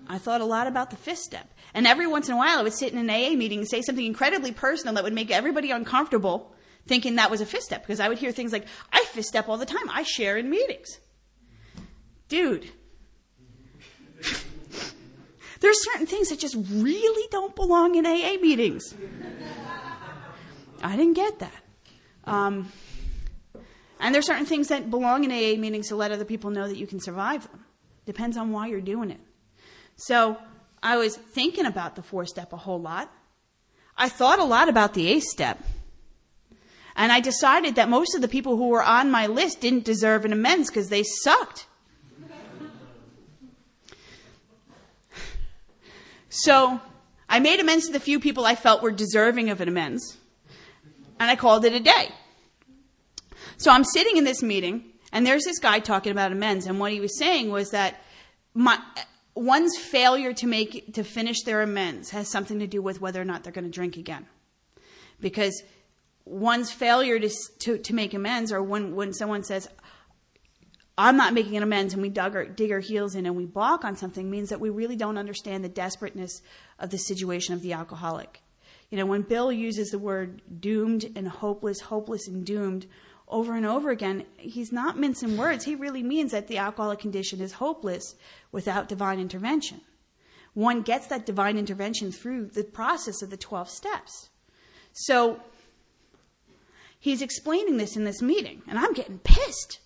I 0.08 0.16
thought 0.16 0.40
a 0.40 0.46
lot 0.46 0.66
about 0.66 0.90
the 0.90 0.96
fifth 0.96 1.18
step. 1.18 1.50
And 1.74 1.86
every 1.86 2.06
once 2.06 2.28
in 2.28 2.34
a 2.34 2.38
while, 2.38 2.58
I 2.58 2.62
would 2.62 2.72
sit 2.72 2.92
in 2.92 2.98
an 2.98 3.10
AA 3.10 3.36
meeting 3.36 3.58
and 3.58 3.68
say 3.68 3.82
something 3.82 4.04
incredibly 4.04 4.52
personal 4.52 4.94
that 4.94 5.04
would 5.04 5.12
make 5.12 5.30
everybody 5.30 5.70
uncomfortable 5.70 6.53
thinking 6.86 7.16
that 7.16 7.30
was 7.30 7.40
a 7.40 7.46
fifth 7.46 7.64
step 7.64 7.82
because 7.82 8.00
I 8.00 8.08
would 8.08 8.18
hear 8.18 8.32
things 8.32 8.52
like, 8.52 8.66
I 8.92 9.04
fifth 9.10 9.26
step 9.26 9.48
all 9.48 9.58
the 9.58 9.66
time. 9.66 9.88
I 9.90 10.02
share 10.02 10.36
in 10.36 10.50
meetings. 10.50 10.98
Dude. 12.28 12.70
There's 15.60 15.82
certain 15.92 16.06
things 16.06 16.28
that 16.28 16.38
just 16.38 16.56
really 16.70 17.28
don't 17.30 17.56
belong 17.56 17.94
in 17.94 18.04
AA 18.04 18.36
meetings. 18.40 18.94
I 20.82 20.96
didn't 20.96 21.14
get 21.14 21.38
that. 21.38 21.62
Um, 22.24 22.70
and 23.98 24.14
there's 24.14 24.26
certain 24.26 24.44
things 24.44 24.68
that 24.68 24.90
belong 24.90 25.24
in 25.24 25.30
AA 25.30 25.58
meetings 25.58 25.88
to 25.88 25.96
let 25.96 26.12
other 26.12 26.26
people 26.26 26.50
know 26.50 26.68
that 26.68 26.76
you 26.76 26.86
can 26.86 27.00
survive 27.00 27.50
them. 27.50 27.64
Depends 28.04 28.36
on 28.36 28.52
why 28.52 28.66
you're 28.66 28.82
doing 28.82 29.10
it. 29.10 29.20
So 29.96 30.36
I 30.82 30.98
was 30.98 31.16
thinking 31.16 31.64
about 31.64 31.96
the 31.96 32.02
four 32.02 32.26
step 32.26 32.52
a 32.52 32.58
whole 32.58 32.80
lot. 32.80 33.10
I 33.96 34.10
thought 34.10 34.40
a 34.40 34.44
lot 34.44 34.68
about 34.68 34.92
the 34.92 35.08
eighth 35.08 35.24
step. 35.24 35.64
And 36.96 37.10
I 37.10 37.20
decided 37.20 37.74
that 37.74 37.88
most 37.88 38.14
of 38.14 38.20
the 38.20 38.28
people 38.28 38.56
who 38.56 38.68
were 38.68 38.82
on 38.82 39.10
my 39.10 39.26
list 39.26 39.60
didn't 39.60 39.84
deserve 39.84 40.24
an 40.24 40.32
amends 40.32 40.70
because 40.70 40.88
they 40.88 41.02
sucked. 41.02 41.66
So 46.28 46.80
I 47.28 47.38
made 47.40 47.60
amends 47.60 47.86
to 47.86 47.92
the 47.92 48.00
few 48.00 48.18
people 48.18 48.44
I 48.44 48.54
felt 48.54 48.82
were 48.82 48.90
deserving 48.90 49.50
of 49.50 49.60
an 49.60 49.68
amends 49.68 50.18
and 51.18 51.30
I 51.30 51.36
called 51.36 51.64
it 51.64 51.72
a 51.72 51.80
day. 51.80 52.08
So 53.56 53.70
I'm 53.70 53.84
sitting 53.84 54.16
in 54.16 54.24
this 54.24 54.42
meeting, 54.42 54.84
and 55.12 55.26
there's 55.26 55.44
this 55.44 55.58
guy 55.58 55.78
talking 55.78 56.12
about 56.12 56.32
amends, 56.32 56.66
and 56.66 56.80
what 56.80 56.92
he 56.92 57.00
was 57.00 57.16
saying 57.18 57.50
was 57.50 57.70
that 57.70 58.02
my, 58.52 58.78
one's 59.34 59.76
failure 59.76 60.32
to 60.34 60.46
make 60.46 60.94
to 60.94 61.04
finish 61.04 61.42
their 61.42 61.62
amends 61.62 62.10
has 62.10 62.28
something 62.28 62.58
to 62.58 62.66
do 62.66 62.82
with 62.82 63.00
whether 63.00 63.20
or 63.20 63.24
not 63.24 63.44
they're 63.44 63.52
going 63.52 63.64
to 63.64 63.70
drink 63.70 63.96
again, 63.96 64.26
because 65.20 65.62
one's 66.24 66.70
failure 66.70 67.18
to, 67.18 67.30
to 67.60 67.78
to 67.78 67.94
make 67.94 68.14
amends, 68.14 68.52
or 68.52 68.62
when 68.62 68.94
when 68.94 69.12
someone 69.12 69.42
says, 69.44 69.68
I'm 70.96 71.16
not 71.16 71.34
making 71.34 71.56
an 71.56 71.62
amends 71.62 71.92
and 71.92 72.02
we 72.02 72.08
dug 72.08 72.36
our, 72.36 72.44
dig 72.44 72.70
our 72.70 72.80
heels 72.80 73.14
in 73.14 73.26
and 73.26 73.34
we 73.34 73.46
balk 73.46 73.84
on 73.84 73.96
something 73.96 74.30
means 74.30 74.50
that 74.50 74.60
we 74.60 74.70
really 74.70 74.96
don't 74.96 75.18
understand 75.18 75.64
the 75.64 75.68
desperateness 75.68 76.40
of 76.78 76.90
the 76.90 76.98
situation 76.98 77.54
of 77.54 77.62
the 77.62 77.72
alcoholic. 77.72 78.42
You 78.90 78.98
know, 78.98 79.06
when 79.06 79.22
Bill 79.22 79.50
uses 79.50 79.90
the 79.90 79.98
word 79.98 80.60
doomed 80.60 81.10
and 81.16 81.26
hopeless, 81.26 81.80
hopeless 81.80 82.28
and 82.28 82.46
doomed 82.46 82.86
over 83.26 83.54
and 83.54 83.66
over 83.66 83.90
again, 83.90 84.24
he's 84.36 84.70
not 84.70 84.96
mincing 84.96 85.36
words. 85.36 85.64
He 85.64 85.74
really 85.74 86.02
means 86.02 86.30
that 86.30 86.46
the 86.46 86.58
alcoholic 86.58 87.00
condition 87.00 87.40
is 87.40 87.54
hopeless 87.54 88.14
without 88.52 88.88
divine 88.88 89.18
intervention. 89.18 89.80
One 90.52 90.82
gets 90.82 91.08
that 91.08 91.26
divine 91.26 91.58
intervention 91.58 92.12
through 92.12 92.46
the 92.46 92.62
process 92.62 93.22
of 93.22 93.30
the 93.30 93.36
12 93.36 93.68
steps. 93.68 94.28
So, 94.92 95.40
he's 97.04 97.20
explaining 97.20 97.76
this 97.76 97.96
in 97.96 98.04
this 98.04 98.22
meeting, 98.22 98.62
and 98.66 98.78
I'm 98.78 98.94
getting 98.94 99.18
pissed 99.18 99.78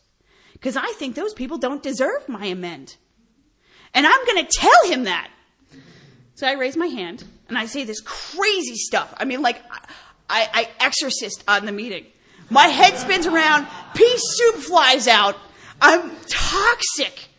because 0.52 0.76
I 0.76 0.86
think 0.92 1.16
those 1.16 1.34
people 1.34 1.58
don't 1.58 1.82
deserve 1.82 2.28
my 2.28 2.46
amend. 2.46 2.94
And 3.92 4.06
I'm 4.06 4.24
going 4.24 4.46
to 4.46 4.52
tell 4.52 4.86
him 4.86 5.02
that. 5.02 5.28
So 6.36 6.46
I 6.46 6.52
raise 6.52 6.76
my 6.76 6.86
hand 6.86 7.24
and 7.48 7.58
I 7.58 7.66
say 7.66 7.82
this 7.82 8.00
crazy 8.02 8.76
stuff. 8.76 9.12
I 9.16 9.24
mean, 9.24 9.42
like, 9.42 9.60
I, 10.30 10.48
I 10.52 10.68
exorcist 10.78 11.42
on 11.48 11.66
the 11.66 11.72
meeting. 11.72 12.06
My 12.50 12.68
head 12.68 12.96
spins 12.96 13.26
around, 13.26 13.66
pea 13.94 14.14
soup 14.16 14.54
flies 14.56 15.08
out. 15.08 15.36
I'm 15.80 16.12
toxic. 16.28 17.30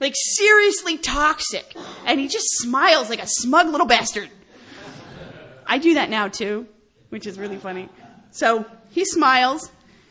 Like, 0.00 0.14
seriously 0.16 0.96
toxic. 0.96 1.76
And 2.06 2.18
he 2.18 2.28
just 2.28 2.46
smiles 2.60 3.10
like 3.10 3.22
a 3.22 3.28
smug 3.28 3.68
little 3.68 3.86
bastard. 3.86 4.30
I 5.66 5.76
do 5.76 5.94
that 5.94 6.08
now 6.08 6.28
too, 6.28 6.66
which 7.10 7.26
is 7.26 7.38
really 7.38 7.58
funny. 7.58 7.90
So 8.30 8.64
he 8.92 9.04
smiles 9.04 9.70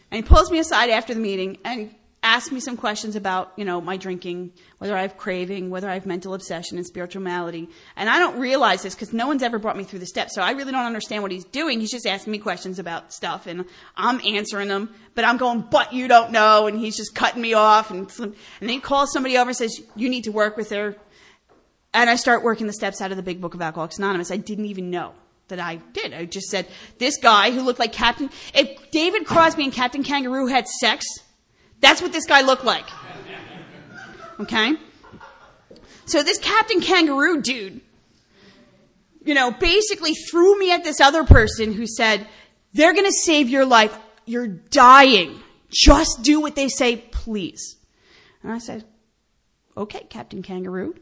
and 0.09 0.23
he 0.23 0.27
pulls 0.27 0.51
me 0.51 0.59
aside 0.59 0.89
after 0.89 1.13
the 1.13 1.19
meeting 1.19 1.57
and 1.63 1.79
he 1.79 1.89
ask 2.23 2.51
me 2.51 2.59
some 2.59 2.77
questions 2.77 3.15
about, 3.15 3.51
you 3.55 3.65
know, 3.65 3.81
my 3.81 3.97
drinking, 3.97 4.51
whether 4.77 4.95
I 4.95 5.01
have 5.01 5.17
craving, 5.17 5.69
whether 5.69 5.89
I 5.89 5.95
have 5.95 6.05
mental 6.05 6.33
obsession 6.33 6.77
and 6.77 6.85
spiritual 6.85 7.23
malady. 7.23 7.67
And 7.95 8.09
I 8.09 8.19
don't 8.19 8.37
realize 8.39 8.83
this 8.83 8.93
because 8.93 9.11
no 9.11 9.27
one's 9.27 9.41
ever 9.41 9.57
brought 9.57 9.75
me 9.75 9.83
through 9.83 9.99
the 9.99 10.05
steps. 10.05 10.35
So 10.35 10.41
I 10.41 10.51
really 10.51 10.71
don't 10.71 10.85
understand 10.85 11.23
what 11.23 11.31
he's 11.31 11.45
doing. 11.45 11.79
He's 11.79 11.91
just 11.91 12.05
asking 12.05 12.31
me 12.31 12.37
questions 12.37 12.77
about 12.77 13.11
stuff 13.11 13.47
and 13.47 13.65
I'm 13.95 14.21
answering 14.21 14.67
them, 14.67 14.93
but 15.15 15.25
I'm 15.25 15.37
going, 15.37 15.61
but 15.61 15.93
you 15.93 16.07
don't 16.07 16.31
know. 16.31 16.67
And 16.67 16.79
he's 16.79 16.95
just 16.95 17.15
cutting 17.15 17.41
me 17.41 17.53
off. 17.53 17.89
And, 17.89 18.11
and 18.19 18.35
then 18.59 18.69
he 18.69 18.79
calls 18.79 19.11
somebody 19.11 19.37
over 19.37 19.49
and 19.49 19.57
says, 19.57 19.79
you 19.95 20.09
need 20.09 20.25
to 20.25 20.31
work 20.31 20.57
with 20.57 20.69
her. 20.69 20.95
And 21.93 22.09
I 22.09 22.15
start 22.15 22.43
working 22.43 22.67
the 22.67 22.73
steps 22.73 23.01
out 23.01 23.11
of 23.11 23.17
the 23.17 23.23
big 23.23 23.41
book 23.41 23.55
of 23.55 23.61
Alcoholics 23.61 23.97
Anonymous. 23.97 24.31
I 24.31 24.37
didn't 24.37 24.65
even 24.65 24.91
know 24.91 25.13
that 25.51 25.59
I 25.59 25.75
did. 25.75 26.13
I 26.13 26.25
just 26.25 26.47
said, 26.47 26.67
this 26.97 27.17
guy 27.17 27.51
who 27.51 27.61
looked 27.61 27.79
like 27.79 27.93
Captain, 27.93 28.29
if 28.55 28.89
David 28.91 29.25
Crosby 29.25 29.63
and 29.63 29.71
Captain 29.71 30.03
Kangaroo 30.03 30.47
had 30.47 30.67
sex, 30.67 31.05
that's 31.79 32.01
what 32.01 32.11
this 32.11 32.25
guy 32.25 32.41
looked 32.41 32.65
like. 32.65 32.85
Okay? 34.39 34.73
So 36.05 36.23
this 36.23 36.39
Captain 36.39 36.81
Kangaroo 36.81 37.41
dude, 37.41 37.81
you 39.23 39.33
know, 39.33 39.51
basically 39.51 40.13
threw 40.13 40.57
me 40.57 40.71
at 40.71 40.83
this 40.83 40.99
other 40.99 41.23
person 41.23 41.73
who 41.73 41.85
said, 41.85 42.27
they're 42.73 42.93
gonna 42.93 43.11
save 43.11 43.49
your 43.49 43.65
life. 43.65 43.95
You're 44.25 44.47
dying. 44.47 45.39
Just 45.69 46.23
do 46.23 46.41
what 46.41 46.55
they 46.55 46.69
say, 46.69 46.97
please. 46.97 47.77
And 48.41 48.51
I 48.51 48.57
said, 48.57 48.83
okay, 49.77 50.05
Captain 50.09 50.41
Kangaroo. 50.41 50.95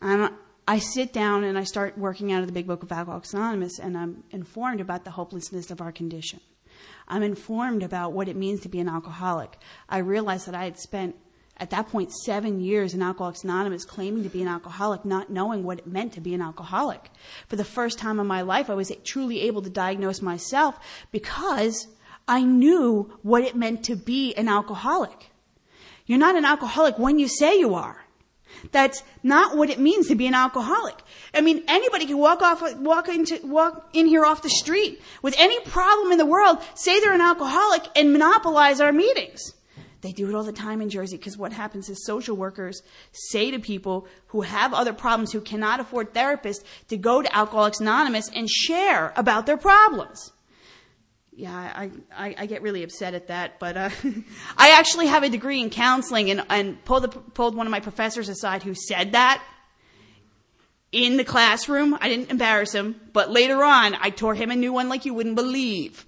I'm, 0.00 0.32
I 0.68 0.80
sit 0.80 1.14
down 1.14 1.44
and 1.44 1.56
I 1.56 1.64
start 1.64 1.96
working 1.96 2.30
out 2.30 2.42
of 2.42 2.46
the 2.46 2.52
Big 2.52 2.66
Book 2.66 2.82
of 2.82 2.92
Alcoholics 2.92 3.32
Anonymous 3.32 3.78
and 3.78 3.96
I'm 3.96 4.22
informed 4.30 4.82
about 4.82 5.02
the 5.02 5.10
hopelessness 5.10 5.70
of 5.70 5.80
our 5.80 5.90
condition. 5.90 6.40
I'm 7.08 7.22
informed 7.22 7.82
about 7.82 8.12
what 8.12 8.28
it 8.28 8.36
means 8.36 8.60
to 8.60 8.68
be 8.68 8.78
an 8.78 8.86
alcoholic. 8.86 9.56
I 9.88 9.96
realized 9.98 10.46
that 10.46 10.54
I 10.54 10.64
had 10.64 10.78
spent 10.78 11.16
at 11.56 11.70
that 11.70 11.88
point 11.88 12.12
seven 12.12 12.60
years 12.60 12.92
in 12.92 13.00
Alcoholics 13.00 13.44
Anonymous 13.44 13.86
claiming 13.86 14.24
to 14.24 14.28
be 14.28 14.42
an 14.42 14.48
alcoholic, 14.48 15.06
not 15.06 15.30
knowing 15.30 15.64
what 15.64 15.78
it 15.78 15.86
meant 15.86 16.12
to 16.12 16.20
be 16.20 16.34
an 16.34 16.42
alcoholic. 16.42 17.10
For 17.46 17.56
the 17.56 17.64
first 17.64 17.98
time 17.98 18.20
in 18.20 18.26
my 18.26 18.42
life, 18.42 18.68
I 18.68 18.74
was 18.74 18.92
truly 19.04 19.40
able 19.40 19.62
to 19.62 19.70
diagnose 19.70 20.20
myself 20.20 20.78
because 21.12 21.88
I 22.28 22.42
knew 22.42 23.18
what 23.22 23.42
it 23.42 23.56
meant 23.56 23.84
to 23.84 23.96
be 23.96 24.34
an 24.34 24.48
alcoholic. 24.48 25.30
You're 26.04 26.18
not 26.18 26.36
an 26.36 26.44
alcoholic 26.44 26.98
when 26.98 27.18
you 27.18 27.26
say 27.26 27.58
you 27.58 27.74
are. 27.74 28.04
That's 28.72 29.02
not 29.22 29.56
what 29.56 29.70
it 29.70 29.78
means 29.78 30.08
to 30.08 30.14
be 30.14 30.26
an 30.26 30.34
alcoholic. 30.34 30.96
I 31.34 31.40
mean, 31.40 31.64
anybody 31.68 32.06
can 32.06 32.18
walk 32.18 32.42
off, 32.42 32.62
walk 32.76 33.08
into, 33.08 33.40
walk 33.46 33.90
in 33.92 34.06
here 34.06 34.24
off 34.24 34.42
the 34.42 34.50
street 34.50 35.00
with 35.22 35.34
any 35.38 35.60
problem 35.60 36.12
in 36.12 36.18
the 36.18 36.26
world, 36.26 36.58
say 36.74 37.00
they're 37.00 37.14
an 37.14 37.20
alcoholic 37.20 37.86
and 37.96 38.12
monopolize 38.12 38.80
our 38.80 38.92
meetings. 38.92 39.40
They 40.00 40.12
do 40.12 40.28
it 40.28 40.34
all 40.34 40.44
the 40.44 40.52
time 40.52 40.80
in 40.80 40.90
Jersey 40.90 41.16
because 41.16 41.36
what 41.36 41.52
happens 41.52 41.88
is 41.88 42.06
social 42.06 42.36
workers 42.36 42.82
say 43.10 43.50
to 43.50 43.58
people 43.58 44.06
who 44.28 44.42
have 44.42 44.72
other 44.72 44.92
problems 44.92 45.32
who 45.32 45.40
cannot 45.40 45.80
afford 45.80 46.14
therapists 46.14 46.62
to 46.88 46.96
go 46.96 47.20
to 47.20 47.36
Alcoholics 47.36 47.80
Anonymous 47.80 48.30
and 48.34 48.48
share 48.48 49.12
about 49.16 49.46
their 49.46 49.56
problems 49.56 50.32
yeah, 51.38 51.54
I, 51.54 51.90
I, 52.12 52.34
I, 52.36 52.46
get 52.46 52.62
really 52.62 52.82
upset 52.82 53.14
at 53.14 53.28
that. 53.28 53.60
But 53.60 53.76
uh, 53.76 53.90
I 54.56 54.72
actually 54.72 55.06
have 55.06 55.22
a 55.22 55.28
degree 55.28 55.60
in 55.60 55.70
counseling 55.70 56.32
and, 56.32 56.44
and 56.50 56.84
pulled, 56.84 57.04
the, 57.04 57.08
pulled 57.08 57.54
one 57.54 57.64
of 57.64 57.70
my 57.70 57.78
professors 57.78 58.28
aside 58.28 58.64
who 58.64 58.74
said 58.74 59.12
that 59.12 59.40
in 60.90 61.16
the 61.16 61.22
classroom. 61.22 61.96
I 62.00 62.08
didn't 62.08 62.32
embarrass 62.32 62.74
him, 62.74 63.00
but 63.12 63.30
later 63.30 63.62
on, 63.62 63.94
I 64.00 64.10
tore 64.10 64.34
him 64.34 64.50
a 64.50 64.56
new 64.56 64.72
one 64.72 64.88
like 64.88 65.04
you 65.04 65.14
wouldn't 65.14 65.36
believe. 65.36 66.04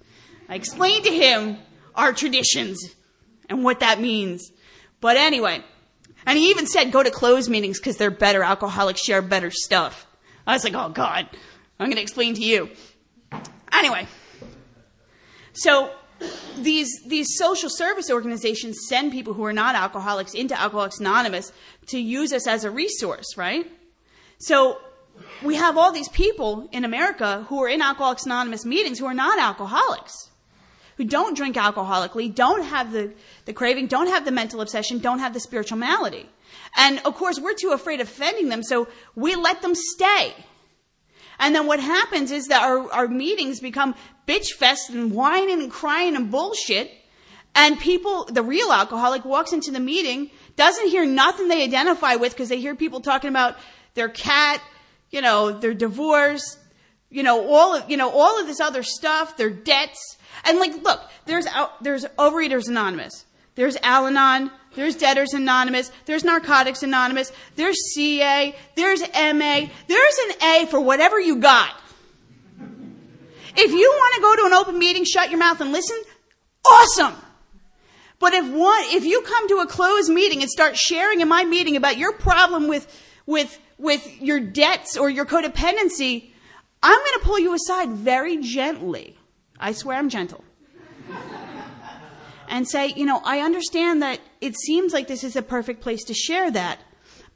I 0.49 0.55
explained 0.55 1.05
to 1.05 1.11
him 1.11 1.57
our 1.95 2.11
traditions 2.11 2.93
and 3.49 3.63
what 3.63 3.79
that 3.79 4.01
means. 4.01 4.51
But 4.99 5.15
anyway, 5.15 5.63
and 6.25 6.37
he 6.37 6.49
even 6.49 6.67
said 6.67 6.91
go 6.91 7.03
to 7.03 7.09
closed 7.09 7.49
meetings 7.49 7.79
because 7.79 7.95
they're 7.95 8.11
better. 8.11 8.43
Alcoholics 8.43 9.01
share 9.01 9.21
better 9.21 9.49
stuff. 9.49 10.05
I 10.45 10.51
was 10.51 10.65
like, 10.65 10.73
oh 10.73 10.89
God, 10.89 11.29
I'm 11.79 11.87
going 11.87 11.95
to 11.95 12.01
explain 12.01 12.33
to 12.33 12.43
you. 12.43 12.69
Anyway. 13.71 14.07
So 15.53 15.91
these, 16.57 16.89
these 17.05 17.27
social 17.37 17.69
service 17.69 18.09
organizations 18.09 18.87
send 18.87 19.11
people 19.11 19.33
who 19.33 19.43
are 19.45 19.53
not 19.53 19.75
alcoholics 19.75 20.33
into 20.33 20.59
Alcoholics 20.59 20.99
Anonymous 20.99 21.51
to 21.87 21.99
use 21.99 22.31
us 22.33 22.47
as 22.47 22.63
a 22.63 22.71
resource, 22.71 23.37
right? 23.37 23.69
So 24.39 24.77
we 25.43 25.55
have 25.55 25.77
all 25.77 25.91
these 25.91 26.09
people 26.09 26.69
in 26.71 26.85
America 26.85 27.45
who 27.49 27.63
are 27.63 27.69
in 27.69 27.81
Alcoholics 27.81 28.25
Anonymous 28.25 28.65
meetings 28.65 28.99
who 28.99 29.05
are 29.05 29.13
not 29.13 29.39
alcoholics, 29.39 30.29
who 30.97 31.03
don't 31.03 31.35
drink 31.35 31.55
alcoholically, 31.55 32.33
don't 32.33 32.63
have 32.63 32.91
the, 32.91 33.13
the 33.45 33.53
craving, 33.53 33.87
don't 33.87 34.07
have 34.07 34.25
the 34.25 34.31
mental 34.31 34.61
obsession, 34.61 34.99
don't 34.99 35.19
have 35.19 35.33
the 35.33 35.39
spiritual 35.39 35.77
malady. 35.77 36.29
And 36.75 36.99
of 37.05 37.15
course, 37.15 37.39
we're 37.39 37.53
too 37.53 37.71
afraid 37.71 38.01
of 38.01 38.07
offending 38.07 38.49
them, 38.49 38.63
so 38.63 38.87
we 39.15 39.35
let 39.35 39.61
them 39.61 39.73
stay. 39.75 40.33
And 41.41 41.55
then 41.55 41.65
what 41.65 41.79
happens 41.79 42.31
is 42.31 42.47
that 42.47 42.61
our, 42.61 42.89
our 42.91 43.07
meetings 43.07 43.59
become 43.59 43.95
bitch 44.27 44.51
fest 44.51 44.91
and 44.91 45.11
whining 45.11 45.59
and 45.59 45.71
crying 45.71 46.15
and 46.15 46.29
bullshit. 46.29 46.91
And 47.55 47.79
people, 47.79 48.25
the 48.25 48.43
real 48.43 48.71
alcoholic 48.71 49.25
walks 49.25 49.51
into 49.51 49.71
the 49.71 49.79
meeting, 49.79 50.29
doesn't 50.55 50.87
hear 50.87 51.03
nothing 51.03 51.47
they 51.47 51.63
identify 51.63 52.15
with 52.15 52.33
because 52.33 52.47
they 52.47 52.59
hear 52.59 52.75
people 52.75 53.01
talking 53.01 53.29
about 53.29 53.57
their 53.95 54.07
cat, 54.07 54.61
you 55.09 55.19
know, 55.19 55.51
their 55.51 55.73
divorce, 55.73 56.57
you 57.09 57.23
know, 57.23 57.49
all 57.49 57.75
of, 57.75 57.89
you 57.89 57.97
know, 57.97 58.11
all 58.11 58.39
of 58.39 58.45
this 58.45 58.59
other 58.59 58.83
stuff, 58.83 59.35
their 59.35 59.49
debts. 59.49 60.17
And 60.45 60.59
like, 60.59 60.83
look, 60.83 61.01
there's, 61.25 61.47
there's 61.81 62.05
Overeaters 62.19 62.69
Anonymous. 62.69 63.25
There's 63.55 63.77
Al-Anon. 63.83 64.51
There's 64.75 64.95
Debtors 64.95 65.33
Anonymous. 65.33 65.91
There's 66.05 66.23
Narcotics 66.23 66.83
Anonymous. 66.83 67.31
There's 67.55 67.75
CA. 67.93 68.55
There's 68.75 69.01
MA. 69.01 69.67
There's 69.87 70.17
an 70.29 70.43
A 70.43 70.65
for 70.69 70.79
whatever 70.79 71.19
you 71.19 71.37
got. 71.37 71.75
If 73.55 73.71
you 73.71 73.91
want 73.91 74.15
to 74.15 74.21
go 74.21 74.35
to 74.37 74.45
an 74.45 74.53
open 74.53 74.79
meeting, 74.79 75.03
shut 75.03 75.29
your 75.29 75.39
mouth 75.39 75.59
and 75.59 75.73
listen, 75.73 76.01
awesome. 76.69 77.13
But 78.19 78.33
if 78.33 78.45
one, 78.49 78.83
if 78.85 79.03
you 79.03 79.21
come 79.23 79.49
to 79.49 79.57
a 79.59 79.67
closed 79.67 80.09
meeting 80.11 80.41
and 80.41 80.49
start 80.49 80.77
sharing 80.77 81.21
in 81.21 81.27
my 81.27 81.43
meeting 81.43 81.75
about 81.75 81.97
your 81.97 82.13
problem 82.13 82.67
with, 82.67 82.87
with, 83.25 83.59
with 83.77 84.21
your 84.21 84.39
debts 84.39 84.95
or 84.95 85.09
your 85.09 85.25
codependency, 85.25 86.31
I'm 86.83 86.97
going 86.97 87.19
to 87.19 87.21
pull 87.23 87.39
you 87.39 87.53
aside 87.53 87.89
very 87.89 88.37
gently. 88.37 89.17
I 89.59 89.73
swear 89.73 89.97
I'm 89.97 90.09
gentle. 90.09 90.43
And 92.51 92.67
say, 92.67 92.93
you 92.95 93.05
know, 93.05 93.21
I 93.23 93.39
understand 93.39 94.01
that 94.03 94.19
it 94.41 94.55
seems 94.57 94.91
like 94.91 95.07
this 95.07 95.23
is 95.23 95.37
a 95.37 95.41
perfect 95.41 95.81
place 95.81 96.03
to 96.03 96.13
share 96.13 96.51
that. 96.51 96.79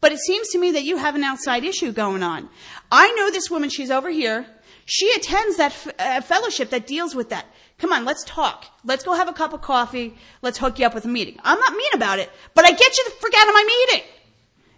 But 0.01 0.11
it 0.11 0.19
seems 0.19 0.49
to 0.49 0.59
me 0.59 0.71
that 0.71 0.83
you 0.83 0.97
have 0.97 1.15
an 1.15 1.23
outside 1.23 1.63
issue 1.63 1.93
going 1.93 2.21
on. 2.21 2.49
I 2.91 3.11
know 3.13 3.31
this 3.31 3.49
woman, 3.49 3.69
she's 3.69 3.89
over 3.89 4.09
here. 4.09 4.45
She 4.83 5.09
attends 5.13 5.55
that 5.55 5.71
f- 5.71 5.87
uh, 5.97 6.21
fellowship 6.21 6.69
that 6.69 6.85
deals 6.85 7.15
with 7.15 7.29
that. 7.29 7.45
Come 7.79 7.93
on, 7.93 8.03
let's 8.03 8.23
talk. 8.25 8.65
Let's 8.83 9.03
go 9.05 9.13
have 9.13 9.29
a 9.29 9.33
cup 9.33 9.53
of 9.53 9.61
coffee. 9.61 10.15
Let's 10.41 10.57
hook 10.57 10.79
you 10.79 10.85
up 10.85 10.93
with 10.93 11.05
a 11.05 11.07
meeting. 11.07 11.39
I'm 11.43 11.59
not 11.59 11.71
mean 11.71 11.91
about 11.93 12.19
it, 12.19 12.29
but 12.53 12.65
I 12.65 12.71
get 12.71 12.97
you 12.97 13.05
the 13.05 13.11
frick 13.11 13.33
out 13.37 13.47
of 13.47 13.53
my 13.53 13.63
meeting 13.63 14.07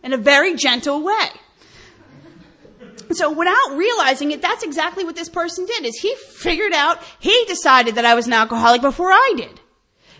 in 0.03 0.13
a 0.13 0.17
very 0.17 0.55
gentle 0.55 1.01
way. 1.01 1.29
So 3.11 3.31
without 3.31 3.75
realizing 3.75 4.31
it, 4.31 4.41
that's 4.41 4.63
exactly 4.63 5.03
what 5.03 5.15
this 5.15 5.29
person 5.29 5.65
did 5.65 5.83
is 5.83 5.97
he 5.99 6.13
figured 6.15 6.73
out, 6.73 7.01
he 7.19 7.45
decided 7.45 7.95
that 7.95 8.05
I 8.05 8.13
was 8.13 8.27
an 8.27 8.33
alcoholic 8.33 8.81
before 8.81 9.09
I 9.11 9.33
did. 9.35 9.59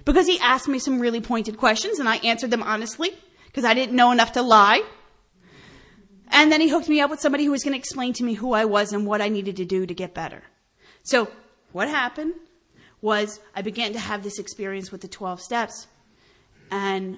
Because 0.08 0.26
he 0.26 0.40
asked 0.40 0.70
me 0.70 0.80
some 0.80 1.00
really 1.00 1.20
pointed 1.20 1.58
questions 1.58 2.00
and 2.00 2.08
I 2.08 2.16
answered 2.18 2.50
them 2.50 2.64
honestly 2.64 3.12
because 3.48 3.66
I 3.66 3.74
didn't 3.74 3.96
know 3.96 4.12
enough 4.12 4.32
to 4.34 4.42
lie. 4.42 4.82
And 6.30 6.50
then 6.50 6.62
he 6.62 6.70
hooked 6.70 6.88
me 6.88 7.02
up 7.02 7.10
with 7.10 7.20
somebody 7.20 7.44
who 7.44 7.52
was 7.52 7.64
going 7.64 7.74
to 7.74 7.78
explain 7.78 8.14
to 8.14 8.24
me 8.24 8.34
who 8.34 8.54
I 8.54 8.66
was 8.66 8.94
and 8.94 9.06
what 9.06 9.22
I 9.22 9.28
needed 9.28 9.58
to 9.58 9.66
do 9.66 9.86
to 9.86 9.94
get 9.94 10.14
better. 10.14 10.44
So 11.04 11.30
what 11.74 11.90
happened 11.90 12.36
was 13.02 13.42
I 13.54 13.62
began 13.62 13.94
to 13.94 14.00
have 14.00 14.24
this 14.24 14.40
experience 14.40 14.94
with 14.94 15.02
the 15.02 15.08
12 15.10 15.42
steps. 15.42 15.88
And 16.72 17.18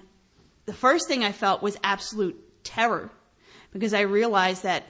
the 0.66 0.74
first 0.74 1.08
thing 1.08 1.24
I 1.24 1.32
felt 1.32 1.62
was 1.62 1.78
absolute 1.84 2.64
terror 2.64 3.12
because 3.72 3.94
I 3.94 4.02
realized 4.02 4.64
that 4.64 4.86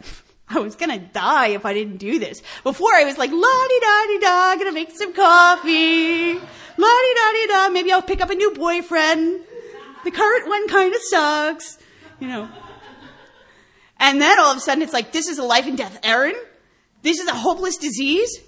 I 0.55 0.59
was 0.59 0.75
gonna 0.75 0.97
die 0.97 1.49
if 1.49 1.65
I 1.65 1.73
didn't 1.73 1.97
do 1.97 2.17
this. 2.17 2.41
Before 2.63 2.93
I 2.93 3.03
was 3.03 3.17
like, 3.17 3.31
la 3.31 3.37
di 3.37 3.79
da 3.79 4.05
di 4.07 4.19
da, 4.19 4.55
gonna 4.55 4.71
make 4.71 4.91
some 4.91 5.13
coffee. 5.13 6.33
La 6.33 6.87
di 6.87 7.13
da 7.15 7.31
di 7.31 7.47
da, 7.47 7.69
maybe 7.69 7.91
I'll 7.91 8.01
pick 8.01 8.21
up 8.21 8.29
a 8.29 8.35
new 8.35 8.51
boyfriend. 8.53 9.41
The 10.03 10.11
current 10.11 10.47
one 10.47 10.67
kinda 10.67 10.97
sucks. 11.09 11.77
You 12.19 12.27
know. 12.27 12.49
And 13.99 14.21
then 14.21 14.39
all 14.39 14.51
of 14.51 14.57
a 14.57 14.61
sudden 14.61 14.81
it's 14.81 14.93
like, 14.93 15.11
this 15.11 15.27
is 15.27 15.37
a 15.37 15.43
life 15.43 15.67
and 15.67 15.77
death 15.77 15.99
errand. 16.03 16.37
This 17.01 17.19
is 17.19 17.27
a 17.27 17.35
hopeless 17.35 17.77
disease. 17.77 18.39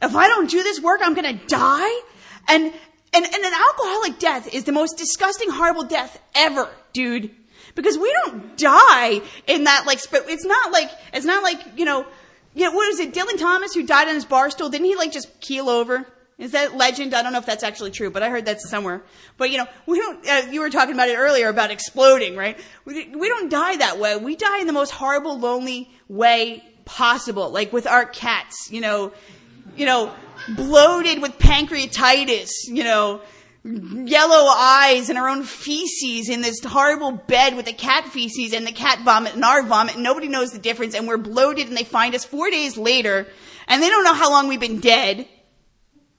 If 0.00 0.16
I 0.16 0.28
don't 0.28 0.48
do 0.48 0.62
this 0.62 0.80
work, 0.80 1.00
I'm 1.02 1.14
gonna 1.14 1.34
die. 1.46 2.00
And, 2.48 2.72
and, 3.12 3.24
and 3.24 3.34
an 3.34 3.52
alcoholic 3.52 4.18
death 4.18 4.52
is 4.54 4.64
the 4.64 4.72
most 4.72 4.96
disgusting, 4.96 5.50
horrible 5.50 5.84
death 5.84 6.20
ever, 6.34 6.70
dude. 6.92 7.34
Because 7.74 7.98
we 7.98 8.14
don't 8.24 8.56
die 8.56 9.20
in 9.46 9.64
that 9.64 9.84
like, 9.86 10.00
it's 10.12 10.44
not 10.44 10.72
like, 10.72 10.90
it's 11.12 11.26
not 11.26 11.42
like, 11.42 11.78
you 11.78 11.84
know, 11.84 12.06
you 12.54 12.64
know, 12.64 12.72
what 12.72 12.88
is 12.88 13.00
it, 13.00 13.14
Dylan 13.14 13.38
Thomas 13.38 13.74
who 13.74 13.86
died 13.86 14.08
on 14.08 14.14
his 14.14 14.24
bar 14.24 14.50
stool? 14.50 14.68
Didn't 14.68 14.86
he 14.86 14.96
like 14.96 15.12
just 15.12 15.40
keel 15.40 15.68
over? 15.68 16.06
Is 16.40 16.52
that 16.52 16.74
legend? 16.74 17.14
I 17.14 17.22
don't 17.22 17.32
know 17.32 17.38
if 17.38 17.44
that's 17.44 17.62
actually 17.62 17.90
true, 17.90 18.10
but 18.10 18.22
I 18.22 18.30
heard 18.30 18.46
that 18.46 18.62
somewhere. 18.62 19.02
But 19.36 19.50
you 19.50 19.58
know, 19.58 19.66
we 19.86 19.98
don't, 19.98 20.26
uh, 20.26 20.50
you 20.50 20.60
were 20.60 20.70
talking 20.70 20.94
about 20.94 21.10
it 21.10 21.16
earlier 21.16 21.48
about 21.48 21.70
exploding, 21.70 22.34
right? 22.34 22.58
We, 22.86 23.08
we 23.08 23.28
don't 23.28 23.50
die 23.50 23.76
that 23.76 23.98
way. 23.98 24.16
We 24.16 24.36
die 24.36 24.60
in 24.60 24.66
the 24.66 24.72
most 24.72 24.90
horrible, 24.90 25.38
lonely 25.38 25.90
way 26.08 26.64
possible. 26.86 27.50
Like 27.50 27.74
with 27.74 27.86
our 27.86 28.06
cats, 28.06 28.70
you 28.72 28.80
know, 28.80 29.12
you 29.76 29.84
know, 29.84 30.14
bloated 30.48 31.20
with 31.20 31.38
pancreatitis, 31.38 32.50
you 32.68 32.84
know, 32.84 33.20
yellow 33.62 34.50
eyes 34.56 35.10
and 35.10 35.18
our 35.18 35.28
own 35.28 35.42
feces 35.42 36.28
in 36.28 36.40
this 36.40 36.64
horrible 36.64 37.12
bed 37.12 37.56
with 37.56 37.66
the 37.66 37.72
cat 37.72 38.06
feces 38.06 38.54
and 38.54 38.66
the 38.66 38.72
cat 38.72 39.00
vomit 39.04 39.34
and 39.34 39.44
our 39.44 39.62
vomit 39.62 39.98
nobody 39.98 40.28
knows 40.28 40.52
the 40.52 40.58
difference 40.58 40.94
and 40.94 41.06
we're 41.06 41.18
bloated 41.18 41.68
and 41.68 41.76
they 41.76 41.84
find 41.84 42.14
us 42.14 42.24
four 42.24 42.50
days 42.50 42.78
later 42.78 43.26
and 43.68 43.82
they 43.82 43.90
don't 43.90 44.02
know 44.02 44.14
how 44.14 44.30
long 44.30 44.48
we've 44.48 44.60
been 44.60 44.80
dead 44.80 45.28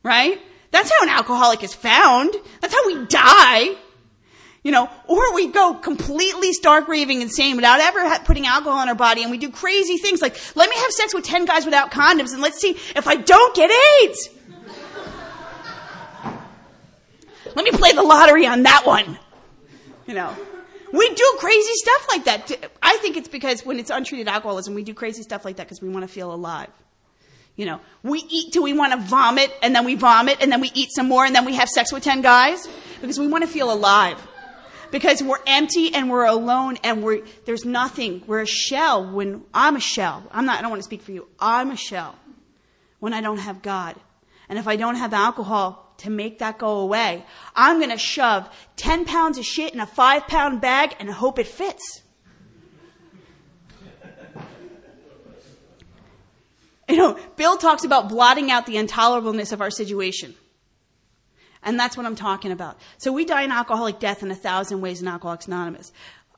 Right? 0.03 0.41
That's 0.71 0.89
how 0.89 1.03
an 1.03 1.09
alcoholic 1.09 1.63
is 1.63 1.73
found. 1.73 2.33
That's 2.59 2.73
how 2.73 2.87
we 2.87 3.05
die. 3.05 3.75
You 4.63 4.71
know, 4.71 4.89
or 5.07 5.33
we 5.33 5.47
go 5.47 5.73
completely 5.73 6.53
stark 6.53 6.87
raving 6.87 7.21
insane 7.21 7.55
without 7.55 7.79
ever 7.79 8.23
putting 8.25 8.45
alcohol 8.45 8.81
in 8.83 8.89
our 8.89 8.95
body 8.95 9.23
and 9.23 9.31
we 9.31 9.39
do 9.39 9.49
crazy 9.49 9.97
things 9.97 10.21
like, 10.21 10.39
let 10.55 10.69
me 10.69 10.75
have 10.75 10.91
sex 10.91 11.15
with 11.15 11.23
10 11.23 11.45
guys 11.45 11.65
without 11.65 11.91
condoms 11.91 12.31
and 12.31 12.41
let's 12.41 12.59
see 12.59 12.71
if 12.95 13.07
I 13.07 13.15
don't 13.15 13.55
get 13.55 13.71
AIDS. 14.03 14.29
Let 17.55 17.65
me 17.65 17.71
play 17.71 17.91
the 17.93 18.03
lottery 18.03 18.45
on 18.45 18.63
that 18.63 18.85
one. 18.85 19.17
You 20.07 20.13
know, 20.15 20.35
we 20.91 21.13
do 21.13 21.35
crazy 21.39 21.73
stuff 21.73 22.07
like 22.09 22.25
that. 22.25 22.71
I 22.81 22.97
think 22.97 23.17
it's 23.17 23.29
because 23.29 23.65
when 23.65 23.79
it's 23.79 23.89
untreated 23.89 24.27
alcoholism, 24.27 24.73
we 24.73 24.83
do 24.83 24.93
crazy 24.93 25.23
stuff 25.23 25.45
like 25.45 25.57
that 25.57 25.67
because 25.67 25.81
we 25.81 25.89
want 25.89 26.03
to 26.03 26.13
feel 26.13 26.33
alive. 26.33 26.69
You 27.55 27.65
know, 27.65 27.79
we 28.03 28.23
eat 28.29 28.53
till 28.53 28.63
we 28.63 28.73
want 28.73 28.93
to 28.93 28.99
vomit 28.99 29.51
and 29.61 29.75
then 29.75 29.85
we 29.85 29.95
vomit 29.95 30.37
and 30.41 30.51
then 30.51 30.61
we 30.61 30.71
eat 30.73 30.89
some 30.91 31.07
more 31.07 31.25
and 31.25 31.35
then 31.35 31.45
we 31.45 31.55
have 31.55 31.69
sex 31.69 31.91
with 31.91 32.03
10 32.03 32.21
guys 32.21 32.67
because 33.01 33.19
we 33.19 33.27
want 33.27 33.43
to 33.43 33.49
feel 33.49 33.71
alive. 33.71 34.17
Because 34.89 35.23
we're 35.23 35.39
empty 35.47 35.93
and 35.93 36.09
we're 36.09 36.25
alone 36.25 36.77
and 36.83 37.01
we're, 37.01 37.21
there's 37.45 37.63
nothing. 37.63 38.23
We're 38.27 38.41
a 38.41 38.47
shell 38.47 39.09
when 39.09 39.43
I'm 39.53 39.77
a 39.77 39.79
shell. 39.79 40.23
I'm 40.31 40.45
not, 40.45 40.59
I 40.59 40.61
don't 40.61 40.71
want 40.71 40.81
to 40.81 40.85
speak 40.85 41.01
for 41.01 41.11
you. 41.11 41.27
I'm 41.39 41.71
a 41.71 41.77
shell 41.77 42.15
when 42.99 43.13
I 43.13 43.21
don't 43.21 43.37
have 43.37 43.61
God. 43.61 43.95
And 44.49 44.59
if 44.59 44.67
I 44.67 44.75
don't 44.75 44.95
have 44.95 45.13
alcohol 45.13 45.90
to 46.01 46.09
make 46.09 46.39
that 46.39 46.57
go 46.57 46.79
away, 46.79 47.23
I'm 47.55 47.77
going 47.77 47.91
to 47.91 47.97
shove 47.97 48.49
10 48.75 49.05
pounds 49.05 49.37
of 49.37 49.45
shit 49.45 49.73
in 49.73 49.79
a 49.79 49.85
five 49.85 50.27
pound 50.27 50.61
bag 50.61 50.95
and 50.99 51.09
hope 51.09 51.39
it 51.39 51.47
fits. 51.47 52.01
You 56.89 56.97
know, 56.97 57.17
Bill 57.37 57.55
talks 57.55 57.85
about 57.85 58.09
blotting 58.09 58.51
out 58.51 58.65
the 58.65 58.75
intolerableness 58.75 59.53
of 59.53 59.61
our 59.61 59.69
situation. 59.69 60.35
And 61.63 61.79
that's 61.79 61.95
what 61.95 62.05
I'm 62.05 62.15
talking 62.15 62.51
about. 62.51 62.79
So 62.97 63.13
we 63.13 63.23
die 63.23 63.43
an 63.43 63.51
alcoholic 63.51 63.99
death 63.99 64.23
in 64.23 64.31
a 64.31 64.35
thousand 64.35 64.81
ways 64.81 65.01
in 65.01 65.07
Alcoholics 65.07 65.47
Anonymous. 65.47 65.93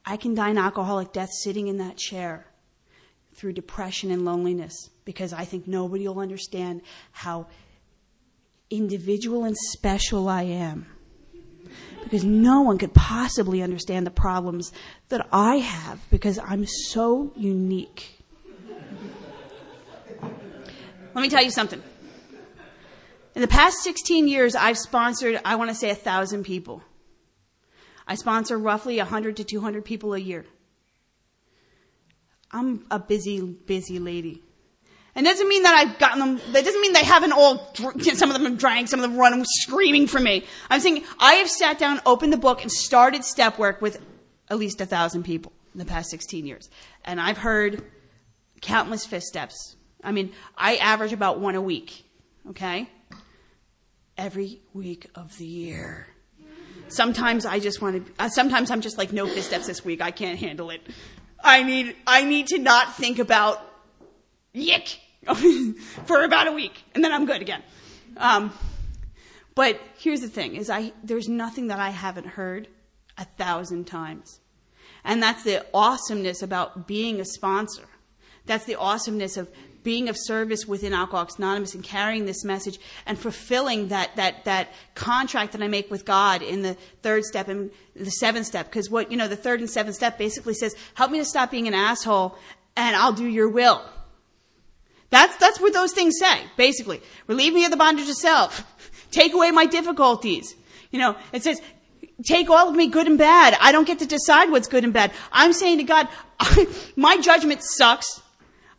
I 0.05 0.17
can 0.17 0.35
die 0.35 0.49
an 0.49 0.57
alcoholic 0.57 1.11
death 1.11 1.31
sitting 1.31 1.67
in 1.69 1.77
that 1.77 1.97
chair 1.97 2.45
through 3.33 3.53
depression 3.53 4.11
and 4.11 4.25
loneliness 4.25 4.89
because 5.05 5.33
I 5.33 5.45
think 5.45 5.67
nobody 5.67 6.07
will 6.07 6.19
understand 6.19 6.81
how 7.13 7.47
individual 8.69 9.43
and 9.43 9.55
special 9.57 10.27
I 10.27 10.43
am. 10.43 10.87
Because 12.03 12.23
no 12.23 12.61
one 12.61 12.77
could 12.77 12.93
possibly 12.93 13.61
understand 13.61 14.05
the 14.05 14.11
problems 14.11 14.71
that 15.09 15.27
I 15.31 15.57
have 15.57 15.99
because 16.09 16.37
I'm 16.39 16.65
so 16.65 17.31
unique. 17.35 18.19
Let 20.21 21.21
me 21.21 21.29
tell 21.29 21.43
you 21.43 21.51
something. 21.51 21.81
In 23.35 23.41
the 23.41 23.47
past 23.47 23.77
16 23.83 24.27
years, 24.27 24.55
I've 24.55 24.77
sponsored, 24.77 25.39
I 25.43 25.55
want 25.55 25.69
to 25.69 25.75
say, 25.75 25.89
a 25.89 25.95
thousand 25.95 26.43
people. 26.43 26.83
I 28.07 28.15
sponsor 28.15 28.57
roughly 28.57 28.97
100 28.97 29.37
to 29.37 29.43
200 29.43 29.85
people 29.85 30.13
a 30.13 30.19
year. 30.19 30.45
I'm 32.51 32.85
a 32.91 32.99
busy, 32.99 33.41
busy 33.41 33.97
lady. 33.97 34.42
And 35.15 35.25
doesn't 35.25 35.47
mean 35.47 35.63
that 35.63 35.75
I've 35.75 35.99
gotten 35.99 36.19
them, 36.19 36.53
that 36.53 36.65
doesn't 36.65 36.81
mean 36.81 36.93
they 36.93 37.03
haven't 37.03 37.33
all, 37.33 37.71
some 37.75 38.31
of 38.31 38.33
them 38.33 38.45
have 38.45 38.57
drank, 38.57 38.87
some 38.87 38.99
of 38.99 39.09
them 39.09 39.19
run 39.19 39.43
screaming 39.45 40.07
for 40.07 40.19
me. 40.19 40.45
I'm 40.69 40.79
saying 40.79 41.03
I 41.19 41.35
have 41.35 41.49
sat 41.49 41.77
down, 41.77 42.01
opened 42.05 42.33
the 42.33 42.37
book, 42.37 42.63
and 42.63 42.71
started 42.71 43.23
step 43.23 43.59
work 43.59 43.81
with 43.81 44.01
at 44.49 44.57
least 44.57 44.81
a 44.81 44.85
thousand 44.87 45.23
people 45.23 45.53
in 45.73 45.79
the 45.79 45.85
past 45.85 46.09
16 46.09 46.47
years. 46.47 46.69
And 47.05 47.21
I've 47.21 47.37
heard 47.37 47.83
countless 48.61 49.05
fifth 49.05 49.23
steps, 49.23 49.75
I 50.03 50.11
mean, 50.11 50.31
I 50.57 50.77
average 50.77 51.13
about 51.13 51.39
one 51.39 51.55
a 51.55 51.61
week, 51.61 52.03
okay? 52.49 52.89
Every 54.17 54.61
week 54.73 55.07
of 55.15 55.37
the 55.37 55.45
year. 55.45 56.07
Sometimes 56.87 57.45
I 57.45 57.59
just 57.59 57.81
want 57.81 58.05
to, 58.05 58.23
uh, 58.23 58.29
sometimes 58.29 58.69
I'm 58.69 58.81
just 58.81 58.97
like, 58.97 59.13
no 59.13 59.27
fifth 59.27 59.45
steps 59.45 59.67
this 59.67 59.85
week. 59.85 60.01
I 60.01 60.11
can't 60.11 60.37
handle 60.37 60.69
it. 60.69 60.81
I 61.43 61.63
need, 61.63 61.95
I 62.05 62.23
need 62.23 62.47
to 62.47 62.59
not 62.59 62.95
think 62.95 63.19
about 63.19 63.61
yick 64.53 64.99
for 66.05 66.23
about 66.23 66.47
a 66.47 66.51
week 66.51 66.83
and 66.93 67.03
then 67.03 67.11
I'm 67.11 67.25
good 67.25 67.41
again. 67.41 67.63
Um, 68.17 68.53
but 69.55 69.79
here's 69.97 70.21
the 70.21 70.29
thing 70.29 70.55
is 70.55 70.69
I, 70.69 70.93
there's 71.03 71.29
nothing 71.29 71.67
that 71.67 71.79
I 71.79 71.89
haven't 71.89 72.27
heard 72.27 72.67
a 73.17 73.25
thousand 73.25 73.85
times. 73.85 74.39
And 75.03 75.21
that's 75.21 75.43
the 75.43 75.65
awesomeness 75.73 76.41
about 76.41 76.87
being 76.87 77.19
a 77.19 77.25
sponsor. 77.25 77.83
That's 78.45 78.65
the 78.65 78.75
awesomeness 78.75 79.37
of 79.37 79.49
being 79.83 80.07
of 80.07 80.15
service 80.17 80.65
within 80.65 80.93
Alcoholics 80.93 81.37
Anonymous 81.37 81.75
and 81.75 81.83
carrying 81.83 82.25
this 82.25 82.45
message 82.45 82.79
and 83.05 83.19
fulfilling 83.19 83.89
that, 83.89 84.15
that, 84.15 84.45
that 84.45 84.69
contract 84.95 85.51
that 85.51 85.61
I 85.61 85.67
make 85.67 85.91
with 85.91 86.05
God 86.05 86.41
in 86.41 86.61
the 86.61 86.75
third 87.01 87.25
step 87.25 87.49
and 87.49 87.69
the 87.93 88.09
seventh 88.09 88.45
step. 88.45 88.67
Because 88.67 88.89
what, 88.89 89.11
you 89.11 89.17
know, 89.17 89.27
the 89.27 89.35
third 89.35 89.59
and 89.59 89.69
seventh 89.69 89.95
step 89.95 90.17
basically 90.17 90.53
says, 90.53 90.73
help 90.93 91.11
me 91.11 91.19
to 91.19 91.25
stop 91.25 91.51
being 91.51 91.67
an 91.67 91.73
asshole 91.73 92.37
and 92.77 92.95
I'll 92.95 93.13
do 93.13 93.27
your 93.27 93.49
will. 93.49 93.83
That's, 95.13 95.37
that's 95.37 95.61
what 95.61 95.73
those 95.73 95.91
things 95.91 96.17
say, 96.17 96.41
basically. 96.57 96.99
Relieve 97.27 97.53
me 97.53 97.65
of 97.65 97.69
the 97.69 97.77
bondage 97.77 98.09
of 98.09 98.15
self. 98.15 98.65
Take 99.11 99.35
away 99.35 99.51
my 99.51 99.67
difficulties. 99.67 100.55
You 100.89 100.97
know, 100.97 101.15
it 101.31 101.43
says, 101.43 101.61
take 102.23 102.49
all 102.49 102.67
of 102.67 102.75
me 102.75 102.87
good 102.87 103.05
and 103.05 103.15
bad. 103.15 103.55
I 103.61 103.71
don't 103.71 103.85
get 103.85 103.99
to 103.99 104.07
decide 104.07 104.49
what's 104.49 104.67
good 104.67 104.83
and 104.83 104.91
bad. 104.91 105.11
I'm 105.31 105.53
saying 105.53 105.77
to 105.77 105.83
God, 105.83 106.07
my 106.95 107.17
judgment 107.17 107.61
sucks. 107.61 108.23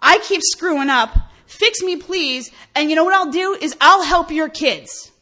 I 0.01 0.18
keep 0.18 0.41
screwing 0.43 0.91
up. 0.91 1.16
Fix 1.47 1.82
me, 1.82 1.99
please. 1.99 2.51
And 2.74 2.91
you 2.91 2.97
know 2.97 3.05
what 3.05 3.14
I'll 3.14 3.30
do 3.30 3.57
is 3.61 3.76
I'll 3.80 4.03
help 4.03 4.32
your 4.32 4.49
kids. 4.49 5.12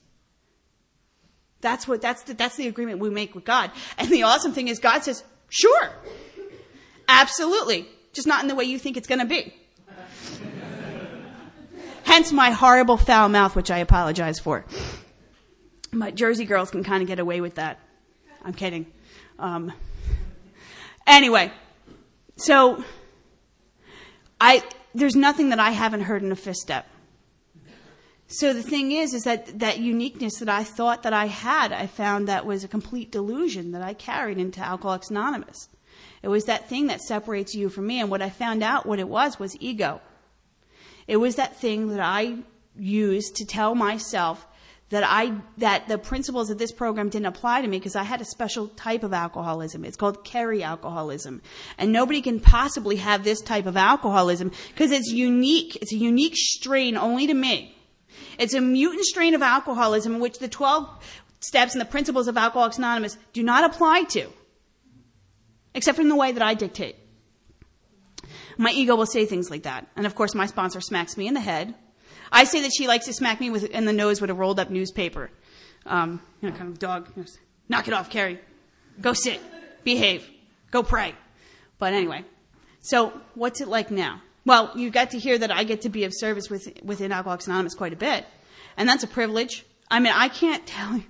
That's 1.60 1.86
what, 1.86 2.00
that's 2.00 2.22
the, 2.22 2.32
that's 2.32 2.56
the 2.56 2.68
agreement 2.68 3.00
we 3.00 3.10
make 3.10 3.34
with 3.34 3.44
God. 3.44 3.70
And 3.98 4.08
the 4.08 4.22
awesome 4.22 4.52
thing 4.52 4.68
is 4.68 4.78
God 4.78 5.04
says, 5.04 5.24
sure. 5.50 5.90
Absolutely. 7.06 7.86
Just 8.14 8.26
not 8.26 8.40
in 8.40 8.48
the 8.48 8.54
way 8.54 8.64
you 8.64 8.78
think 8.78 8.96
it's 8.96 9.06
gonna 9.06 9.26
be. 9.26 9.52
Hence 12.04 12.32
my 12.32 12.50
horrible 12.50 12.96
foul 12.96 13.28
mouth, 13.28 13.54
which 13.54 13.70
I 13.70 13.78
apologize 13.78 14.38
for. 14.38 14.64
But 15.92 16.14
Jersey 16.14 16.44
girls 16.44 16.70
can 16.70 16.84
kind 16.84 17.02
of 17.02 17.08
get 17.08 17.18
away 17.18 17.40
with 17.40 17.56
that. 17.56 17.78
I'm 18.44 18.54
kidding. 18.54 18.86
Um, 19.38 19.72
anyway, 21.06 21.52
so 22.36 22.82
I, 24.40 24.62
there's 24.94 25.14
nothing 25.16 25.50
that 25.50 25.60
I 25.60 25.70
haven't 25.70 26.02
heard 26.02 26.22
in 26.22 26.32
a 26.32 26.36
fifth 26.36 26.56
step. 26.56 26.86
So 28.26 28.54
the 28.54 28.62
thing 28.62 28.92
is, 28.92 29.12
is 29.12 29.24
that 29.24 29.58
that 29.58 29.78
uniqueness 29.78 30.38
that 30.38 30.48
I 30.48 30.64
thought 30.64 31.02
that 31.02 31.12
I 31.12 31.26
had, 31.26 31.70
I 31.70 31.86
found 31.86 32.28
that 32.28 32.46
was 32.46 32.64
a 32.64 32.68
complete 32.68 33.12
delusion 33.12 33.72
that 33.72 33.82
I 33.82 33.92
carried 33.92 34.38
into 34.38 34.60
Alcoholics 34.60 35.10
Anonymous. 35.10 35.68
It 36.22 36.28
was 36.28 36.44
that 36.44 36.68
thing 36.68 36.86
that 36.86 37.02
separates 37.02 37.54
you 37.54 37.68
from 37.68 37.86
me. 37.86 38.00
And 38.00 38.10
what 38.10 38.22
I 38.22 38.30
found 38.30 38.62
out 38.62 38.86
what 38.86 38.98
it 38.98 39.08
was 39.08 39.38
was 39.38 39.54
ego. 39.60 40.00
It 41.12 41.20
was 41.20 41.36
that 41.36 41.60
thing 41.60 41.88
that 41.88 42.00
I 42.00 42.38
used 42.74 43.36
to 43.36 43.44
tell 43.44 43.74
myself 43.74 44.46
that 44.88 45.04
I 45.06 45.34
that 45.58 45.86
the 45.86 45.98
principles 45.98 46.48
of 46.48 46.56
this 46.56 46.72
program 46.72 47.10
didn't 47.10 47.26
apply 47.26 47.60
to 47.60 47.68
me 47.68 47.78
because 47.78 47.96
I 47.96 48.02
had 48.02 48.22
a 48.22 48.24
special 48.24 48.68
type 48.68 49.02
of 49.02 49.12
alcoholism. 49.12 49.84
It's 49.84 49.98
called 49.98 50.24
Carrie 50.24 50.62
alcoholism. 50.62 51.42
And 51.76 51.92
nobody 51.92 52.22
can 52.22 52.40
possibly 52.40 52.96
have 52.96 53.24
this 53.24 53.42
type 53.42 53.66
of 53.66 53.76
alcoholism 53.76 54.52
because 54.68 54.90
it's 54.90 55.12
unique. 55.12 55.76
It's 55.82 55.92
a 55.92 55.98
unique 55.98 56.34
strain 56.34 56.96
only 56.96 57.26
to 57.26 57.34
me. 57.34 57.76
It's 58.38 58.54
a 58.54 58.62
mutant 58.62 59.04
strain 59.04 59.34
of 59.34 59.42
alcoholism 59.42 60.14
in 60.14 60.20
which 60.22 60.38
the 60.38 60.48
12 60.48 60.88
steps 61.40 61.74
and 61.74 61.80
the 61.82 61.92
principles 61.94 62.26
of 62.26 62.38
Alcoholics 62.38 62.78
Anonymous 62.78 63.18
do 63.34 63.42
not 63.42 63.64
apply 63.64 64.04
to. 64.04 64.30
Except 65.74 65.98
in 65.98 66.08
the 66.08 66.16
way 66.16 66.32
that 66.32 66.42
I 66.42 66.54
dictate. 66.54 66.96
My 68.58 68.70
ego 68.70 68.96
will 68.96 69.06
say 69.06 69.26
things 69.26 69.50
like 69.50 69.62
that. 69.62 69.86
And 69.96 70.06
of 70.06 70.14
course 70.14 70.34
my 70.34 70.46
sponsor 70.46 70.80
smacks 70.80 71.16
me 71.16 71.26
in 71.26 71.34
the 71.34 71.40
head 71.40 71.74
I 72.32 72.44
say 72.44 72.62
that 72.62 72.72
she 72.74 72.88
likes 72.88 73.04
to 73.06 73.12
smack 73.12 73.40
me 73.40 73.50
with, 73.50 73.64
in 73.64 73.84
the 73.84 73.92
nose 73.92 74.20
with 74.20 74.30
a 74.30 74.34
rolled 74.34 74.58
up 74.58 74.70
newspaper. 74.70 75.30
Um, 75.84 76.20
you 76.40 76.48
know, 76.48 76.56
kind 76.56 76.70
of 76.70 76.78
dog. 76.78 77.12
Knock 77.68 77.88
it 77.88 77.94
off, 77.94 78.08
Carrie. 78.08 78.40
Go 79.00 79.12
sit. 79.12 79.38
Behave. 79.84 80.28
Go 80.70 80.82
pray. 80.82 81.14
But 81.78 81.92
anyway, 81.92 82.24
so 82.80 83.12
what's 83.34 83.60
it 83.60 83.68
like 83.68 83.90
now? 83.90 84.22
Well, 84.46 84.72
you 84.74 84.90
got 84.90 85.10
to 85.10 85.18
hear 85.18 85.36
that 85.38 85.50
I 85.50 85.64
get 85.64 85.82
to 85.82 85.88
be 85.88 86.04
of 86.04 86.12
service 86.14 86.48
with, 86.48 86.68
within 86.82 87.12
Alcoholics 87.12 87.46
Anonymous 87.46 87.74
quite 87.74 87.92
a 87.92 87.96
bit. 87.96 88.24
And 88.76 88.88
that's 88.88 89.04
a 89.04 89.08
privilege. 89.08 89.64
I 89.90 90.00
mean, 90.00 90.12
I 90.14 90.28
can't 90.28 90.66
tell 90.66 90.96
you, 90.96 91.04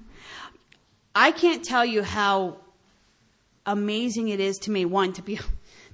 I 1.15 1.31
can't 1.31 1.65
tell 1.65 1.85
you 1.85 2.03
how 2.03 2.57
amazing 3.65 4.29
it 4.29 4.41
is 4.41 4.59
to 4.59 4.71
me, 4.71 4.85
one, 4.85 5.13
to 5.13 5.23
be, 5.23 5.39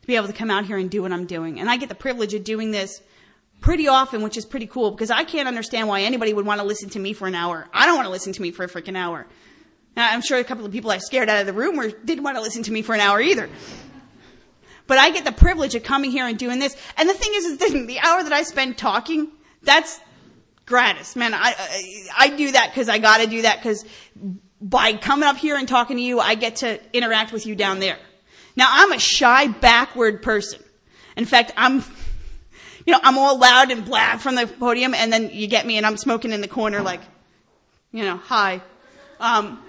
be 0.09 0.17
able 0.17 0.27
to 0.27 0.33
come 0.33 0.51
out 0.51 0.65
here 0.65 0.79
and 0.79 0.91
do 0.91 1.03
what 1.03 1.13
I'm 1.13 1.27
doing. 1.27 1.61
And 1.61 1.69
I 1.71 1.77
get 1.77 1.91
the 1.91 1.95
privilege 1.95 2.33
of 2.33 2.43
doing 2.43 2.71
this 2.71 3.03
pretty 3.61 3.89
often, 3.89 4.23
which 4.23 4.39
is 4.39 4.47
pretty 4.47 4.67
cool 4.67 4.91
because 4.91 5.11
I 5.11 5.23
can't 5.23 5.47
understand 5.47 5.87
why 5.87 6.01
anybody 6.01 6.33
would 6.33 6.47
want 6.47 6.63
to 6.63 6.67
listen 6.67 6.89
to 6.91 6.99
me 6.99 7.13
for 7.13 7.29
an 7.29 7.35
hour. 7.35 7.69
I 7.75 7.85
don't 7.85 7.95
want 7.95 8.07
to 8.07 8.11
listen 8.11 8.33
to 8.33 8.43
me 8.43 8.51
for 8.51 8.65
a 8.65 8.69
freaking 8.69 8.97
hour. 8.97 9.27
Now, 9.95 10.09
I'm 10.11 10.23
sure 10.23 10.39
a 10.39 10.45
couple 10.45 10.65
of 10.65 10.73
people 10.73 10.91
I 10.91 10.97
scared 10.97 11.29
out 11.29 11.41
of 11.41 11.47
the 11.47 11.53
room 11.53 11.77
were, 11.77 11.89
didn't 11.91 12.25
want 12.25 12.39
to 12.39 12.41
listen 12.41 12.63
to 12.63 12.73
me 12.73 12.81
for 12.81 12.95
an 12.95 13.01
hour 13.01 13.21
either. 13.21 13.51
But 14.87 14.97
I 14.97 15.11
get 15.11 15.27
the 15.27 15.33
privilege 15.33 15.75
of 15.75 15.83
coming 15.83 16.11
here 16.11 16.27
and 16.27 16.39
doing 16.39 16.59
this. 16.59 16.75
And 16.97 17.07
the 17.07 17.15
thing 17.15 17.33
is, 17.35 17.45
is 17.45 17.59
the, 17.59 17.85
the 17.85 17.99
hour 17.99 18.23
that 18.23 18.33
I 18.33 18.45
spend 18.45 18.79
talking, 18.79 19.31
that's 19.63 20.01
gratis, 20.65 21.17
man. 21.17 21.35
I, 21.35 21.55
I, 21.59 22.07
I 22.19 22.29
do 22.31 22.53
that 22.53 22.71
because 22.71 22.89
I 22.89 22.97
gotta 22.97 23.27
do 23.27 23.43
that 23.43 23.59
because 23.59 23.85
by 24.59 24.95
coming 24.95 25.29
up 25.29 25.37
here 25.37 25.57
and 25.57 25.69
talking 25.69 25.99
to 25.99 26.03
you, 26.03 26.19
I 26.19 26.35
get 26.35 26.57
to 26.57 26.81
interact 26.97 27.31
with 27.31 27.45
you 27.45 27.55
down 27.55 27.81
there. 27.81 27.99
Now, 28.59 28.67
I'm 28.69 28.91
a 28.91 28.99
shy, 28.99 29.47
backward 29.47 30.21
person. 30.21 30.61
In 31.17 31.25
fact, 31.25 31.53
I'm 31.57 31.85
you 32.85 32.93
know, 32.93 33.01
I'm 33.03 33.19
all 33.19 33.39
loud 33.39 33.71
and 33.71 33.85
blab 33.85 34.21
from 34.21 34.35
the 34.35 34.47
podium, 34.47 34.95
and 34.95 35.13
then 35.13 35.31
you 35.31 35.47
get 35.47 35.67
me, 35.67 35.77
and 35.77 35.85
I'm 35.85 35.99
smoking 35.99 36.33
in 36.33 36.41
the 36.41 36.49
corner, 36.49 36.81
like, 36.81 37.03
you 37.93 38.03
know, 38.03 38.17
hi. 38.17 38.63
Um, 39.21 39.63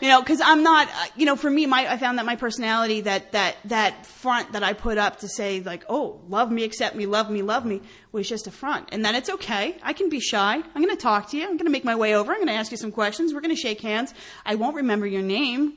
you 0.00 0.08
know, 0.08 0.20
because 0.20 0.40
I'm 0.40 0.62
not, 0.62 0.86
uh, 0.86 1.06
you 1.16 1.26
know, 1.26 1.34
for 1.34 1.50
me, 1.50 1.66
my, 1.66 1.90
I 1.90 1.98
found 1.98 2.18
that 2.18 2.24
my 2.24 2.36
personality, 2.36 3.02
that 3.02 3.32
that 3.32 3.56
that 3.66 4.06
front 4.06 4.52
that 4.52 4.62
I 4.62 4.72
put 4.72 4.98
up 4.98 5.18
to 5.20 5.28
say 5.28 5.60
like, 5.60 5.84
oh, 5.88 6.20
love 6.28 6.50
me, 6.50 6.62
accept 6.64 6.94
me, 6.94 7.06
love 7.06 7.28
me, 7.28 7.42
love 7.42 7.66
me, 7.66 7.82
was 8.12 8.28
just 8.28 8.46
a 8.46 8.50
front, 8.50 8.88
and 8.92 9.04
that 9.04 9.14
it's 9.16 9.30
okay. 9.30 9.76
I 9.82 9.92
can 9.92 10.08
be 10.08 10.20
shy. 10.20 10.54
I'm 10.54 10.82
going 10.82 10.96
to 10.96 11.02
talk 11.02 11.30
to 11.30 11.36
you. 11.36 11.42
I'm 11.42 11.56
going 11.56 11.66
to 11.66 11.70
make 11.70 11.84
my 11.84 11.96
way 11.96 12.14
over. 12.14 12.32
I'm 12.32 12.38
going 12.38 12.48
to 12.48 12.54
ask 12.54 12.70
you 12.70 12.78
some 12.78 12.92
questions. 12.92 13.34
We're 13.34 13.40
going 13.40 13.54
to 13.54 13.60
shake 13.60 13.80
hands. 13.80 14.14
I 14.46 14.54
won't 14.54 14.76
remember 14.76 15.08
your 15.08 15.22
name 15.22 15.76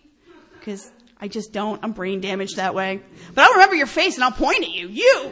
because 0.59 0.91
I 1.20 1.28
just 1.28 1.51
don't. 1.51 1.80
I'm 1.84 1.93
brain 1.93 2.22
damaged 2.22 2.57
that 2.57 2.76
way. 2.76 3.01
But 3.34 3.45
I'll 3.45 3.53
remember 3.53 3.76
your 3.76 3.88
face 3.88 4.15
and 4.15 4.24
I'll 4.24 4.32
point 4.32 4.63
at 4.63 4.70
you. 4.70 4.88
You, 4.88 5.32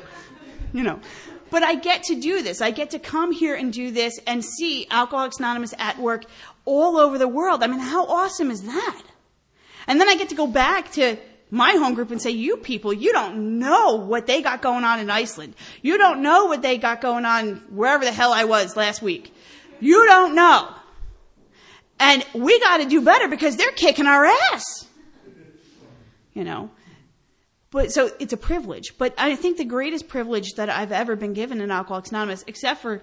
you 0.74 0.84
know. 0.84 1.00
But 1.52 1.64
I 1.64 1.76
get 1.76 2.04
to 2.04 2.16
do 2.16 2.42
this. 2.42 2.62
I 2.62 2.72
get 2.72 2.92
to 2.92 3.00
come 3.00 3.32
here 3.32 3.56
and 3.56 3.72
do 3.72 3.92
this 3.92 4.20
and 4.26 4.44
see 4.44 4.88
Alcoholics 4.90 5.38
Anonymous 5.38 5.74
at 5.78 6.00
work 6.00 6.26
all 6.66 6.98
over 6.98 7.18
the 7.18 7.28
world. 7.28 7.64
I 7.64 7.68
mean, 7.68 7.80
how 7.80 8.06
awesome 8.06 8.50
is 8.50 8.64
that? 8.64 9.04
And 9.88 10.02
then 10.02 10.10
I 10.10 10.16
get 10.16 10.30
to 10.30 10.36
go 10.36 10.48
back 10.48 10.92
to 10.94 11.18
my 11.52 11.74
home 11.74 11.94
group 11.94 12.10
and 12.10 12.22
say, 12.22 12.32
you 12.32 12.58
people, 12.58 12.92
you 12.92 13.14
don't 13.14 13.60
know 13.60 13.96
what 13.96 14.26
they 14.26 14.42
got 14.42 14.62
going 14.62 14.84
on 14.84 15.00
in 15.00 15.10
Iceland. 15.10 15.56
You 15.84 15.98
don't 15.98 16.24
know 16.24 16.46
what 16.46 16.64
they 16.64 16.78
got 16.78 17.02
going 17.02 17.26
on 17.26 17.58
wherever 17.70 18.04
the 18.04 18.12
hell 18.12 18.34
I 18.34 18.46
was 18.46 18.76
last 18.76 19.02
week. 19.02 19.34
You 19.80 20.06
don't 20.06 20.36
know. 20.36 20.70
And 22.00 22.26
we 22.34 22.60
gotta 22.60 22.86
do 22.86 23.02
better 23.02 23.28
because 23.28 23.56
they're 23.56 23.72
kicking 23.72 24.08
our 24.08 24.26
ass. 24.26 24.85
You 26.36 26.44
know, 26.44 26.70
but 27.72 27.92
so 27.92 28.12
it's 28.20 28.34
a 28.34 28.38
privilege. 28.38 28.98
But 28.98 29.16
I 29.18 29.36
think 29.36 29.58
the 29.58 29.66
greatest 29.66 30.08
privilege 30.08 30.54
that 30.54 30.70
I've 30.70 30.92
ever 30.92 31.16
been 31.16 31.34
given 31.34 31.60
in 31.60 31.72
Alcoholics 31.72 32.12
Anonymous, 32.12 32.44
except 32.46 32.82
for 32.82 33.02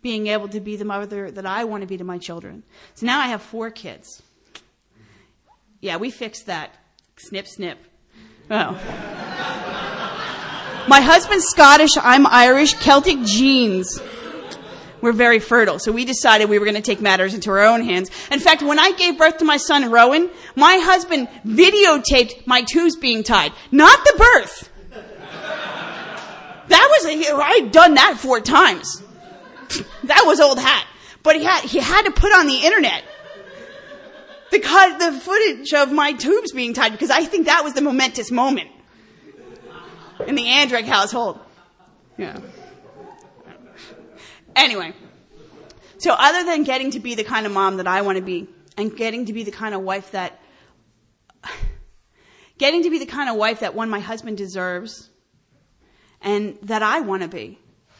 being 0.00 0.28
able 0.28 0.48
to 0.48 0.60
be 0.60 0.76
the 0.76 0.84
mother 0.84 1.30
that 1.30 1.46
I 1.46 1.64
want 1.64 1.82
to 1.82 1.86
be 1.86 1.96
to 1.96 2.04
my 2.04 2.18
children. 2.18 2.62
So 2.94 3.06
now 3.06 3.20
I 3.20 3.28
have 3.28 3.42
four 3.42 3.70
kids. 3.70 4.22
Yeah, 5.80 5.96
we 5.96 6.10
fixed 6.10 6.46
that. 6.46 6.74
Snip, 7.16 7.46
snip. 7.46 7.78
Oh. 8.50 8.72
my 10.88 11.00
husband's 11.00 11.46
Scottish, 11.46 11.90
I'm 12.00 12.26
Irish, 12.26 12.74
Celtic 12.74 13.22
genes 13.24 14.00
we're 15.04 15.12
very 15.12 15.38
fertile. 15.38 15.78
So 15.78 15.92
we 15.92 16.06
decided 16.06 16.48
we 16.48 16.58
were 16.58 16.64
going 16.64 16.76
to 16.76 16.80
take 16.80 17.02
matters 17.02 17.34
into 17.34 17.50
our 17.50 17.60
own 17.60 17.82
hands. 17.82 18.10
In 18.32 18.40
fact, 18.40 18.62
when 18.62 18.78
I 18.78 18.92
gave 18.92 19.18
birth 19.18 19.36
to 19.36 19.44
my 19.44 19.58
son 19.58 19.90
Rowan, 19.90 20.30
my 20.56 20.78
husband 20.78 21.28
videotaped 21.44 22.46
my 22.46 22.62
tubes 22.62 22.96
being 22.96 23.22
tied, 23.22 23.52
not 23.70 24.02
the 24.06 24.14
birth. 24.16 24.70
That 26.68 26.88
was 26.90 27.04
a, 27.04 27.34
I 27.34 27.58
had 27.60 27.70
done 27.70 27.94
that 27.94 28.16
four 28.18 28.40
times. 28.40 29.02
That 30.04 30.22
was 30.24 30.40
old 30.40 30.58
hat. 30.58 30.86
But 31.22 31.36
he 31.36 31.44
had, 31.44 31.60
he 31.64 31.80
had 31.80 32.06
to 32.06 32.10
put 32.10 32.32
on 32.32 32.46
the 32.46 32.60
internet 32.64 33.04
the, 34.50 34.58
the 34.58 35.20
footage 35.20 35.74
of 35.74 35.92
my 35.92 36.14
tubes 36.14 36.52
being 36.52 36.72
tied 36.72 36.92
because 36.92 37.10
I 37.10 37.26
think 37.26 37.44
that 37.44 37.62
was 37.62 37.74
the 37.74 37.82
momentous 37.82 38.30
moment 38.30 38.70
in 40.26 40.34
the 40.34 40.44
Andrek 40.44 40.84
household. 40.84 41.38
Yeah. 42.16 42.40
Anyway, 44.56 44.92
so 45.98 46.14
other 46.16 46.44
than 46.44 46.64
getting 46.64 46.90
to 46.92 47.00
be 47.00 47.14
the 47.14 47.24
kind 47.24 47.46
of 47.46 47.52
mom 47.52 47.78
that 47.78 47.86
I 47.86 48.02
want 48.02 48.16
to 48.16 48.22
be 48.22 48.48
and 48.76 48.94
getting 48.96 49.26
to 49.26 49.32
be 49.32 49.42
the 49.42 49.50
kind 49.50 49.74
of 49.74 49.82
wife 49.82 50.10
that, 50.12 50.40
getting 52.58 52.82
to 52.82 52.90
be 52.90 52.98
the 52.98 53.06
kind 53.06 53.28
of 53.28 53.36
wife 53.36 53.60
that 53.60 53.74
one 53.74 53.90
my 53.90 54.00
husband 54.00 54.36
deserves 54.36 55.10
and 56.20 56.58
that 56.62 56.82
I 56.82 57.00
want 57.00 57.22
to 57.22 57.28
be 57.28 57.58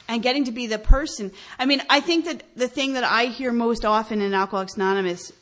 and 0.09 0.22
getting 0.22 0.44
to 0.44 0.52
be 0.52 0.66
the 0.66 0.78
person. 0.78 1.32
I 1.59 1.66
mean, 1.66 1.82
I 1.88 2.00
think 2.00 2.26
that 2.26 2.42
the 2.57 2.68
thing 2.68 2.94
that 2.94 3.05
I 3.05 3.26
hear 3.26 3.52
most 3.52 3.84
often 3.84 4.20
in 4.20 4.34
Alcoholics 4.34 4.74
Anonymous 4.74 5.32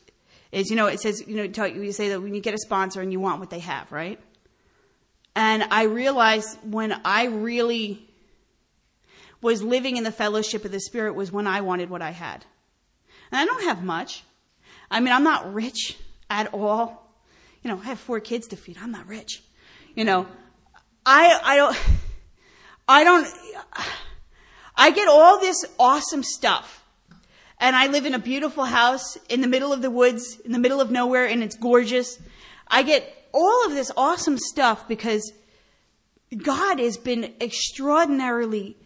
is, 0.51 0.69
you 0.69 0.75
know, 0.75 0.87
it 0.87 0.99
says, 0.99 1.23
you 1.27 1.35
know, 1.35 1.47
tell, 1.47 1.67
you 1.67 1.91
say 1.91 2.09
that 2.09 2.21
when 2.21 2.33
you 2.33 2.41
get 2.41 2.53
a 2.53 2.59
sponsor 2.59 3.01
and 3.01 3.11
you 3.11 3.19
want 3.19 3.39
what 3.39 3.49
they 3.49 3.59
have, 3.59 3.91
right? 3.91 4.19
And 5.35 5.63
I 5.63 5.83
realize 5.83 6.57
when 6.63 6.93
I 7.03 7.25
really 7.25 8.07
was 9.43 9.61
living 9.61 9.97
in 9.97 10.03
the 10.03 10.11
fellowship 10.11 10.65
of 10.65 10.71
the 10.71 10.79
Spirit 10.79 11.13
was 11.13 11.31
when 11.31 11.45
I 11.45 11.61
wanted 11.61 11.89
what 11.89 12.01
I 12.01 12.11
had. 12.11 12.45
And 13.31 13.39
I 13.39 13.45
don't 13.45 13.63
have 13.63 13.83
much. 13.83 14.23
I 14.89 14.99
mean, 14.99 15.13
I'm 15.13 15.23
not 15.23 15.53
rich 15.53 15.97
at 16.29 16.53
all. 16.53 17.13
You 17.61 17.69
know, 17.69 17.79
I 17.79 17.85
have 17.85 17.99
four 17.99 18.19
kids 18.19 18.47
to 18.47 18.55
feed. 18.55 18.77
I'm 18.81 18.91
not 18.91 19.07
rich. 19.07 19.43
You 19.95 20.05
know, 20.05 20.27
I, 21.05 21.39
I 21.43 21.55
don't, 21.57 21.77
I 22.87 23.03
don't, 23.03 23.27
I 24.75 24.91
get 24.91 25.07
all 25.07 25.39
this 25.39 25.65
awesome 25.77 26.23
stuff. 26.23 26.83
And 27.59 27.75
I 27.75 27.87
live 27.87 28.05
in 28.05 28.13
a 28.13 28.19
beautiful 28.19 28.65
house 28.65 29.17
in 29.29 29.41
the 29.41 29.47
middle 29.47 29.71
of 29.71 29.81
the 29.81 29.91
woods, 29.91 30.39
in 30.43 30.51
the 30.51 30.59
middle 30.59 30.81
of 30.81 30.91
nowhere, 30.91 31.25
and 31.25 31.43
it's 31.43 31.55
gorgeous. 31.55 32.19
I 32.67 32.83
get 32.83 33.27
all 33.33 33.65
of 33.65 33.73
this 33.73 33.91
awesome 33.95 34.37
stuff 34.37 34.87
because 34.87 35.31
God 36.35 36.79
has 36.79 36.97
been 36.97 37.33
extraordinarily 37.39 38.77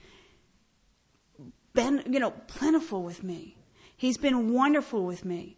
been, 1.78 2.02
you 2.10 2.20
know, 2.20 2.32
plentiful 2.32 3.04
with 3.04 3.24
me. 3.24 3.56
He's 3.96 4.18
been 4.18 4.52
wonderful 4.52 5.06
with 5.06 5.24
me. 5.24 5.58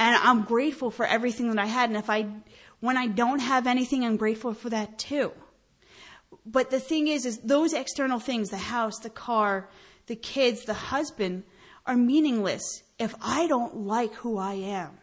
And 0.00 0.16
I'm 0.16 0.42
grateful 0.42 0.90
for 0.90 1.06
everything 1.06 1.48
that 1.48 1.60
I 1.60 1.66
had. 1.66 1.90
And 1.90 1.96
if 1.96 2.10
I, 2.10 2.26
when 2.80 2.96
I 2.96 3.06
don't 3.06 3.38
have 3.38 3.68
anything, 3.68 4.04
I'm 4.04 4.16
grateful 4.16 4.52
for 4.52 4.68
that 4.70 4.98
too. 4.98 5.30
But 6.44 6.70
the 6.70 6.80
thing 6.80 7.06
is, 7.06 7.24
is 7.24 7.38
those 7.38 7.72
external 7.72 8.18
things, 8.18 8.50
the 8.50 8.56
house, 8.56 8.98
the 8.98 9.10
car, 9.10 9.68
the 10.06 10.16
kids, 10.16 10.64
the 10.64 10.74
husband, 10.74 11.44
are 11.86 11.96
meaningless 11.96 12.82
if 12.98 13.14
I 13.22 13.46
don't 13.46 13.76
like 13.86 14.12
who 14.14 14.38
I 14.38 14.54
am. 14.54 14.98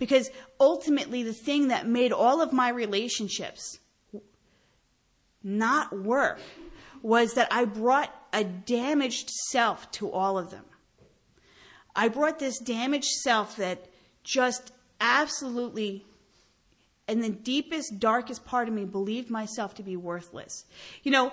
Because 0.00 0.30
ultimately, 0.58 1.22
the 1.22 1.32
thing 1.32 1.68
that 1.68 1.86
made 1.86 2.10
all 2.10 2.40
of 2.40 2.52
my 2.52 2.70
relationships 2.70 3.78
not 5.44 5.96
work 5.96 6.40
was 7.02 7.34
that 7.34 7.48
I 7.50 7.64
brought 7.64 8.14
a 8.32 8.44
damaged 8.44 9.30
self 9.30 9.90
to 9.92 10.10
all 10.10 10.38
of 10.38 10.50
them. 10.50 10.64
I 11.94 12.08
brought 12.08 12.38
this 12.38 12.58
damaged 12.58 13.10
self 13.22 13.56
that 13.56 13.86
just 14.22 14.72
absolutely, 15.00 16.04
in 17.08 17.20
the 17.20 17.30
deepest, 17.30 17.98
darkest 17.98 18.44
part 18.44 18.68
of 18.68 18.74
me, 18.74 18.84
believed 18.84 19.30
myself 19.30 19.74
to 19.74 19.82
be 19.82 19.96
worthless. 19.96 20.64
You 21.02 21.10
know, 21.10 21.32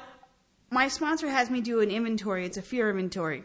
my 0.70 0.88
sponsor 0.88 1.30
has 1.30 1.50
me 1.50 1.62
do 1.62 1.82
an 1.82 1.92
inventory. 1.92 2.46
It's 2.46 2.58
a 2.58 2.62
fear 2.62 2.90
inventory. 2.90 3.44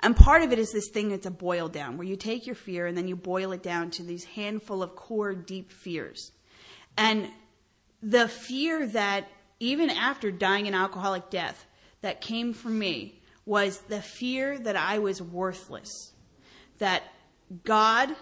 And 0.00 0.14
part 0.14 0.42
of 0.42 0.52
it 0.52 0.58
is 0.58 0.72
this 0.72 0.90
thing 0.90 1.08
that's 1.08 1.26
a 1.26 1.30
boil 1.30 1.68
down, 1.68 1.96
where 1.96 2.06
you 2.06 2.16
take 2.16 2.46
your 2.46 2.54
fear 2.54 2.86
and 2.86 2.96
then 2.96 3.08
you 3.08 3.16
boil 3.16 3.52
it 3.52 3.62
down 3.62 3.90
to 3.92 4.02
these 4.02 4.24
handful 4.24 4.82
of 4.82 4.94
core 4.94 5.34
deep 5.34 5.72
fears. 5.72 6.30
And 6.96 7.28
the 8.02 8.28
fear 8.28 8.86
that, 8.88 9.26
even 9.60 9.90
after 9.90 10.30
dying 10.30 10.66
an 10.66 10.74
alcoholic 10.74 11.30
death, 11.30 11.66
that 12.04 12.20
came 12.20 12.52
from 12.52 12.78
me 12.78 13.18
was 13.46 13.78
the 13.88 14.02
fear 14.02 14.58
that 14.58 14.76
I 14.76 14.98
was 14.98 15.22
worthless, 15.22 16.12
that 16.76 17.02
God 17.64 18.14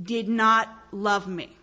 did 0.00 0.28
not 0.28 0.68
love 0.92 1.26
me, 1.26 1.56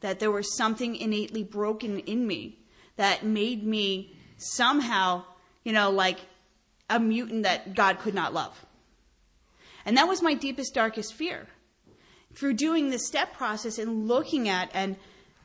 that 0.00 0.18
there 0.18 0.32
was 0.32 0.56
something 0.56 0.96
innately 0.96 1.44
broken 1.44 2.00
in 2.00 2.26
me 2.26 2.58
that 2.96 3.24
made 3.24 3.64
me 3.64 4.16
somehow, 4.36 5.22
you 5.62 5.72
know, 5.72 5.90
like 5.90 6.18
a 6.90 6.98
mutant 6.98 7.44
that 7.44 7.74
God 7.74 8.00
could 8.00 8.14
not 8.14 8.34
love. 8.34 8.66
And 9.84 9.96
that 9.96 10.08
was 10.08 10.22
my 10.22 10.34
deepest, 10.34 10.74
darkest 10.74 11.14
fear. 11.14 11.46
Through 12.34 12.54
doing 12.54 12.90
this 12.90 13.06
step 13.06 13.32
process 13.34 13.78
and 13.78 14.08
looking 14.08 14.48
at 14.48 14.70
and, 14.74 14.96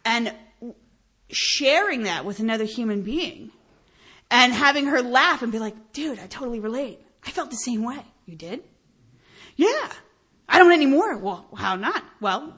and 0.03 0.33
sharing 1.29 2.03
that 2.03 2.25
with 2.25 2.39
another 2.39 2.65
human 2.65 3.01
being 3.01 3.51
and 4.31 4.53
having 4.53 4.85
her 4.85 5.01
laugh 5.01 5.41
and 5.41 5.51
be 5.51 5.59
like, 5.59 5.93
dude, 5.93 6.19
I 6.19 6.27
totally 6.27 6.59
relate. 6.59 6.99
I 7.25 7.31
felt 7.31 7.49
the 7.49 7.57
same 7.57 7.83
way. 7.83 7.99
You 8.25 8.35
did? 8.35 8.63
Yeah. 9.55 9.91
I 10.47 10.57
don't 10.57 10.71
anymore. 10.71 11.17
Well, 11.17 11.45
how 11.55 11.75
not? 11.75 12.03
Well, 12.19 12.55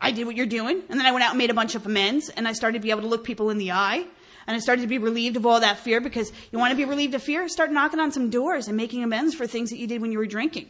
I 0.00 0.12
did 0.12 0.26
what 0.26 0.36
you're 0.36 0.46
doing, 0.46 0.82
and 0.88 0.98
then 0.98 1.06
I 1.06 1.12
went 1.12 1.24
out 1.24 1.30
and 1.30 1.38
made 1.38 1.50
a 1.50 1.54
bunch 1.54 1.74
of 1.74 1.84
amends, 1.84 2.28
and 2.28 2.46
I 2.46 2.52
started 2.52 2.78
to 2.78 2.82
be 2.82 2.90
able 2.90 3.02
to 3.02 3.08
look 3.08 3.24
people 3.24 3.50
in 3.50 3.58
the 3.58 3.72
eye, 3.72 4.06
and 4.46 4.56
I 4.56 4.60
started 4.60 4.82
to 4.82 4.88
be 4.88 4.98
relieved 4.98 5.36
of 5.36 5.44
all 5.44 5.60
that 5.60 5.78
fear 5.78 6.00
because 6.00 6.32
you 6.52 6.58
want 6.58 6.70
to 6.70 6.76
be 6.76 6.84
relieved 6.84 7.14
of 7.14 7.22
fear? 7.22 7.48
Start 7.48 7.72
knocking 7.72 8.00
on 8.00 8.12
some 8.12 8.30
doors 8.30 8.68
and 8.68 8.76
making 8.76 9.02
amends 9.02 9.34
for 9.34 9.46
things 9.46 9.70
that 9.70 9.78
you 9.78 9.86
did 9.86 10.00
when 10.00 10.12
you 10.12 10.18
were 10.18 10.26
drinking. 10.26 10.68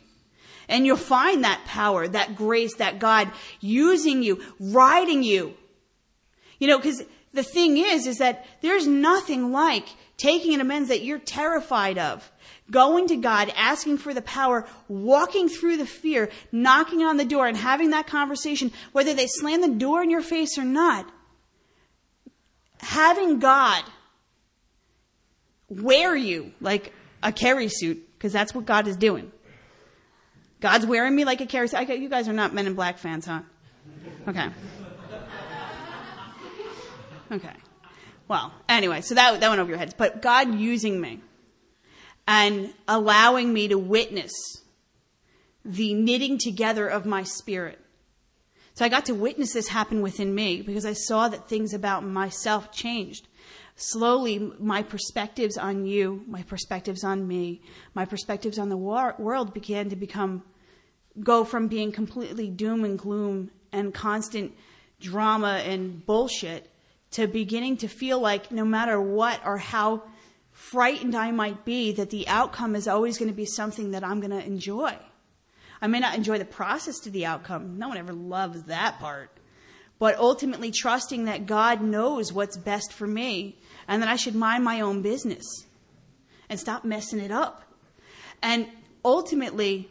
And 0.68 0.84
you'll 0.84 0.96
find 0.96 1.44
that 1.44 1.62
power, 1.66 2.08
that 2.08 2.34
grace, 2.36 2.74
that 2.76 2.98
God 2.98 3.30
using 3.60 4.22
you, 4.22 4.42
riding 4.58 5.22
you. 5.22 5.54
You 6.58 6.68
know, 6.68 6.78
because 6.78 7.02
the 7.32 7.42
thing 7.42 7.76
is, 7.76 8.06
is 8.06 8.18
that 8.18 8.46
there's 8.62 8.86
nothing 8.86 9.52
like 9.52 9.86
taking 10.16 10.54
an 10.54 10.60
amends 10.60 10.88
that 10.88 11.02
you're 11.02 11.18
terrified 11.18 11.98
of 11.98 12.30
going 12.70 13.06
to 13.08 13.16
God, 13.16 13.52
asking 13.56 13.98
for 13.98 14.12
the 14.12 14.22
power, 14.22 14.66
walking 14.88 15.48
through 15.48 15.76
the 15.78 15.86
fear, 15.86 16.30
knocking 16.52 17.02
on 17.02 17.16
the 17.16 17.24
door 17.24 17.46
and 17.46 17.56
having 17.56 17.90
that 17.90 18.06
conversation, 18.06 18.72
whether 18.92 19.14
they 19.14 19.26
slam 19.26 19.60
the 19.60 19.68
door 19.68 20.02
in 20.02 20.10
your 20.10 20.20
face 20.20 20.58
or 20.58 20.64
not. 20.64 21.10
Having 22.80 23.38
God 23.38 23.84
wear 25.68 26.14
you 26.14 26.52
like 26.60 26.92
a 27.22 27.32
Carrie 27.32 27.68
suit, 27.68 28.06
because 28.16 28.32
that's 28.32 28.54
what 28.54 28.66
God 28.66 28.86
is 28.86 28.96
doing. 28.96 29.32
God's 30.60 30.86
wearing 30.86 31.14
me 31.14 31.24
like 31.24 31.40
a 31.40 31.46
Carrie 31.46 31.68
suit. 31.68 31.88
You 31.88 32.08
guys 32.08 32.28
are 32.28 32.32
not 32.32 32.52
Men 32.52 32.66
in 32.66 32.74
Black 32.74 32.98
fans, 32.98 33.26
huh? 33.26 33.40
Okay. 34.26 34.48
Okay. 37.30 37.54
Well, 38.28 38.52
anyway, 38.68 39.00
so 39.00 39.14
that, 39.14 39.40
that 39.40 39.48
went 39.48 39.60
over 39.60 39.70
your 39.70 39.78
heads. 39.78 39.94
But 39.94 40.22
God 40.22 40.54
using 40.54 41.00
me 41.00 41.20
and 42.26 42.72
allowing 42.86 43.52
me 43.52 43.68
to 43.68 43.78
witness 43.78 44.32
the 45.64 45.94
knitting 45.94 46.38
together 46.38 46.86
of 46.86 47.06
my 47.06 47.22
spirit. 47.22 47.78
So 48.74 48.84
I 48.84 48.88
got 48.88 49.06
to 49.06 49.14
witness 49.14 49.54
this 49.54 49.68
happen 49.68 50.02
within 50.02 50.34
me 50.34 50.62
because 50.62 50.86
I 50.86 50.92
saw 50.92 51.28
that 51.28 51.48
things 51.48 51.74
about 51.74 52.04
myself 52.04 52.70
changed. 52.70 53.26
Slowly, 53.76 54.38
my 54.58 54.82
perspectives 54.82 55.56
on 55.56 55.86
you, 55.86 56.24
my 56.26 56.42
perspectives 56.42 57.04
on 57.04 57.26
me, 57.26 57.62
my 57.94 58.04
perspectives 58.04 58.58
on 58.58 58.68
the 58.68 58.76
war- 58.76 59.14
world 59.18 59.54
began 59.54 59.88
to 59.90 59.96
become, 59.96 60.42
go 61.20 61.44
from 61.44 61.68
being 61.68 61.92
completely 61.92 62.48
doom 62.48 62.84
and 62.84 62.98
gloom 62.98 63.50
and 63.72 63.94
constant 63.94 64.52
drama 65.00 65.62
and 65.64 66.04
bullshit 66.04 66.70
to 67.12 67.26
beginning 67.26 67.78
to 67.78 67.88
feel 67.88 68.20
like 68.20 68.50
no 68.50 68.64
matter 68.64 69.00
what 69.00 69.40
or 69.44 69.58
how 69.58 70.02
frightened 70.52 71.14
I 71.14 71.30
might 71.30 71.64
be 71.64 71.92
that 71.92 72.10
the 72.10 72.28
outcome 72.28 72.74
is 72.74 72.88
always 72.88 73.16
going 73.16 73.30
to 73.30 73.36
be 73.36 73.46
something 73.46 73.92
that 73.92 74.04
I'm 74.04 74.20
going 74.20 74.32
to 74.32 74.44
enjoy. 74.44 74.96
I 75.80 75.86
may 75.86 76.00
not 76.00 76.16
enjoy 76.16 76.38
the 76.38 76.44
process 76.44 76.98
to 77.00 77.10
the 77.10 77.26
outcome. 77.26 77.78
No 77.78 77.88
one 77.88 77.96
ever 77.96 78.12
loves 78.12 78.64
that 78.64 78.98
part. 78.98 79.30
But 79.98 80.18
ultimately 80.18 80.70
trusting 80.70 81.24
that 81.24 81.46
God 81.46 81.80
knows 81.80 82.32
what's 82.32 82.56
best 82.56 82.92
for 82.92 83.06
me 83.06 83.58
and 83.86 84.02
that 84.02 84.08
I 84.08 84.16
should 84.16 84.34
mind 84.34 84.64
my 84.64 84.80
own 84.80 85.02
business 85.02 85.44
and 86.48 86.58
stop 86.58 86.84
messing 86.84 87.20
it 87.20 87.30
up. 87.30 87.62
And 88.42 88.68
ultimately, 89.04 89.90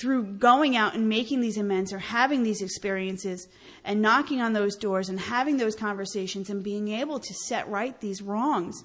through 0.00 0.24
going 0.24 0.76
out 0.76 0.94
and 0.94 1.08
making 1.10 1.42
these 1.42 1.58
amends 1.58 1.92
or 1.92 1.98
having 1.98 2.42
these 2.42 2.62
experiences 2.62 3.46
and 3.84 4.00
knocking 4.00 4.40
on 4.40 4.54
those 4.54 4.76
doors 4.76 5.10
and 5.10 5.20
having 5.20 5.58
those 5.58 5.76
conversations 5.76 6.48
and 6.48 6.62
being 6.62 6.88
able 6.88 7.20
to 7.20 7.34
set 7.34 7.68
right 7.68 8.00
these 8.00 8.22
wrongs, 8.22 8.82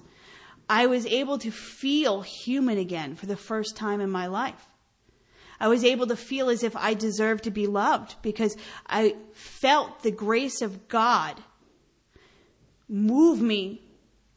I 0.68 0.86
was 0.86 1.06
able 1.06 1.38
to 1.38 1.50
feel 1.50 2.20
human 2.20 2.76
again 2.76 3.14
for 3.14 3.24
the 3.24 3.36
first 3.36 3.76
time 3.76 4.02
in 4.02 4.10
my 4.10 4.26
life. 4.26 4.68
I 5.58 5.68
was 5.68 5.84
able 5.84 6.06
to 6.08 6.16
feel 6.16 6.50
as 6.50 6.62
if 6.62 6.76
I 6.76 6.92
deserved 6.92 7.44
to 7.44 7.50
be 7.50 7.66
loved 7.66 8.16
because 8.20 8.54
I 8.86 9.16
felt 9.32 10.02
the 10.02 10.10
grace 10.10 10.60
of 10.60 10.86
God 10.86 11.40
move 12.88 13.40
me 13.40 13.80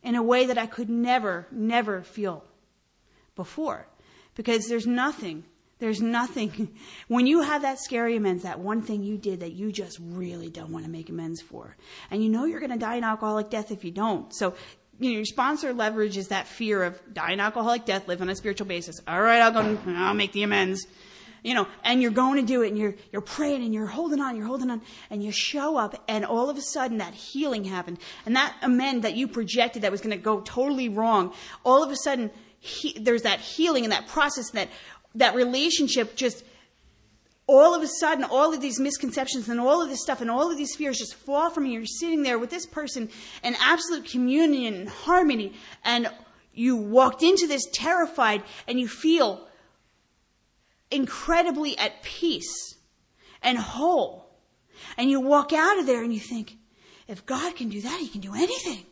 in 0.02 0.16
a 0.16 0.24
way 0.24 0.46
that 0.46 0.58
I 0.58 0.66
could 0.66 0.90
never, 0.90 1.46
never 1.52 2.04
feel 2.04 2.46
before. 3.36 3.86
Because 4.36 4.68
there's 4.68 4.88
nothing, 4.88 5.44
there's 5.80 6.02
nothing. 6.02 6.70
When 7.08 7.26
you 7.26 7.42
have 7.42 7.64
that 7.64 7.80
scary 7.80 8.16
amends, 8.16 8.44
that 8.44 8.60
one 8.60 8.82
thing 8.84 9.04
you 9.04 9.18
did 9.18 9.40
that 9.40 9.54
you 9.54 9.72
just 9.72 9.98
really 10.00 10.50
don't 10.50 10.72
want 10.72 10.86
to 10.86 10.92
make 10.92 11.10
amends 11.10 11.42
for, 11.42 11.76
and 12.12 12.24
you 12.24 12.30
know 12.30 12.46
you're 12.46 12.60
going 12.60 12.72
to 12.72 12.78
die 12.78 12.96
an 12.96 13.04
alcoholic 13.04 13.50
death 13.50 13.72
if 13.72 13.84
you 13.84 13.92
don't. 13.92 14.34
So 14.34 14.54
you 15.00 15.12
know, 15.12 15.16
your 15.16 15.26
sponsor 15.26 15.74
leverages 15.74 16.28
that 16.28 16.48
fear 16.48 16.84
of 16.84 17.02
dying 17.14 17.40
alcoholic 17.40 17.86
death, 17.86 18.08
live 18.08 18.22
on 18.22 18.30
a 18.30 18.36
spiritual 18.36 18.68
basis. 18.68 19.00
All 19.08 19.22
right, 19.22 19.42
I'll 19.42 19.52
go, 19.52 19.78
I'll 19.88 20.14
make 20.14 20.34
the 20.34 20.44
amends. 20.44 20.86
You 21.42 21.54
know, 21.54 21.68
and 21.86 22.02
you're 22.02 22.12
going 22.12 22.36
to 22.36 22.46
do 22.46 22.64
it 22.64 22.68
and 22.68 22.78
you're, 22.78 22.96
you're 23.14 23.22
praying 23.22 23.64
and 23.64 23.74
you're 23.74 23.88
holding 23.88 24.20
on, 24.20 24.36
you're 24.36 24.46
holding 24.46 24.70
on, 24.70 24.82
and 25.10 25.24
you 25.24 25.32
show 25.32 25.78
up 25.78 26.04
and 26.10 26.26
all 26.26 26.50
of 26.50 26.58
a 26.58 26.62
sudden 26.62 26.98
that 26.98 27.14
healing 27.14 27.64
happened. 27.64 27.98
And 28.26 28.36
that 28.36 28.54
amend 28.62 29.04
that 29.04 29.16
you 29.16 29.30
projected 29.30 29.84
that 29.84 29.92
was 29.92 30.02
going 30.02 30.12
to 30.12 30.22
go 30.22 30.42
totally 30.42 30.90
wrong, 30.90 31.34
all 31.64 31.82
of 31.82 31.92
a 31.92 31.96
sudden 31.96 32.30
he, 32.60 32.98
there's 33.00 33.22
that 33.22 33.40
healing 33.40 33.86
and 33.86 33.94
that 33.94 34.08
process 34.08 34.52
that, 34.52 34.68
that 35.20 35.36
relationship 35.36 36.16
just 36.16 36.44
all 37.48 37.74
of 37.74 37.82
a 37.82 37.88
sudden, 37.88 38.24
all 38.24 38.54
of 38.54 38.62
these 38.62 38.80
misconceptions 38.80 39.50
and 39.50 39.60
all 39.60 39.82
of 39.82 39.90
this 39.90 40.02
stuff 40.02 40.22
and 40.22 40.30
all 40.30 40.52
of 40.52 40.58
these 40.58 40.76
fears 40.76 41.00
just 41.00 41.16
fall 41.16 41.50
from 41.50 41.66
you. 41.66 41.80
You're 41.80 41.86
sitting 41.86 42.22
there 42.22 42.38
with 42.38 42.52
this 42.52 42.68
person 42.68 43.10
in 43.44 43.56
absolute 43.60 44.06
communion 44.06 44.76
and 44.76 44.90
harmony, 44.90 45.54
and 45.84 46.10
you 46.54 46.76
walked 46.76 47.24
into 47.24 47.48
this 47.48 47.66
terrified 47.72 48.44
and 48.68 48.80
you 48.80 48.88
feel 48.88 49.48
incredibly 50.92 51.78
at 51.78 52.04
peace 52.04 52.76
and 53.42 53.58
whole. 53.58 54.30
And 54.96 55.10
you 55.10 55.20
walk 55.20 55.52
out 55.52 55.80
of 55.80 55.88
there 55.88 56.04
and 56.04 56.14
you 56.14 56.20
think, 56.20 56.58
if 57.08 57.26
God 57.26 57.56
can 57.56 57.70
do 57.70 57.82
that, 57.82 58.00
He 58.00 58.08
can 58.08 58.22
do 58.22 58.36
anything. 58.36 58.86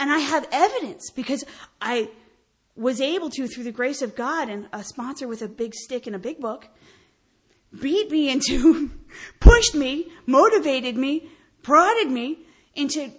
And 0.00 0.10
I 0.10 0.18
have 0.18 0.46
evidence 0.50 1.10
because 1.10 1.44
I 1.80 2.10
was 2.76 3.00
able 3.00 3.30
to, 3.30 3.48
through 3.48 3.64
the 3.64 3.72
grace 3.72 4.02
of 4.02 4.14
God 4.14 4.48
and 4.48 4.68
a 4.72 4.84
sponsor 4.84 5.26
with 5.26 5.42
a 5.42 5.48
big 5.48 5.74
stick 5.74 6.06
and 6.06 6.14
a 6.14 6.18
big 6.18 6.40
book, 6.40 6.68
beat 7.80 8.10
me 8.10 8.30
into, 8.30 8.90
pushed 9.40 9.74
me, 9.74 10.12
motivated 10.26 10.96
me, 10.96 11.30
prodded 11.62 12.10
me 12.10 12.38
into 12.74 13.10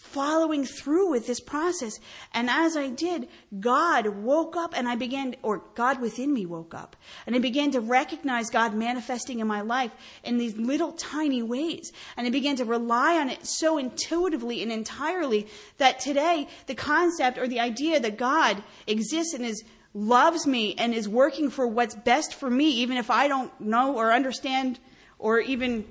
following 0.00 0.64
through 0.64 1.10
with 1.10 1.26
this 1.26 1.40
process. 1.40 2.00
And 2.32 2.48
as 2.48 2.76
I 2.76 2.88
did, 2.88 3.28
God 3.60 4.06
woke 4.08 4.56
up 4.56 4.72
and 4.76 4.88
I 4.88 4.96
began, 4.96 5.36
or 5.42 5.62
God 5.74 6.00
within 6.00 6.32
me 6.32 6.46
woke 6.46 6.74
up. 6.74 6.96
And 7.26 7.36
I 7.36 7.38
began 7.38 7.70
to 7.72 7.80
recognize 7.80 8.50
God 8.50 8.74
manifesting 8.74 9.40
in 9.40 9.46
my 9.46 9.60
life 9.60 9.92
in 10.24 10.38
these 10.38 10.56
little 10.56 10.92
tiny 10.92 11.42
ways. 11.42 11.92
And 12.16 12.26
I 12.26 12.30
began 12.30 12.56
to 12.56 12.64
rely 12.64 13.18
on 13.18 13.28
it 13.28 13.46
so 13.46 13.78
intuitively 13.78 14.62
and 14.62 14.72
entirely 14.72 15.46
that 15.76 16.00
today 16.00 16.48
the 16.66 16.74
concept 16.74 17.38
or 17.38 17.46
the 17.46 17.60
idea 17.60 18.00
that 18.00 18.16
God 18.16 18.62
exists 18.86 19.34
and 19.34 19.44
is 19.44 19.62
loves 19.92 20.46
me 20.46 20.74
and 20.78 20.94
is 20.94 21.08
working 21.08 21.50
for 21.50 21.66
what's 21.66 21.94
best 21.94 22.34
for 22.34 22.48
me, 22.48 22.70
even 22.70 22.96
if 22.96 23.10
I 23.10 23.28
don't 23.28 23.60
know 23.60 23.96
or 23.96 24.12
understand 24.12 24.78
or 25.18 25.40
even 25.40 25.84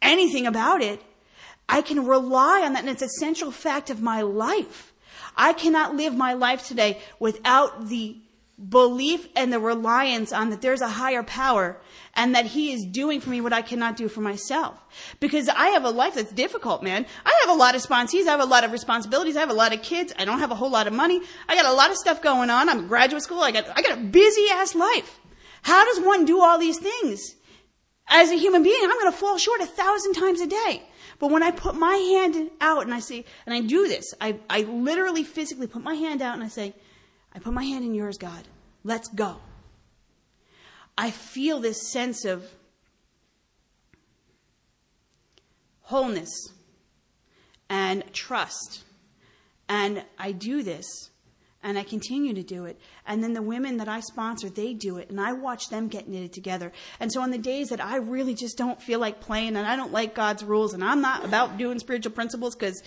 anything 0.00 0.46
about 0.46 0.82
it, 0.82 1.02
I 1.72 1.80
can 1.80 2.04
rely 2.06 2.62
on 2.66 2.74
that 2.74 2.80
and 2.80 2.90
it's 2.90 3.00
an 3.00 3.06
essential 3.06 3.50
fact 3.50 3.88
of 3.88 4.02
my 4.02 4.20
life. 4.20 4.92
I 5.34 5.54
cannot 5.54 5.96
live 5.96 6.14
my 6.14 6.34
life 6.34 6.68
today 6.68 7.00
without 7.18 7.88
the 7.88 8.18
belief 8.68 9.26
and 9.34 9.50
the 9.50 9.58
reliance 9.58 10.34
on 10.34 10.50
that 10.50 10.60
there's 10.60 10.82
a 10.82 10.88
higher 10.88 11.22
power 11.22 11.78
and 12.14 12.34
that 12.34 12.44
he 12.44 12.74
is 12.74 12.84
doing 12.84 13.22
for 13.22 13.30
me 13.30 13.40
what 13.40 13.54
I 13.54 13.62
cannot 13.62 13.96
do 13.96 14.08
for 14.08 14.20
myself. 14.20 14.78
Because 15.18 15.48
I 15.48 15.68
have 15.68 15.84
a 15.84 15.90
life 15.90 16.16
that's 16.16 16.30
difficult, 16.30 16.82
man. 16.82 17.06
I 17.24 17.32
have 17.40 17.56
a 17.56 17.58
lot 17.58 17.74
of 17.74 17.82
sponsees. 17.82 18.26
I 18.26 18.32
have 18.32 18.40
a 18.40 18.44
lot 18.44 18.64
of 18.64 18.70
responsibilities. 18.70 19.38
I 19.38 19.40
have 19.40 19.48
a 19.48 19.54
lot 19.54 19.72
of 19.72 19.80
kids. 19.80 20.12
I 20.18 20.26
don't 20.26 20.40
have 20.40 20.50
a 20.50 20.54
whole 20.54 20.70
lot 20.70 20.86
of 20.86 20.92
money. 20.92 21.22
I 21.48 21.54
got 21.54 21.64
a 21.64 21.72
lot 21.72 21.90
of 21.90 21.96
stuff 21.96 22.20
going 22.20 22.50
on. 22.50 22.68
I'm 22.68 22.80
in 22.80 22.86
graduate 22.86 23.22
school. 23.22 23.40
I 23.40 23.50
got, 23.50 23.66
I 23.74 23.80
got 23.80 23.96
a 23.96 24.00
busy 24.02 24.44
ass 24.52 24.74
life. 24.74 25.20
How 25.62 25.86
does 25.86 26.04
one 26.04 26.26
do 26.26 26.42
all 26.42 26.58
these 26.58 26.78
things? 26.78 27.34
As 28.08 28.30
a 28.30 28.36
human 28.36 28.62
being, 28.62 28.78
I'm 28.82 28.98
going 29.00 29.10
to 29.10 29.16
fall 29.16 29.38
short 29.38 29.62
a 29.62 29.66
thousand 29.66 30.12
times 30.12 30.42
a 30.42 30.46
day. 30.46 30.82
But 31.22 31.30
when 31.30 31.44
I 31.44 31.52
put 31.52 31.76
my 31.76 31.94
hand 31.94 32.50
out 32.60 32.82
and 32.82 32.92
I 32.92 32.98
say, 32.98 33.24
and 33.46 33.54
I 33.54 33.60
do 33.60 33.86
this, 33.86 34.12
I, 34.20 34.40
I 34.50 34.62
literally 34.62 35.22
physically 35.22 35.68
put 35.68 35.80
my 35.80 35.94
hand 35.94 36.20
out 36.20 36.34
and 36.34 36.42
I 36.42 36.48
say, 36.48 36.74
I 37.32 37.38
put 37.38 37.54
my 37.54 37.62
hand 37.62 37.84
in 37.84 37.94
yours, 37.94 38.18
God. 38.18 38.42
Let's 38.82 39.06
go. 39.06 39.36
I 40.98 41.12
feel 41.12 41.60
this 41.60 41.92
sense 41.92 42.24
of 42.24 42.50
wholeness 45.82 46.54
and 47.70 48.02
trust. 48.12 48.82
And 49.68 50.04
I 50.18 50.32
do 50.32 50.64
this 50.64 51.11
and 51.62 51.78
I 51.78 51.84
continue 51.84 52.34
to 52.34 52.42
do 52.42 52.64
it. 52.64 52.78
And 53.06 53.22
then 53.22 53.34
the 53.34 53.42
women 53.42 53.76
that 53.76 53.88
I 53.88 54.00
sponsor, 54.00 54.48
they 54.48 54.74
do 54.74 54.96
it, 54.98 55.10
and 55.10 55.20
I 55.20 55.32
watch 55.32 55.68
them 55.68 55.88
get 55.88 56.08
knitted 56.08 56.32
together. 56.32 56.72
And 57.00 57.12
so 57.12 57.20
on 57.20 57.30
the 57.30 57.38
days 57.38 57.68
that 57.68 57.82
I 57.82 57.96
really 57.96 58.34
just 58.34 58.58
don't 58.58 58.82
feel 58.82 58.98
like 58.98 59.20
playing 59.20 59.56
and 59.56 59.66
I 59.66 59.76
don't 59.76 59.92
like 59.92 60.14
God's 60.14 60.42
rules 60.42 60.74
and 60.74 60.82
I'm 60.82 61.00
not 61.00 61.24
about 61.24 61.58
doing 61.58 61.78
spiritual 61.78 62.12
principles 62.12 62.54
because 62.54 62.82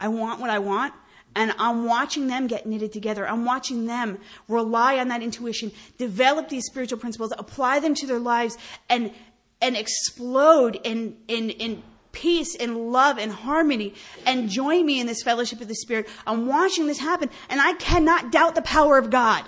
I 0.00 0.08
want 0.08 0.40
what 0.40 0.50
I 0.50 0.58
want, 0.58 0.94
and 1.34 1.52
I'm 1.58 1.84
watching 1.84 2.26
them 2.26 2.46
get 2.46 2.66
knitted 2.66 2.92
together. 2.92 3.28
I'm 3.28 3.44
watching 3.44 3.86
them 3.86 4.18
rely 4.48 4.98
on 4.98 5.08
that 5.08 5.22
intuition, 5.22 5.72
develop 5.98 6.48
these 6.48 6.64
spiritual 6.64 6.98
principles, 6.98 7.32
apply 7.36 7.80
them 7.80 7.94
to 7.94 8.06
their 8.06 8.18
lives, 8.18 8.56
and 8.88 9.12
and 9.60 9.76
explode 9.76 10.80
in 10.84 11.16
in 11.26 11.50
in 11.50 11.82
peace 12.18 12.56
and 12.56 12.90
love 12.92 13.18
and 13.18 13.30
harmony 13.30 13.94
and 14.26 14.48
join 14.48 14.84
me 14.84 15.00
in 15.00 15.06
this 15.06 15.22
fellowship 15.22 15.60
of 15.60 15.68
the 15.68 15.74
Spirit. 15.74 16.08
I'm 16.26 16.46
watching 16.46 16.86
this 16.86 16.98
happen, 16.98 17.30
and 17.48 17.60
I 17.60 17.74
cannot 17.74 18.32
doubt 18.32 18.54
the 18.54 18.62
power 18.62 18.98
of 18.98 19.10
God 19.10 19.44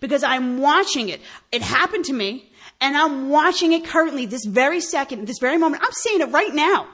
because 0.00 0.22
I'm 0.22 0.58
watching 0.58 1.08
it. 1.08 1.20
It 1.50 1.62
happened 1.62 2.04
to 2.06 2.12
me, 2.12 2.52
and 2.80 2.96
I'm 2.96 3.30
watching 3.30 3.72
it 3.72 3.84
currently, 3.86 4.26
this 4.26 4.44
very 4.44 4.80
second, 4.80 5.26
this 5.26 5.38
very 5.38 5.56
moment. 5.56 5.82
I'm 5.82 5.92
seeing 5.92 6.20
it 6.20 6.30
right 6.30 6.54
now. 6.54 6.86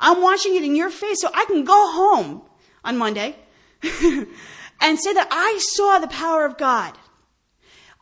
I'm 0.00 0.22
watching 0.22 0.56
it 0.56 0.64
in 0.64 0.74
your 0.74 0.90
face 0.90 1.20
so 1.20 1.28
I 1.32 1.44
can 1.44 1.64
go 1.64 1.92
home 1.92 2.42
on 2.84 2.96
Monday 2.96 3.36
and 3.82 4.98
say 4.98 5.12
that 5.12 5.28
I 5.30 5.58
saw 5.60 5.98
the 5.98 6.08
power 6.08 6.44
of 6.44 6.56
God. 6.56 6.96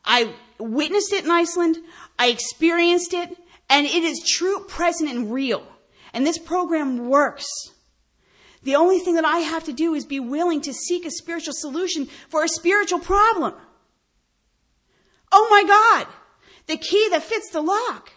I 0.05 0.33
witnessed 0.59 1.13
it 1.13 1.25
in 1.25 1.31
Iceland. 1.31 1.77
I 2.19 2.29
experienced 2.29 3.13
it 3.13 3.37
and 3.69 3.87
it 3.87 4.03
is 4.05 4.21
true, 4.21 4.65
present, 4.65 5.11
and 5.11 5.33
real. 5.33 5.67
And 6.13 6.27
this 6.27 6.39
program 6.39 7.09
works. 7.09 7.47
The 8.63 8.77
only 8.77 8.99
thing 8.99 9.15
that 9.15 9.25
I 9.25 9.39
have 9.39 9.65
to 9.65 9.73
do 9.73 9.95
is 9.95 10.05
be 10.05 10.21
willing 10.21 10.61
to 10.63 10.73
seek 10.73 11.07
a 11.07 11.11
spiritual 11.11 11.55
solution 11.55 12.07
for 12.29 12.43
a 12.43 12.49
spiritual 12.49 12.99
problem. 12.99 13.55
Oh 15.31 15.49
my 15.51 15.65
God! 15.65 16.07
The 16.67 16.77
key 16.77 17.09
that 17.11 17.23
fits 17.23 17.51
the 17.51 17.61
lock. 17.61 18.13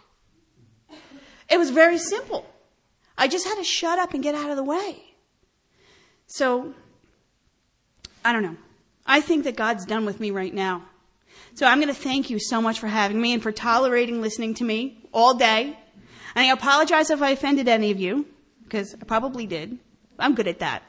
It 1.50 1.58
was 1.58 1.70
very 1.70 1.98
simple. 1.98 2.46
I 3.18 3.28
just 3.28 3.46
had 3.46 3.56
to 3.56 3.64
shut 3.64 4.00
up 4.00 4.14
and 4.14 4.24
get 4.24 4.36
out 4.36 4.50
of 4.50 4.56
the 4.56 4.64
way. 4.64 5.04
So, 6.28 6.74
I 8.24 8.32
don't 8.32 8.44
know. 8.44 8.58
I 9.06 9.20
think 9.22 9.44
that 9.44 9.58
God's 9.58 9.86
done 9.86 10.06
with 10.06 10.20
me 10.20 10.32
right 10.32 10.54
now. 10.54 10.84
So 11.54 11.66
I'm 11.66 11.80
going 11.80 11.94
to 11.94 12.00
thank 12.00 12.30
you 12.30 12.40
so 12.40 12.62
much 12.62 12.80
for 12.80 12.88
having 12.88 13.20
me 13.20 13.34
and 13.34 13.44
for 13.44 13.52
tolerating 13.52 14.22
listening 14.22 14.54
to 14.56 14.64
me 14.64 15.06
all 15.12 15.34
day. 15.34 15.78
And 16.36 16.46
I 16.46 16.52
apologize 16.52 17.10
if 17.10 17.22
I 17.22 17.32
offended 17.32 17.68
any 17.68 17.92
of 17.92 18.00
you, 18.00 18.26
because 18.64 18.96
I 18.96 19.06
probably 19.06 19.46
did. 19.46 19.78
I'm 20.18 20.36
good 20.36 20.48
at 20.48 20.60
that. 20.60 20.84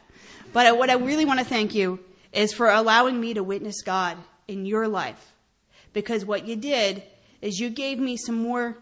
But 0.52 0.76
what 0.78 0.90
I 0.90 0.94
really 0.94 1.24
want 1.24 1.40
to 1.40 1.44
thank 1.44 1.74
you 1.74 2.00
is 2.32 2.52
for 2.52 2.70
allowing 2.70 3.20
me 3.20 3.34
to 3.34 3.42
witness 3.42 3.82
God 3.82 4.18
in 4.48 4.66
your 4.66 4.88
life. 4.88 5.32
Because 5.92 6.24
what 6.24 6.46
you 6.46 6.56
did 6.56 7.02
is 7.40 7.58
you 7.58 7.70
gave 7.70 7.98
me 7.98 8.16
some 8.16 8.36
more, 8.36 8.78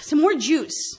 some 0.00 0.20
more 0.20 0.34
juice 0.34 0.98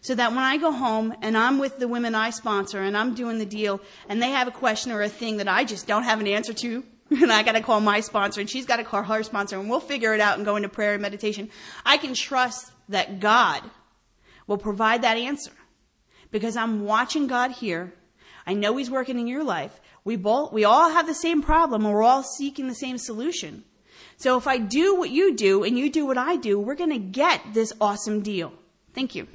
so 0.00 0.14
that 0.14 0.30
when 0.30 0.38
I 0.38 0.56
go 0.56 0.70
home 0.72 1.14
and 1.20 1.36
I'm 1.36 1.58
with 1.58 1.78
the 1.78 1.88
women 1.88 2.14
I 2.14 2.30
sponsor 2.30 2.80
and 2.80 2.96
I'm 2.96 3.14
doing 3.14 3.38
the 3.38 3.46
deal 3.46 3.80
and 4.08 4.22
they 4.22 4.30
have 4.30 4.48
a 4.48 4.52
question 4.52 4.92
or 4.92 5.02
a 5.02 5.08
thing 5.08 5.38
that 5.38 5.48
I 5.48 5.64
just 5.64 5.86
don't 5.86 6.04
have 6.04 6.20
an 6.20 6.28
answer 6.28 6.52
to, 6.52 6.84
and 7.10 7.32
I 7.32 7.42
got 7.42 7.52
to 7.52 7.60
call 7.60 7.80
my 7.80 8.00
sponsor 8.00 8.40
and 8.40 8.48
she's 8.48 8.66
got 8.66 8.76
to 8.76 8.84
call 8.84 9.02
her 9.02 9.22
sponsor 9.22 9.58
and 9.58 9.68
we'll 9.68 9.80
figure 9.80 10.14
it 10.14 10.20
out 10.20 10.36
and 10.36 10.44
go 10.44 10.56
into 10.56 10.68
prayer 10.68 10.92
and 10.94 11.02
meditation. 11.02 11.50
I 11.84 11.96
can 11.96 12.14
trust 12.14 12.70
that 12.88 13.20
God 13.20 13.62
will 14.46 14.58
provide 14.58 15.02
that 15.02 15.16
answer 15.16 15.52
because 16.30 16.56
I'm 16.56 16.84
watching 16.84 17.26
God 17.26 17.52
here. 17.52 17.92
I 18.46 18.54
know 18.54 18.76
He's 18.76 18.90
working 18.90 19.18
in 19.18 19.26
your 19.26 19.44
life. 19.44 19.80
We 20.04 20.16
both, 20.16 20.52
we 20.52 20.64
all 20.64 20.90
have 20.90 21.06
the 21.06 21.14
same 21.14 21.42
problem 21.42 21.84
and 21.84 21.92
we're 21.92 22.02
all 22.02 22.22
seeking 22.22 22.68
the 22.68 22.74
same 22.74 22.98
solution. 22.98 23.64
So 24.18 24.38
if 24.38 24.46
I 24.46 24.58
do 24.58 24.96
what 24.96 25.10
you 25.10 25.34
do 25.34 25.64
and 25.64 25.78
you 25.78 25.90
do 25.90 26.06
what 26.06 26.16
I 26.16 26.36
do, 26.36 26.58
we're 26.58 26.74
going 26.74 26.90
to 26.90 26.98
get 26.98 27.42
this 27.52 27.72
awesome 27.80 28.22
deal. 28.22 28.52
Thank 28.94 29.14
you. 29.14 29.26